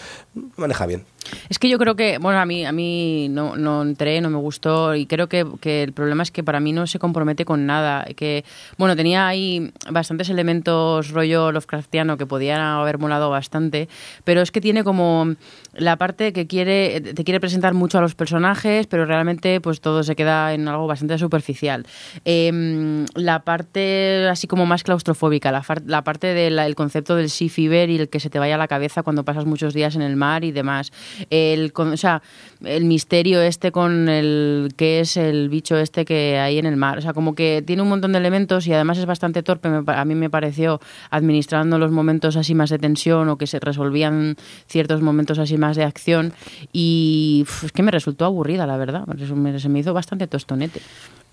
[0.55, 1.03] maneja bien.
[1.49, 4.37] Es que yo creo que, bueno, a mí, a mí no, no entré, no me
[4.37, 7.65] gustó y creo que, que el problema es que para mí no se compromete con
[7.65, 8.05] nada.
[8.15, 8.45] Que,
[8.77, 13.89] bueno, tenía ahí bastantes elementos rollo Lovecraftiano que podían haber molado bastante,
[14.23, 15.35] pero es que tiene como
[15.73, 20.03] la parte que quiere, te quiere presentar mucho a los personajes, pero realmente pues todo
[20.03, 21.48] se queda en algo bastante superficial.
[22.25, 27.89] Em, la parte así como más claustrofóbica, la, la parte del concepto del sea fever
[27.89, 30.15] y el que se te vaya a la cabeza cuando pasas muchos días en el
[30.15, 30.91] mar y demás.
[31.29, 31.73] El,
[32.63, 36.97] el misterio este con el que es el bicho este que hay en el mar.
[36.97, 39.69] O sea, como que tiene un montón de elementos y además es bastante torpe.
[39.69, 44.35] a mí me pareció administrando los momentos así más de tensión o que se resolvían
[44.67, 46.33] ciertos momentos así más de acción.
[46.73, 49.05] Y es que me resultó aburrida, la verdad.
[49.57, 50.81] Se me hizo bastante tostonete.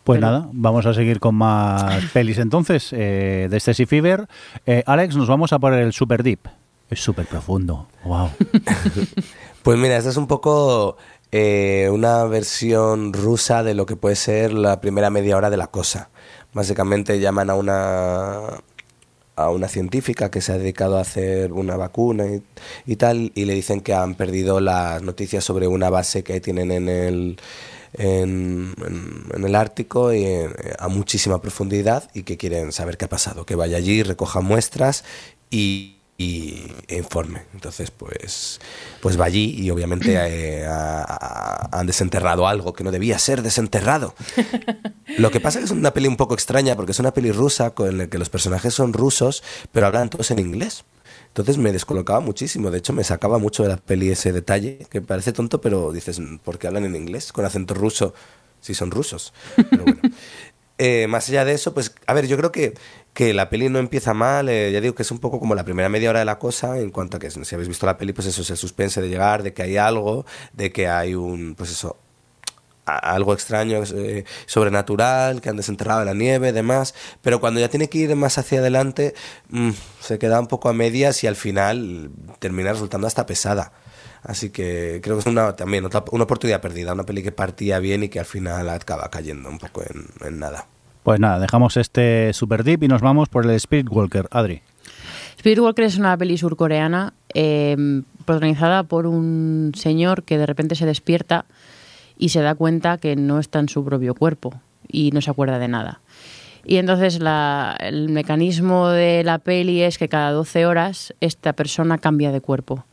[0.06, 4.28] Pues Pero- nada, vamos a seguir con más pelis entonces eh, de Sea Fever.
[4.64, 6.46] Eh, Alex, nos vamos a por el Super Deep.
[6.88, 7.88] Es súper profundo.
[8.04, 8.30] Wow.
[9.64, 10.96] Pues mira, esta es un poco
[11.32, 15.66] eh, una versión rusa de lo que puede ser la primera media hora de la
[15.66, 16.08] cosa.
[16.54, 18.40] Básicamente llaman a una
[19.34, 22.42] a una científica que se ha dedicado a hacer una vacuna y,
[22.86, 26.70] y tal y le dicen que han perdido las noticias sobre una base que tienen
[26.70, 27.36] en el
[27.98, 33.06] en, en- en el Ártico y en- a muchísima profundidad y que quieren saber qué
[33.06, 35.04] ha pasado, que vaya allí, recoja muestras
[35.50, 37.42] y, y e informe.
[37.54, 38.60] Entonces, pues,
[39.00, 43.42] pues va allí y obviamente eh, ha- ha- han desenterrado algo que no debía ser
[43.42, 44.14] desenterrado.
[45.18, 47.32] Lo que pasa es que es una peli un poco extraña porque es una peli
[47.32, 49.42] rusa con la que los personajes son rusos,
[49.72, 50.84] pero hablan todos en inglés.
[51.36, 52.70] Entonces me descolocaba muchísimo.
[52.70, 56.18] De hecho, me sacaba mucho de la peli ese detalle, que parece tonto, pero dices,
[56.42, 58.14] ¿por qué hablan en inglés con acento ruso
[58.60, 59.34] si son rusos?
[59.70, 60.00] Pero bueno.
[60.78, 62.74] Eh, más allá de eso, pues, a ver, yo creo que,
[63.14, 64.50] que la peli no empieza mal.
[64.50, 66.78] eh, ya digo que es un poco como la primera media hora de la cosa,
[66.78, 69.08] en cuanto a que si habéis visto la peli, pues eso es el suspense de
[69.08, 71.96] llegar, de que hay algo, de que hay un, pues eso,
[72.86, 77.68] a- algo extraño, eh, sobrenatural, que han desenterrado en la nieve, demás, pero cuando ya
[77.68, 79.14] tiene que ir más hacia adelante,
[79.50, 83.72] mm, se queda un poco a medias y al final termina resultando hasta pesada.
[84.22, 87.78] Así que creo que es una, también otra, una oportunidad perdida, una peli que partía
[87.78, 90.66] bien y que al final acaba cayendo un poco en, en nada.
[91.04, 94.26] Pues nada, dejamos este Super Deep y nos vamos por el Spirit Walker.
[94.32, 94.62] Adri.
[95.36, 97.76] Spirit Walker es una peli surcoreana eh,
[98.24, 101.44] protagonizada por un señor que de repente se despierta
[102.18, 105.58] y se da cuenta que no está en su propio cuerpo y no se acuerda
[105.58, 106.00] de nada.
[106.64, 111.98] Y entonces la- el mecanismo de la peli es que cada 12 horas esta persona
[111.98, 112.84] cambia de cuerpo.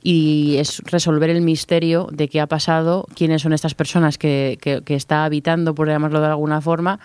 [0.00, 4.82] Y es resolver el misterio de qué ha pasado, quiénes son estas personas que, que-
[4.84, 7.00] que está habitando, por llamarlo de alguna forma,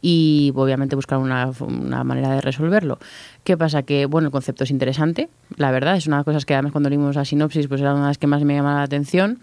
[0.00, 3.00] y obviamente buscar una, una manera de resolverlo.
[3.42, 3.82] ¿Qué pasa?
[3.82, 6.70] Que, bueno, el concepto es interesante, la verdad, es una de las cosas que además
[6.70, 9.40] cuando leímos la sinopsis, pues era una de las que más me llamaba la atención.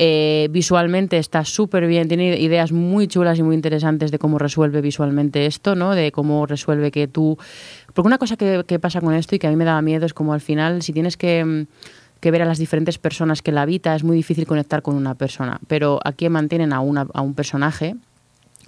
[0.00, 4.80] Eh, visualmente está súper bien, tiene ideas muy chulas y muy interesantes de cómo resuelve
[4.80, 5.94] visualmente esto, ¿no?
[5.94, 7.36] De cómo resuelve que tú...
[7.94, 10.06] Porque una cosa que, que pasa con esto y que a mí me daba miedo
[10.06, 11.66] es como al final, si tienes que, mm,
[12.30, 15.58] ver a las diferentes personas que la habita, es muy difícil conectar con una persona.
[15.66, 17.96] Pero aquí mantienen a, una, a un personaje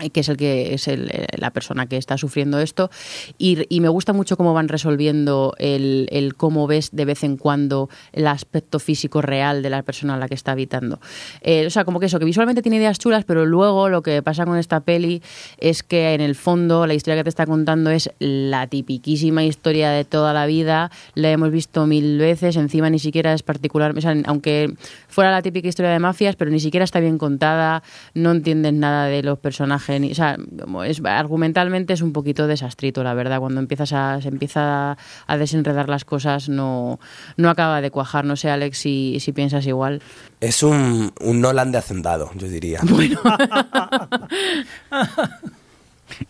[0.08, 2.90] que es el que es el, eh, la persona que está sufriendo esto.
[3.36, 7.36] Y, y me gusta mucho cómo van resolviendo el, el cómo ves de vez en
[7.36, 11.00] cuando el aspecto físico real de la persona a la que está habitando.
[11.42, 14.22] Eh, o sea como que eso que visualmente tiene ideas chulas pero luego lo que
[14.22, 15.22] pasa con esta peli
[15.58, 19.90] es que en el fondo la historia que te está contando es la tipiquísima historia
[19.90, 20.90] de toda la vida.
[21.14, 23.94] La hemos visto mil veces encima ni siquiera es particular
[24.26, 24.74] aunque
[25.08, 27.82] fuera la típica historia de mafias pero ni siquiera está bien contada
[28.14, 32.46] no entiendes nada de los personajes ni, o sea como es argumentalmente es un poquito
[32.46, 34.96] desastrito la verdad cuando empiezas a se empieza
[35.26, 37.00] a desenredar las cosas no
[37.36, 40.02] no acaba de cuajar no sé Alex si, si piensas igual
[40.40, 42.80] Es un, un Nolan de hacendado, yo diría.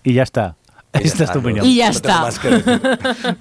[0.03, 0.57] Y ya está.
[1.05, 1.67] Esta es está, tu no- opinión.
[1.67, 2.29] Y ya no está.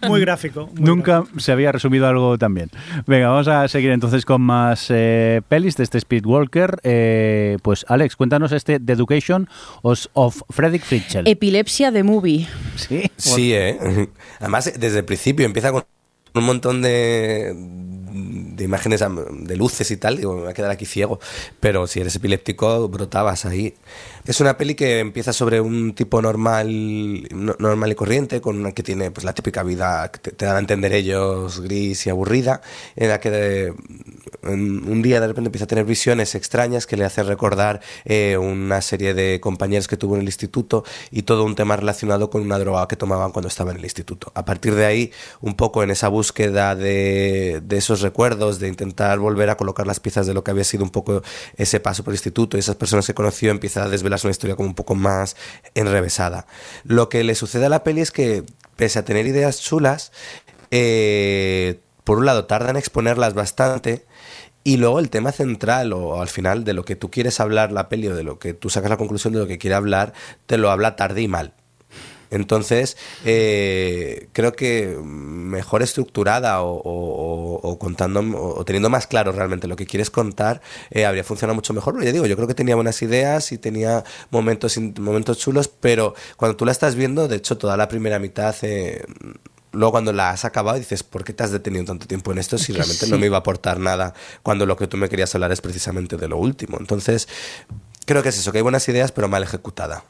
[0.08, 0.68] Muy gráfico.
[0.76, 2.70] muy Nunca se había resumido algo tan bien.
[3.08, 6.80] Venga, vamos a seguir entonces con más eh, pelis de este Speedwalker.
[6.84, 9.50] Eh, pues Alex, cuéntanos este The Education
[9.82, 11.28] of, of Frederick Fritchel.
[11.28, 14.10] epilepsia de movie sí, Sí, ¿eh?
[14.40, 15.84] Además, desde el principio empieza con
[16.36, 20.18] un montón de, de imágenes de luces y tal.
[20.18, 21.20] Digo, me voy a quedar aquí ciego.
[21.60, 23.74] Pero si eres epiléptico, brotabas ahí.
[24.26, 26.68] Es una peli que empieza sobre un tipo normal,
[27.34, 30.46] no- normal y corriente, con una que tiene pues la típica vida que te, te
[30.46, 32.62] dan a entender ellos gris y aburrida,
[32.96, 33.74] en la que de-
[34.44, 38.38] en un día de repente empieza a tener visiones extrañas que le hacen recordar eh,
[38.38, 42.42] una serie de compañeros que tuvo en el instituto y todo un tema relacionado con
[42.42, 44.32] una droga que tomaban cuando estaba en el instituto.
[44.36, 49.18] A partir de ahí, un poco en esa búsqueda de, de esos recuerdos, de intentar
[49.20, 51.22] volver a colocar las piezas de lo que había sido un poco
[51.58, 54.56] ese paso por el instituto y esas personas que conoció, empieza a desvelarse una historia
[54.56, 55.36] como un poco más
[55.76, 56.46] enrevesada.
[56.84, 58.44] Lo que le sucede a la peli es que,
[58.76, 60.12] pese a tener ideas chulas,
[60.72, 64.06] eh, por un lado tardan en exponerlas bastante
[64.64, 67.90] y luego el tema central o al final de lo que tú quieres hablar la
[67.90, 70.14] peli o de lo que tú sacas la conclusión de lo que quiere hablar,
[70.46, 71.54] te lo habla tarde y mal.
[72.32, 72.96] Entonces,
[73.26, 79.32] eh, creo que mejor estructurada o, o- o- o contando o, o teniendo más claro
[79.32, 80.62] realmente lo que quieres contar,
[80.92, 81.94] eh, habría funcionado mucho mejor.
[81.94, 86.14] Pero ya digo, yo creo que tenía buenas ideas y tenía momentos, momentos chulos, pero
[86.38, 89.04] cuando tú la estás viendo, de hecho, toda la primera mitad, eh,
[89.72, 92.58] luego cuando la has acabado dices, ¿por qué te has detenido tanto tiempo en esto
[92.58, 93.12] si realmente sí.
[93.12, 96.18] no me iba a aportar nada cuando lo que tú me querías hablar es precisamente
[96.18, 96.78] de lo último?
[96.80, 97.28] Entonces,
[98.06, 100.04] creo que es eso, que hay buenas ideas, pero mal ejecutada.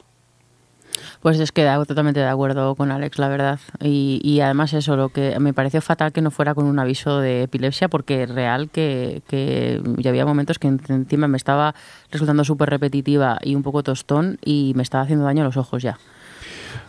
[1.22, 3.60] Pues es que hago totalmente de acuerdo con Alex, la verdad.
[3.80, 7.18] Y, y además eso, lo que me pareció fatal que no fuera con un aviso
[7.20, 11.74] de epilepsia, porque es real que, que ya había momentos que en- encima me estaba
[12.10, 15.82] resultando súper repetitiva y un poco tostón y me estaba haciendo daño a los ojos
[15.82, 15.98] ya.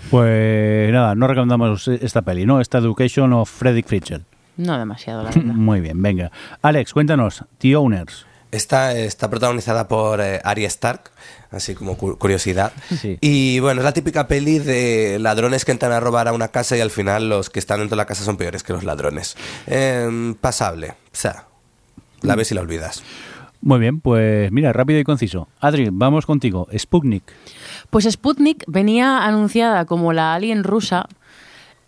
[0.10, 2.60] Pues nada, no recomendamos esta peli, ¿no?
[2.62, 4.24] Esta Education of Frederick Fritchel.
[4.58, 5.44] No demasiado, la verdad.
[5.54, 6.32] Muy bien, venga.
[6.62, 8.26] Alex, cuéntanos, The Owners.
[8.52, 11.12] Esta está protagonizada por eh, Arya Stark,
[11.52, 12.72] así como cu- curiosidad.
[13.00, 13.18] Sí.
[13.22, 16.76] Y bueno, es la típica peli de ladrones que entran a robar a una casa
[16.78, 19.36] y al final los que están dentro de la casa son peores que los ladrones.
[19.68, 20.92] Em, pasable.
[20.92, 21.46] O sea,
[22.22, 23.04] la ves y la olvidas.
[23.64, 25.48] Muy bien, pues mira, rápido y conciso.
[25.60, 26.68] Adri, vamos contigo.
[26.76, 27.24] Sputnik.
[27.92, 31.08] Pues Sputnik venía anunciada como la alien rusa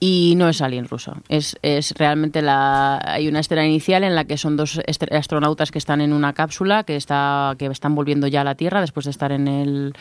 [0.06, 1.14] y no es alien rusa.
[1.30, 3.00] Es, es realmente la.
[3.06, 4.82] Hay una escena inicial en la que son dos
[5.12, 8.82] astronautas que están en una cápsula que está que están volviendo ya a la Tierra
[8.82, 9.94] después de estar en el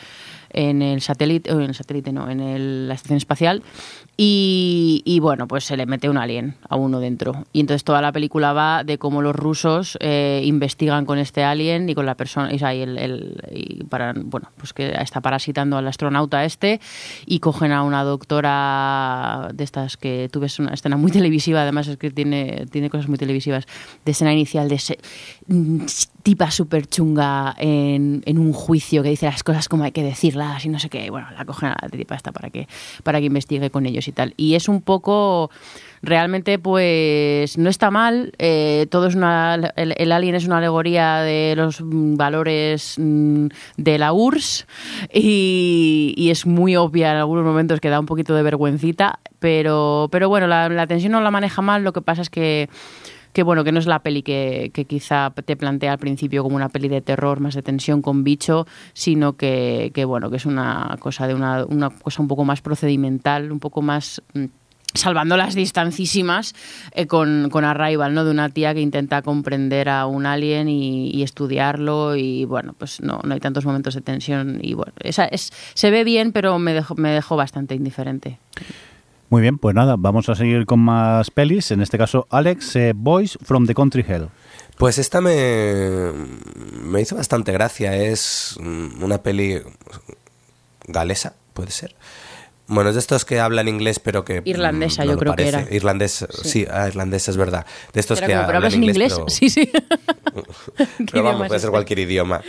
[0.51, 3.63] en el satélite, en el satélite no, en el- la estación espacial
[4.15, 7.45] y, y, bueno, pues se le mete un alien a uno dentro.
[7.51, 11.89] Y entonces toda la película va de cómo los rusos eh, investigan con este alien
[11.89, 15.87] y con la persona, y el, el- y para, bueno, pues que está parasitando al
[15.87, 16.79] astronauta este
[17.25, 21.87] y cogen a una doctora de estas que tú ves una escena muy televisiva, además
[21.87, 23.65] es que tiene, tiene cosas muy televisivas,
[24.05, 24.99] de escena inicial de ese,
[25.47, 25.85] mm,
[26.21, 30.63] tipa súper chunga en, en un juicio que dice las cosas como hay que decirlas
[30.65, 31.09] y no sé qué.
[31.09, 32.67] Bueno, la cogen a la tipa esta para que,
[33.03, 34.33] para que investigue con ellos y tal.
[34.37, 35.49] Y es un poco
[36.03, 41.53] realmente pues no está mal eh, todo es una el, alien es una alegoría de
[41.55, 43.47] los mm, valores mm,
[43.77, 44.67] de la URSS
[45.13, 50.09] y, y es muy obvia en algunos momentos que da un poquito de vergüencita pero
[50.11, 52.69] pero bueno la, la tensión no la maneja mal lo que pasa es que
[53.33, 56.55] que bueno, que no es la peli que, que quizá te plantea al principio como
[56.55, 60.45] una peli de terror, más de tensión con bicho, sino que, que bueno, que es
[60.45, 64.45] una cosa de una, una cosa un poco más procedimental, un poco más mm,
[64.93, 66.53] salvando las distancísimas
[66.93, 68.23] eh, con, con Arrival, ¿no?
[68.23, 73.01] De una tía que intenta comprender a un alien y, y estudiarlo y bueno, pues
[73.01, 76.59] no, no hay tantos momentos de tensión y bueno, esa es, se ve bien, pero
[76.59, 78.37] me dejó, me dejó bastante indiferente.
[79.33, 81.71] Muy bien, pues nada, vamos a seguir con más pelis.
[81.71, 84.29] En este caso, Alex, eh, Boys from the Country Hell.
[84.77, 86.11] Pues esta me,
[86.83, 87.95] me hizo bastante gracia.
[87.95, 89.59] Es mm, una peli
[90.85, 91.95] galesa, puede ser.
[92.67, 94.43] Bueno, es de estos que hablan inglés, pero que.
[94.45, 95.65] Irlandesa, mm, yo lo creo que era.
[95.71, 97.65] Irlandés, sí, ah, irlandesa es verdad.
[97.91, 99.13] De estos Era que como, ¿pero hablan hablas en inglés?
[99.15, 99.65] pero- Sí, sí.
[100.77, 102.41] ¿Qué Pero vamos, puede ser cualquier idioma.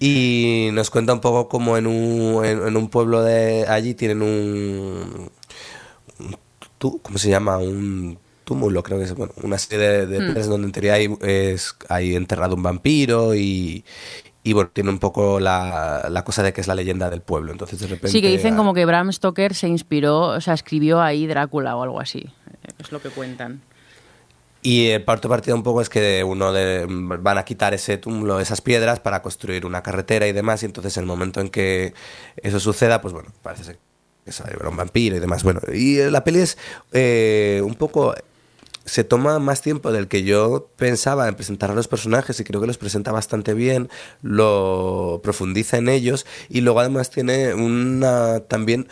[0.00, 4.20] Y nos cuenta un poco como en un, en, en un pueblo de allí tienen
[4.20, 5.30] un
[6.78, 7.58] tú- ¿cómo se llama?
[7.58, 11.08] Un túmulo, creo que es bueno, una serie de, de piedras donde en teoría hay,
[11.22, 13.84] es, hay enterrado un vampiro y,
[14.44, 17.50] y bueno, tiene un poco la, la cosa de que es la leyenda del pueblo.
[17.50, 18.08] Entonces de repente...
[18.08, 21.74] Sí, que dicen ah, como que Bram Stoker se inspiró, o sea, escribió ahí Drácula
[21.76, 22.26] o algo así.
[22.78, 23.62] Es lo que cuentan.
[24.62, 28.40] Y el parte partida un poco es que uno de, van a quitar ese túmulo,
[28.40, 30.62] esas piedras para construir una carretera y demás.
[30.62, 31.94] Y entonces en el momento en que
[32.36, 33.78] eso suceda, pues bueno, parece ser
[34.32, 35.42] sale un vampiro y demás.
[35.42, 36.58] Bueno, y la peli es
[36.92, 38.14] eh, un poco
[38.86, 42.60] se toma más tiempo del que yo pensaba en presentar a los personajes y creo
[42.60, 43.90] que los presenta bastante bien,
[44.22, 48.88] lo profundiza en ellos y luego además tiene una también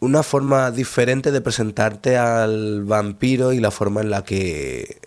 [0.00, 5.00] una forma diferente de presentarte al vampiro y la forma en la que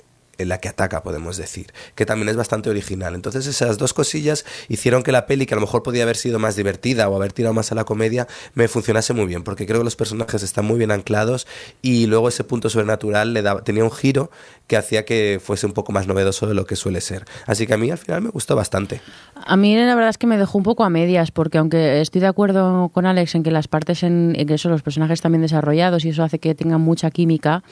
[0.45, 3.15] la que ataca, podemos decir, que también es bastante original.
[3.15, 6.39] Entonces esas dos cosillas hicieron que la peli, que a lo mejor podía haber sido
[6.39, 9.79] más divertida o haber tirado más a la comedia, me funcionase muy bien, porque creo
[9.79, 11.47] que los personajes están muy bien anclados
[11.81, 14.29] y luego ese punto sobrenatural le daba, tenía un giro
[14.67, 17.23] que hacía que fuese un poco más novedoso de lo que suele ser.
[17.45, 19.01] Así que a mí al final me gustó bastante.
[19.35, 22.19] A mí la verdad es que me dejó un poco a medias, porque aunque estoy
[22.21, 25.41] de acuerdo con Alex en que las partes, en, que eso, los personajes están bien
[25.41, 27.63] desarrollados y eso hace que tengan mucha química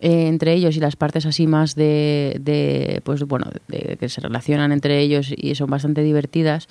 [0.00, 5.00] eh, entre ellos y las partes así más de, pues bueno, que se relacionan entre
[5.00, 6.68] ellos y son bastante divertidas,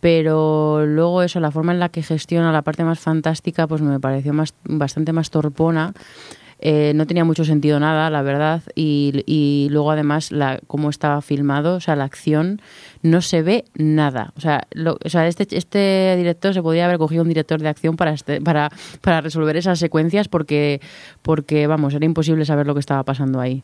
[0.00, 4.00] pero luego eso, la forma en la que gestiona la parte más fantástica, pues me
[4.00, 5.92] pareció más, bastante más torpona.
[6.62, 11.22] Eh, no tenía mucho sentido nada, la verdad, y, y luego además la, cómo estaba
[11.22, 12.60] filmado, o sea, la acción
[13.02, 14.32] no se ve nada.
[14.36, 17.68] O sea, lo- o sea este, este director se podría haber cogido un director de
[17.68, 18.70] acción para, este- para,
[19.00, 20.80] para resolver esas secuencias porque,
[21.22, 23.62] porque, vamos, era imposible saber lo que estaba pasando ahí.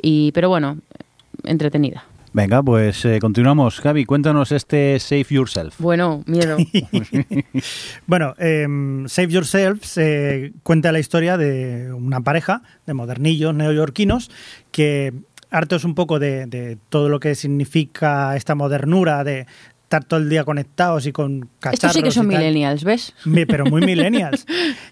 [0.00, 0.78] Y, pero bueno,
[1.42, 2.04] entretenida.
[2.36, 3.80] Venga, pues eh, continuamos.
[3.80, 5.76] Gaby, cuéntanos este Save Yourself.
[5.78, 6.58] Bueno, miedo.
[8.06, 8.66] Bueno, eh,
[9.06, 14.30] Save Yourself se cuenta la historia de una pareja de modernillos neoyorquinos
[14.70, 15.14] que
[15.48, 19.46] hartos un poco de, de todo lo que significa esta modernura de
[19.86, 23.14] estar todo el día conectados y con cacharros Estos sí que son millennials, ¿ves?
[23.46, 24.44] Pero muy millennials.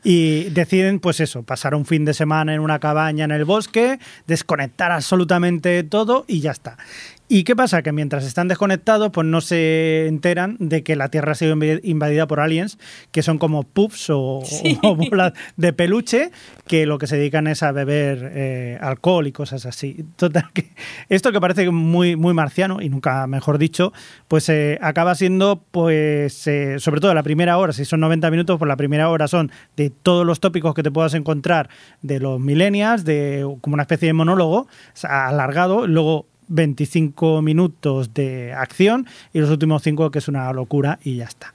[0.05, 3.99] Y deciden, pues eso, pasar un fin de semana en una cabaña en el bosque,
[4.29, 6.77] desconectar absolutamente todo y ya está.
[7.27, 7.83] ¿Y qué pasa?
[7.83, 11.81] Que mientras están desconectados, pues no se enteran de que la Tierra ha sido inv-
[11.83, 12.79] invadida por aliens,
[13.13, 14.43] que son como pups o,
[14.83, 16.31] o bolas de peluche,
[16.67, 20.05] que lo que se dedican es a beber eh, alcohol y cosas así.
[20.17, 20.69] Total, que
[21.09, 23.95] esto que parece muy, muy marciano, y nunca mejor dicho,
[24.29, 28.59] pues eh, acaba siendo, pues, eh, sobre todo la primera hora, si son 90 minutos,
[28.59, 31.71] pues la primera hora son de todos los tópicos que te puedas encontrar
[32.03, 38.15] de los millennials, de como una especie de monólogo o sea, alargado, luego 25 minutos
[38.15, 41.55] de acción y los últimos 5 que es una locura y ya está.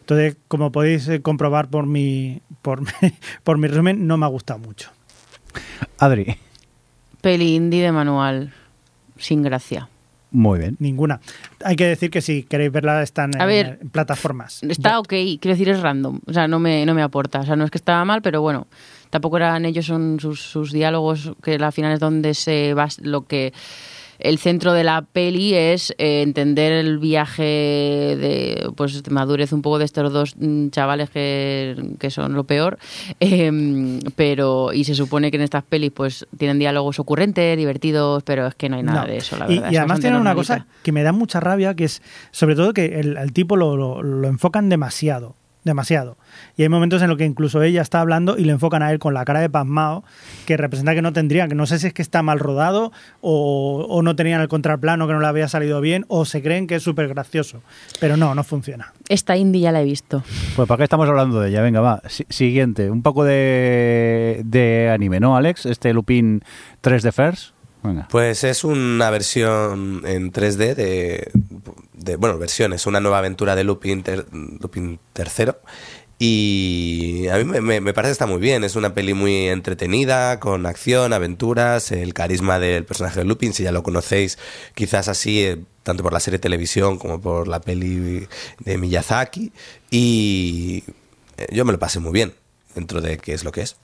[0.00, 3.12] Entonces, como podéis eh, comprobar por mi, por, mi,
[3.42, 4.90] por mi resumen, no me ha gustado mucho.
[5.98, 6.36] Adri,
[7.20, 8.52] Peli indie de manual,
[9.16, 9.88] sin gracia.
[10.30, 10.76] muy bien.
[10.78, 11.20] Ninguna.
[11.64, 14.62] Hay que decir que si queréis verla están en, A ver, en plataformas.
[14.62, 16.20] Está ok, quiero decir, es random.
[16.24, 17.40] O sea, no me, no me aporta.
[17.40, 18.68] O sea, no es que estaba mal, pero bueno,
[19.10, 23.26] tampoco eran ellos son sus, sus diálogos, que al final es donde se va lo
[23.26, 23.52] que.
[24.18, 29.62] El centro de la peli es eh, entender el viaje de, pues, de madurez un
[29.62, 32.78] poco de estos dos mm, chavales que, que son lo peor.
[33.20, 38.46] Em, pero, y se supone que en estas pelis pues tienen diálogos ocurrentes, divertidos, pero
[38.46, 39.06] es que no hay nada No.
[39.08, 39.70] de eso, la Y- verdad.
[39.70, 42.72] Y, es además tienen una cosa que me da mucha rabia, que es sobre todo
[42.72, 45.34] que el, al tipo lo, lo- lo enfocan demasiado,
[45.66, 46.16] demasiado.
[46.56, 48.98] Y hay momentos en los que incluso ella está hablando y le enfocan a él
[48.98, 50.02] con la cara de pasmado,
[50.46, 53.84] que representa que no tendría, que no sé si es que está mal rodado o,
[53.90, 56.76] o no tenían el contraplano que no le había salido bien o se creen que
[56.76, 57.62] es súper gracioso.
[58.00, 58.94] Pero no, no funciona.
[59.08, 60.22] Esta indie ya la he visto.
[60.54, 61.60] Pues ¿para qué estamos hablando de ella?
[61.62, 62.00] Venga, va.
[62.08, 65.66] Si- siguiente, un poco de, de anime, ¿no, Alex?
[65.66, 66.42] Este Lupin
[66.82, 67.55] 3D First.
[68.10, 74.26] Pues es una versión en 3D de, bueno, versiones, una nueva aventura de Lupin, ter-
[74.32, 75.60] Lupin tercero.
[76.18, 80.64] Y a mí me parece que está muy bien, es una peli muy entretenida, con
[80.64, 84.38] acción, aventuras, el carisma del personaje de Lupin, si ya lo conocéis,
[84.74, 88.26] quizás así, eh, tanto por la serie de televisión como por la peli
[88.60, 89.52] de Miyazaki.
[89.90, 90.84] Y
[91.36, 92.32] eh, yo me lo pasé muy bien,
[92.74, 93.76] dentro de qué es lo que es.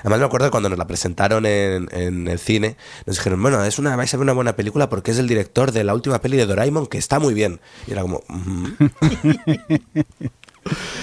[0.00, 2.76] Además me acuerdo que cuando nos la presentaron en, en el cine,
[3.06, 5.72] nos dijeron, bueno, es una, vais a ver una buena película porque es el director
[5.72, 7.60] de la última peli de Doraemon que está muy bien.
[7.86, 8.90] Y era como, "Ujú".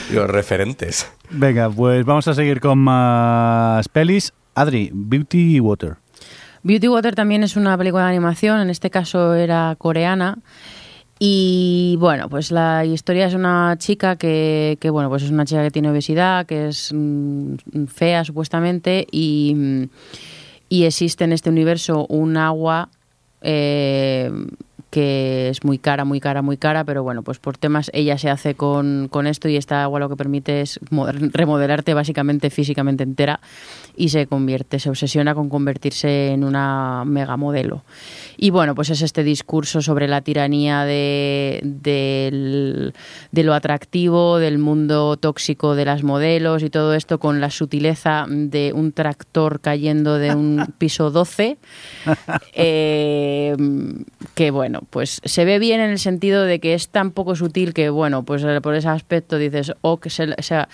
[0.10, 1.08] Digo, referentes.
[1.30, 4.34] Venga, pues vamos a seguir con más pelis.
[4.54, 5.96] Adri, Beauty Water.
[6.64, 10.38] Beauty Water también es una película de animación, en este caso era coreana.
[11.18, 15.64] Y bueno, pues la historia es una chica que, que, bueno, pues es una chica
[15.64, 17.56] que tiene obesidad, que es mm,
[17.88, 19.84] fea supuestamente, y, mm,
[20.68, 22.90] y existe en este universo un agua
[23.42, 24.30] eh,
[24.90, 28.30] que es muy cara, muy cara, muy cara, pero bueno, pues por temas ella se
[28.30, 33.04] hace con, con esto y esta agua lo que permite es mo- remodelarte básicamente físicamente
[33.04, 33.40] entera
[33.98, 37.84] y se convierte, se obsesiona con convertirse en una megamodelo.
[38.38, 45.18] Y bueno, pues es este discurso sobre la tiranía de, de lo atractivo, del mundo
[45.18, 50.36] tóxico de las modelos y todo esto con la sutileza de un tractor cayendo de
[50.36, 51.58] un piso 12.
[52.54, 53.56] Eh,
[54.34, 57.74] que bueno, pues se ve bien en el sentido de que es tan poco sutil
[57.74, 60.68] que bueno, pues por ese aspecto dices, oh, que se, o sea,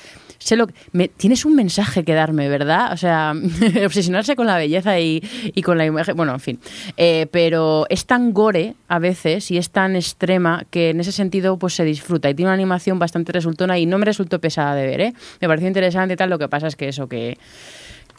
[0.44, 2.92] sé lo que- me- tienes un mensaje que darme, ¿verdad?
[2.94, 3.34] O sea,
[3.86, 5.22] obsesionarse con la belleza y,
[5.54, 6.60] y con la imagen, bueno, en fin.
[6.98, 11.58] Eh, pero es tan gore a veces y es tan extrema que en ese sentido
[11.58, 14.86] pues se disfruta y tiene una animación bastante resultona y no me resultó pesada de
[14.88, 15.14] ver, ¿eh?
[15.40, 17.38] Me pareció interesante y tal, lo que pasa es que eso que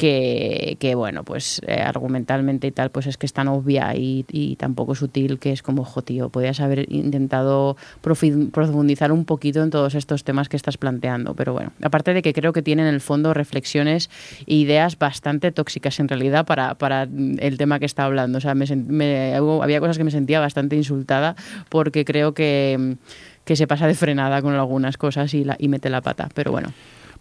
[0.08, 4.56] que, bueno, pues eh, argumentalmente y tal, pues es que es tan obvia y, y
[4.56, 9.70] tan poco sutil que es como, jo, tío, podías haber intentado profundizar un poquito en
[9.70, 11.34] todos estos temas que estás planteando.
[11.34, 14.10] Pero bueno, aparte de que creo que tienen en el fondo reflexiones
[14.46, 17.02] e ideas bastante tóxicas en realidad para,
[17.38, 18.38] el tema que está hablando.
[18.38, 21.36] O sea, me, me- había cosas que me sentía bastante insultada
[21.68, 22.96] porque creo que,
[23.44, 26.28] que se pasa de frenada con algunas cosas y, la, y mete la pata.
[26.34, 26.72] Pero bueno.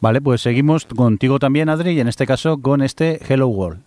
[0.01, 3.83] Vale, pues seguimos contigo también, Adri, y en este caso con este Hello World.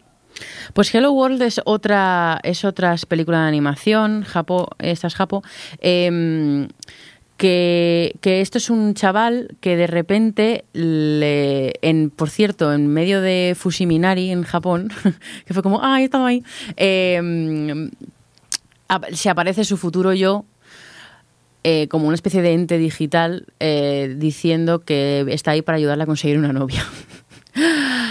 [0.73, 5.43] Pues Hello World es otra, es otra película de animación, Japo, esta es Japo,
[5.81, 6.69] em,
[7.36, 13.20] que, que esto es un chaval que de repente, le, en, por cierto, en medio
[13.20, 14.93] de Fushiminari, en Japón,
[15.47, 16.45] que fue como, ah, he estado ahí,
[16.77, 17.91] em,
[19.12, 20.45] se aparece su futuro yo
[21.65, 26.07] eh, como una especie de ente digital eh, diciendo que está ahí para ayudarle a
[26.07, 26.85] conseguir una novia.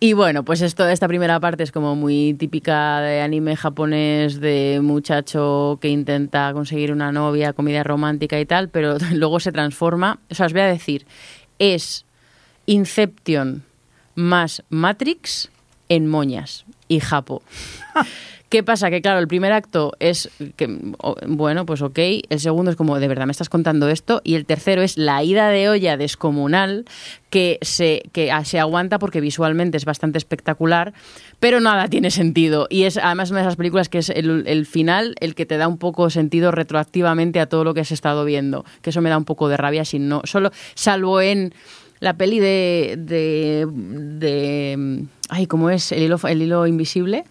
[0.00, 4.78] Y bueno, pues esto, esta primera parte es como muy típica de anime japonés de
[4.80, 10.20] muchacho que intenta conseguir una novia, comedia romántica y tal, pero luego se transforma.
[10.30, 11.04] O sea, os voy a decir,
[11.58, 12.04] es
[12.66, 13.64] Inception
[14.14, 15.50] más Matrix
[15.88, 17.42] en moñas y Japo.
[18.48, 18.88] ¿Qué pasa?
[18.88, 20.94] Que claro, el primer acto es que,
[21.26, 21.98] bueno, pues ok,
[22.30, 25.22] el segundo es como, de verdad me estás contando esto, y el tercero es la
[25.22, 26.86] ida de olla descomunal
[27.28, 30.94] que se, que ah, se aguanta porque visualmente es bastante espectacular,
[31.40, 32.68] pero nada tiene sentido.
[32.70, 35.68] Y es además una de esas películas que es el, final el que te da
[35.68, 39.18] un poco sentido retroactivamente a todo lo que has estado viendo, que eso me da
[39.18, 41.52] un poco de rabia, si no, solo, salvo en
[42.00, 45.92] la peli de, de, de ay, ¿cómo es?
[45.92, 47.24] El hilo, el hilo invisible.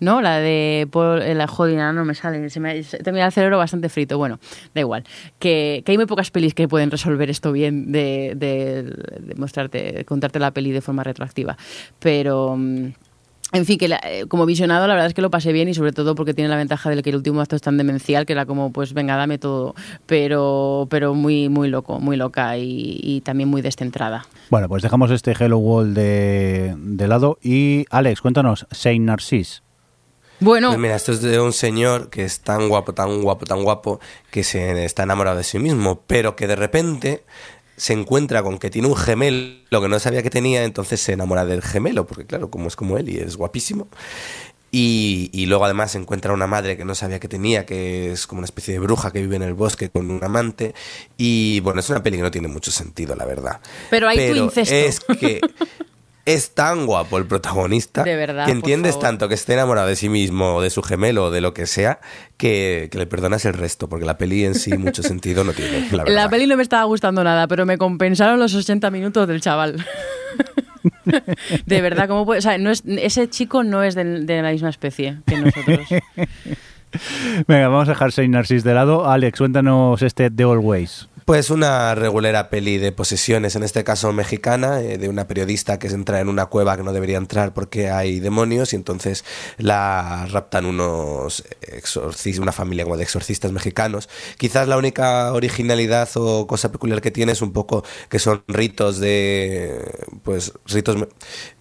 [0.00, 0.20] ¿No?
[0.20, 3.58] La de Paul, eh, la jodina, no me sale, se me, se- tengo el cerebro
[3.58, 4.38] bastante frito, bueno,
[4.74, 5.04] da igual.
[5.38, 8.92] Que, hay muy pocas pelis que pueden resolver esto bien de,
[9.36, 11.56] mostrarte, contarte la peli de forma retroactiva.
[11.98, 12.56] Pero...
[12.56, 12.86] mm,
[13.52, 15.72] En fin, que la- eh, como visionado la verdad es que lo pasé bien y
[15.74, 18.32] sobre todo porque tiene la ventaja de que el último acto es tan demencial que
[18.32, 23.20] era como, pues venga, dame todo, pero, pero muy, muy loco, muy loca y, y
[23.20, 24.26] también muy descentrada.
[24.50, 27.38] Bueno, pues dejamos este Hello World de, de lado.
[27.40, 29.62] Y Alex, cuéntanos, Saint Narcisse.
[30.40, 33.62] Bueno, Pues mira, esto es de un señor que es tan guapo, tan guapo, tan
[33.62, 34.00] guapo,
[34.30, 37.24] que se está enamorado de sí mismo, pero que de repente
[37.76, 41.44] se encuentra con que tiene un gemelo que no sabía que tenía, entonces se enamora
[41.44, 43.88] del gemelo, porque claro, como es como él y es guapísimo.
[44.72, 48.40] Y, y luego además encuentra una madre que no sabía que tenía, que es como
[48.40, 50.74] una especie de bruja que vive en el bosque con un amante.
[51.16, 53.60] Y bueno, es una peli que no tiene mucho sentido, la verdad.
[53.90, 54.74] Pero hay tu incesto.
[54.74, 55.40] Es que
[56.26, 60.08] es tan guapo el protagonista De verdad, que entiendes tanto que esté enamorado de sí
[60.08, 62.00] mismo o de su gemelo o de lo que sea
[62.36, 65.88] que, que le perdonas el resto, porque la peli en sí mucho sentido no tiene.
[65.92, 66.04] La.
[66.04, 69.86] La peli no me estaba gustando nada, pero me compensaron los 80 minutos del chaval.
[71.66, 72.38] de verdad, ¿cómo puede?
[72.38, 75.88] O sea, no es, ese chico no es de, la misma especie que nosotros.
[77.46, 79.08] Venga, vamos a dejar Saint Narcisse de lado.
[79.08, 81.08] Alex, cuéntanos este The Always.
[81.26, 85.88] Pues una regulera peli de posesiones, en este caso mexicana, eh, de una periodista que
[85.88, 89.24] se entra en una cueva que no debería entrar porque hay demonios y entonces
[89.58, 94.08] la raptan unos exorcistas, una familia de exorcistas mexicanos.
[94.38, 99.00] Quizás la única originalidad o cosa peculiar que tiene es un poco que son ritos
[99.00, 99.84] de,
[100.22, 100.96] pues ritos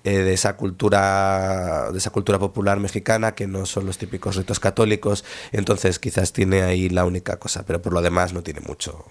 [0.03, 4.59] eh, de esa cultura, de esa cultura popular mexicana que no son los típicos ritos
[4.59, 5.25] católicos.
[5.51, 9.03] Entonces quizás tiene ahí la única cosa, pero por lo demás no tiene mucho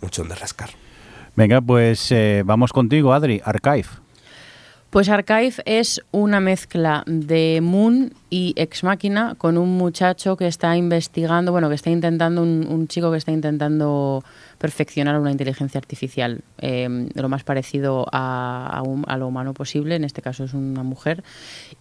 [0.00, 0.70] mucho donde rascar.
[1.36, 3.40] Venga, pues eh, vamos contigo, Adri.
[3.44, 3.86] Archive.
[4.90, 10.76] Pues Archive es una mezcla de Moon y Ex Máquina con un muchacho que está
[10.78, 14.24] investigando, bueno, que está intentando, un, un chico que está intentando
[14.58, 19.94] perfeccionar una inteligencia artificial eh, lo más parecido a, a, un- a lo humano posible,
[19.96, 21.22] en este caso es una mujer,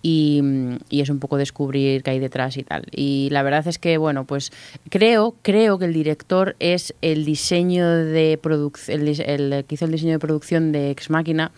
[0.02, 0.41] y,
[0.90, 2.84] es un poco descubrir qué hay detrás y tal.
[2.91, 4.52] Y la verdad es que, bueno, pues
[4.90, 10.14] creo, creo que el director es el diseño de producción, el, que hizo el diseño
[10.14, 11.52] de producción de Ex Máquina,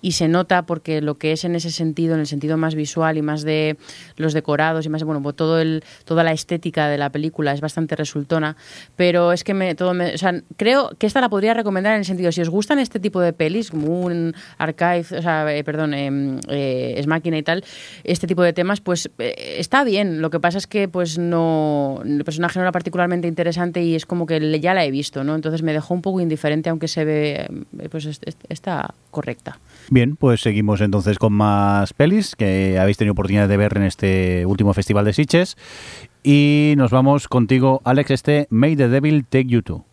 [0.00, 3.18] y se nota porque lo que es en ese sentido, en el sentido más visual
[3.18, 3.76] y más de
[4.16, 7.60] los decorados y más, bueno, pues todo el, toda la estética de la película es
[7.60, 8.56] bastante resultona,
[8.96, 10.16] pero es que me, todo me,
[10.62, 13.32] creo que esta la podría recomendar en el sentido, si os gustan este tipo de
[13.32, 17.64] pelis, Moon, Archive, o sea, eh, perdón, eh, eh, Es Máquina y tal,
[18.04, 20.20] este tipo de temas, pues eh, está bien.
[20.20, 24.06] Lo que pasa es que pues no, el personaje no era particularmente interesante y es
[24.06, 25.34] como que ya la he visto, ¿no?
[25.34, 27.48] Entonces me dejó un poco indiferente, aunque se ve,
[27.80, 29.58] eh, pues est- est- está correcta.
[29.90, 34.46] Bien, pues seguimos entonces con más pelis que habéis tenido oportunidad de ver en este
[34.46, 35.56] último festival de Sitges.
[36.22, 39.84] Y nos vamos contigo, Alex, este May the Devil Take You To.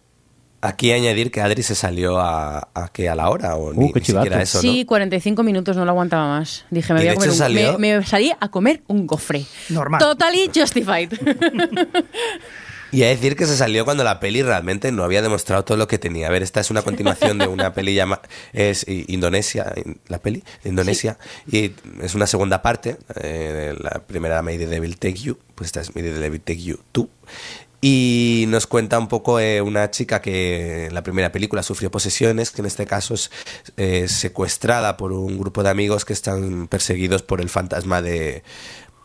[0.61, 3.93] Aquí añadir que Adri se salió a, a que a la hora o ni, Uh,
[3.93, 4.87] qué ni siquiera eso, Sí, ¿no?
[4.87, 6.65] 45 minutos, no lo aguantaba más.
[6.69, 9.45] Dije, me voy a comer un, me, me salí a comer un gofre.
[9.69, 9.99] Normal.
[10.01, 11.11] Totally justified.
[12.91, 15.87] Y a decir que se salió cuando la peli realmente no había demostrado todo lo
[15.87, 16.25] que tenía.
[16.25, 18.23] A ver, esta es una continuación de una peli llamada...
[18.51, 21.19] Es Indonesia, in- la peli de Indonesia.
[21.51, 22.97] Y es una segunda parte.
[23.21, 25.37] eh, la primera era May the Devil Take You.
[25.53, 27.07] Pues esta es May the Devil Take You 2.
[27.81, 32.51] Y nos cuenta un poco eh, una chica que en la primera película sufrió posesiones,
[32.51, 33.31] que en este caso es
[33.77, 38.43] eh, secuestrada por un grupo de amigos que están perseguidos por el fantasma de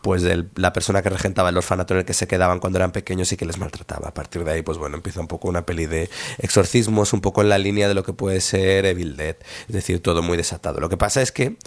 [0.05, 2.91] pues de la persona que regentaba el orfanato en el que se quedaban cuando eran
[2.91, 4.09] pequeños y que les maltrataba.
[4.09, 7.41] A partir de ahí, pues bueno, empieza un poco una peli de exorcismos, un poco
[7.41, 9.35] en la línea de lo que puede ser Evil Dead,
[9.67, 10.79] es decir, todo muy desatado.
[10.79, 11.57] Lo que pasa es que,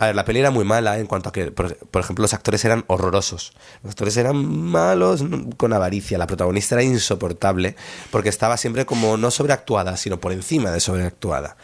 [0.00, 2.64] a ver, la peli era muy mala en cuanto a que, por, ejemplo, los actores
[2.64, 3.52] eran horrorosos.
[3.84, 6.18] Los actores eran malos mm, con avaricia.
[6.18, 7.76] La protagonista era insoportable
[8.10, 11.56] porque estaba siempre como no sobreactuada, sino por encima de sobreactuada.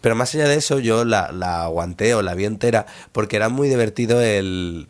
[0.00, 3.50] Pero más allá de eso, yo la, la aguanté o la vi entera porque era
[3.50, 4.88] muy divertido el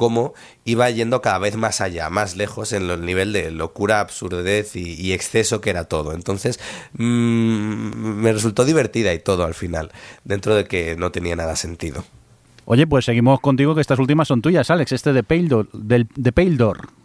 [0.00, 0.32] cómo
[0.64, 5.12] iba yendo cada vez más allá, más lejos en el nivel de locura, absurdez y,
[5.12, 6.14] exceso que era todo.
[6.14, 6.58] Entonces,
[6.94, 7.02] mm,
[8.22, 9.92] me resultó divertida y todo al final,
[10.24, 12.02] dentro de que no tenía nada sentido.
[12.64, 14.92] Oye, pues seguimos contigo, que estas últimas son tuyas, Alex.
[14.92, 16.99] Este de Pale del, de Pale Door.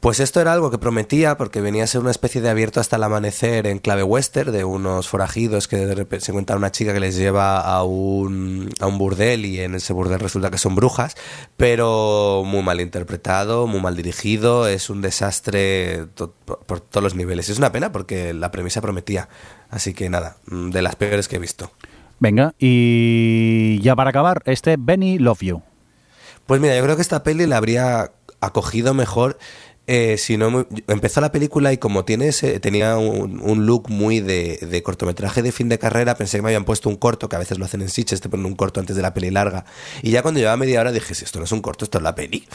[0.00, 2.94] Pues esto era algo que prometía porque venía a ser una especie de abierto hasta
[2.94, 6.92] el amanecer en clave western de unos forajidos que de repente se encuentra una chica
[6.94, 10.76] que les lleva a un, a un burdel y en ese burdel resulta que son
[10.76, 11.16] brujas,
[11.56, 17.16] pero muy mal interpretado, muy mal dirigido, es un desastre to- por, por todos los
[17.16, 17.48] niveles.
[17.48, 19.28] Es una pena porque la premisa prometía,
[19.68, 21.72] así que nada, mm, de las peores que he visto.
[22.20, 25.62] Venga, y ya para acabar, este Benny Love You.
[26.46, 29.36] Pues mira, yo creo que esta peli la habría acogido mejor
[29.88, 30.68] eh, si no...
[30.86, 35.50] Empezó la película y como tiene ese- tenía un, look muy de, de cortometraje de
[35.50, 37.80] fin de carrera, pensé que me habían puesto un corto, que a veces lo hacen
[37.80, 39.64] en Sitges, te ponen un corto antes de la peli larga.
[40.02, 42.04] Y ya cuando llevaba media hora dije, si esto no es un corto, esto es
[42.04, 42.46] la peli.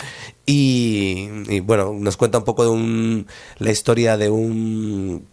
[0.45, 3.27] Y, bueno, nos cuenta un poco de un,
[3.57, 5.27] la historia de un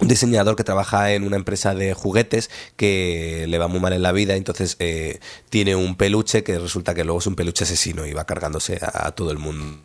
[0.00, 4.12] diseñador que trabaja en una empresa de juguetes que le va muy mal en la
[4.12, 5.20] vida, entonces eh,
[5.50, 9.10] tiene un peluche que resulta que luego es un peluche asesino y va cargándose a
[9.12, 9.80] todo el mundo.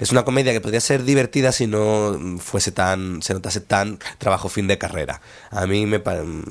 [0.00, 4.48] Es una comedia que podría ser divertida si no fuese tan, se notase tan trabajo
[4.48, 5.20] fin de carrera.
[5.50, 6.02] A mí me,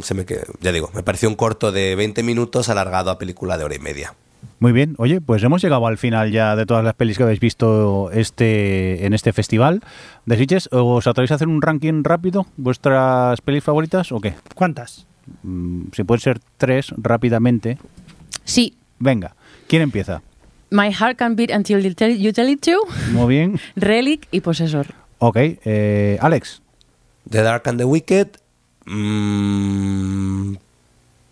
[0.01, 3.57] se me, que- ya digo, me pareció un corto de 20 minutos alargado a película
[3.57, 4.13] de hora y media.
[4.59, 7.39] Muy bien, oye, pues hemos llegado al final ya de todas las pelis que habéis
[7.39, 9.81] visto este en este festival
[10.25, 10.69] de Sitges.
[10.71, 12.45] ¿Os atrevéis a hacer un ranking rápido?
[12.57, 14.33] ¿Vuestras pelis favoritas o qué?
[14.55, 15.05] ¿Cuántas?
[15.43, 17.77] Mm, si pueden ser tres, rápidamente.
[18.43, 19.35] Sí, Venga,
[19.67, 20.21] ¿quién empieza?
[20.71, 22.79] My Heart Can Beat Until You Tell, you tell It To,
[23.11, 23.59] Muy bien.
[23.75, 24.87] Relic y Possessor.
[25.19, 26.61] Ok, eh, Alex.
[27.29, 28.29] The Dark and the Wicked,
[28.85, 30.55] mm,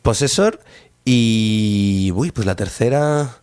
[0.01, 0.59] Possessor
[1.05, 2.11] y...
[2.13, 3.37] Uy, pues la tercera...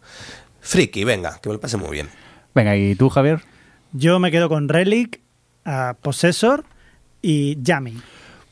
[0.60, 2.08] Friki, venga, que me lo pase muy bien.
[2.54, 3.40] Venga, ¿y tú, Javier?
[3.92, 5.20] Yo me quedo con Relic,
[5.64, 6.64] a Possessor
[7.22, 8.02] y Jamming.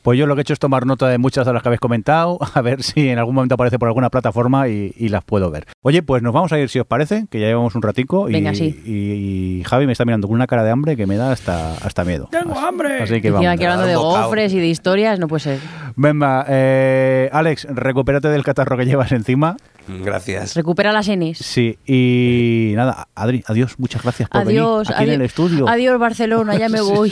[0.05, 1.79] Pues yo lo que he hecho es tomar nota de muchas de las que habéis
[1.81, 5.49] comentado, a ver si en algún momento aparece por alguna plataforma y, y las puedo
[5.49, 5.65] ver.
[5.81, 8.29] Oye, pues nos vamos a ir si os parece, que ya llevamos un ratico.
[8.29, 8.79] Y, Venga, sí.
[8.85, 11.73] y- y Javi me está mirando con una cara de hambre que me da hasta,
[11.77, 12.27] hasta miedo.
[12.31, 13.01] ¡Tengo Así- hambre!
[13.01, 13.47] Así que vamos.
[13.47, 15.59] aquí hablando de gofres y de historias, no puede ser.
[15.95, 19.57] Venga, eh, Alex, recupérate del catarro que llevas encima.
[19.87, 20.55] Gracias.
[20.55, 21.37] Recupera las enis.
[21.37, 25.67] Sí, y nada, Adri, adiós, muchas gracias por Adiós, venir aquí en el estudio.
[25.69, 27.11] adiós Barcelona, ya me voy.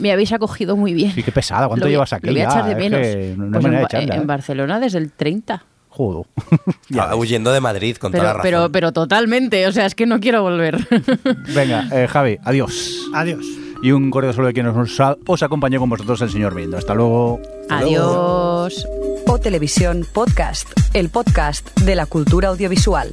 [0.00, 1.12] Me habéis acogido muy bien.
[1.12, 2.26] Sí, qué pesada, ¿cuánto Lo llevas aquí?
[2.26, 2.50] Lo voy a ya?
[2.50, 3.00] echar de Es menos.
[3.00, 4.26] que no hay Pues de en, Ba- echarla, en.
[4.26, 5.64] Barcelona desde el 30.
[5.88, 6.26] Joder.
[6.98, 8.72] Ah, huyendo de Madrid, con toda la Pero, razón.
[8.72, 10.78] pero, pero totalmente, o sea, es que no quiero volver.
[11.54, 13.08] Venga, eh, Javi, adiós.
[13.14, 13.44] Adiós.
[13.82, 16.78] Y un cordial saludo de quien os, os acompañó con vosotros el señor Mindo.
[16.78, 17.40] Hasta luego.
[17.68, 18.86] Adiós.
[19.26, 23.12] O Televisión Podcast, el podcast de la cultura audiovisual.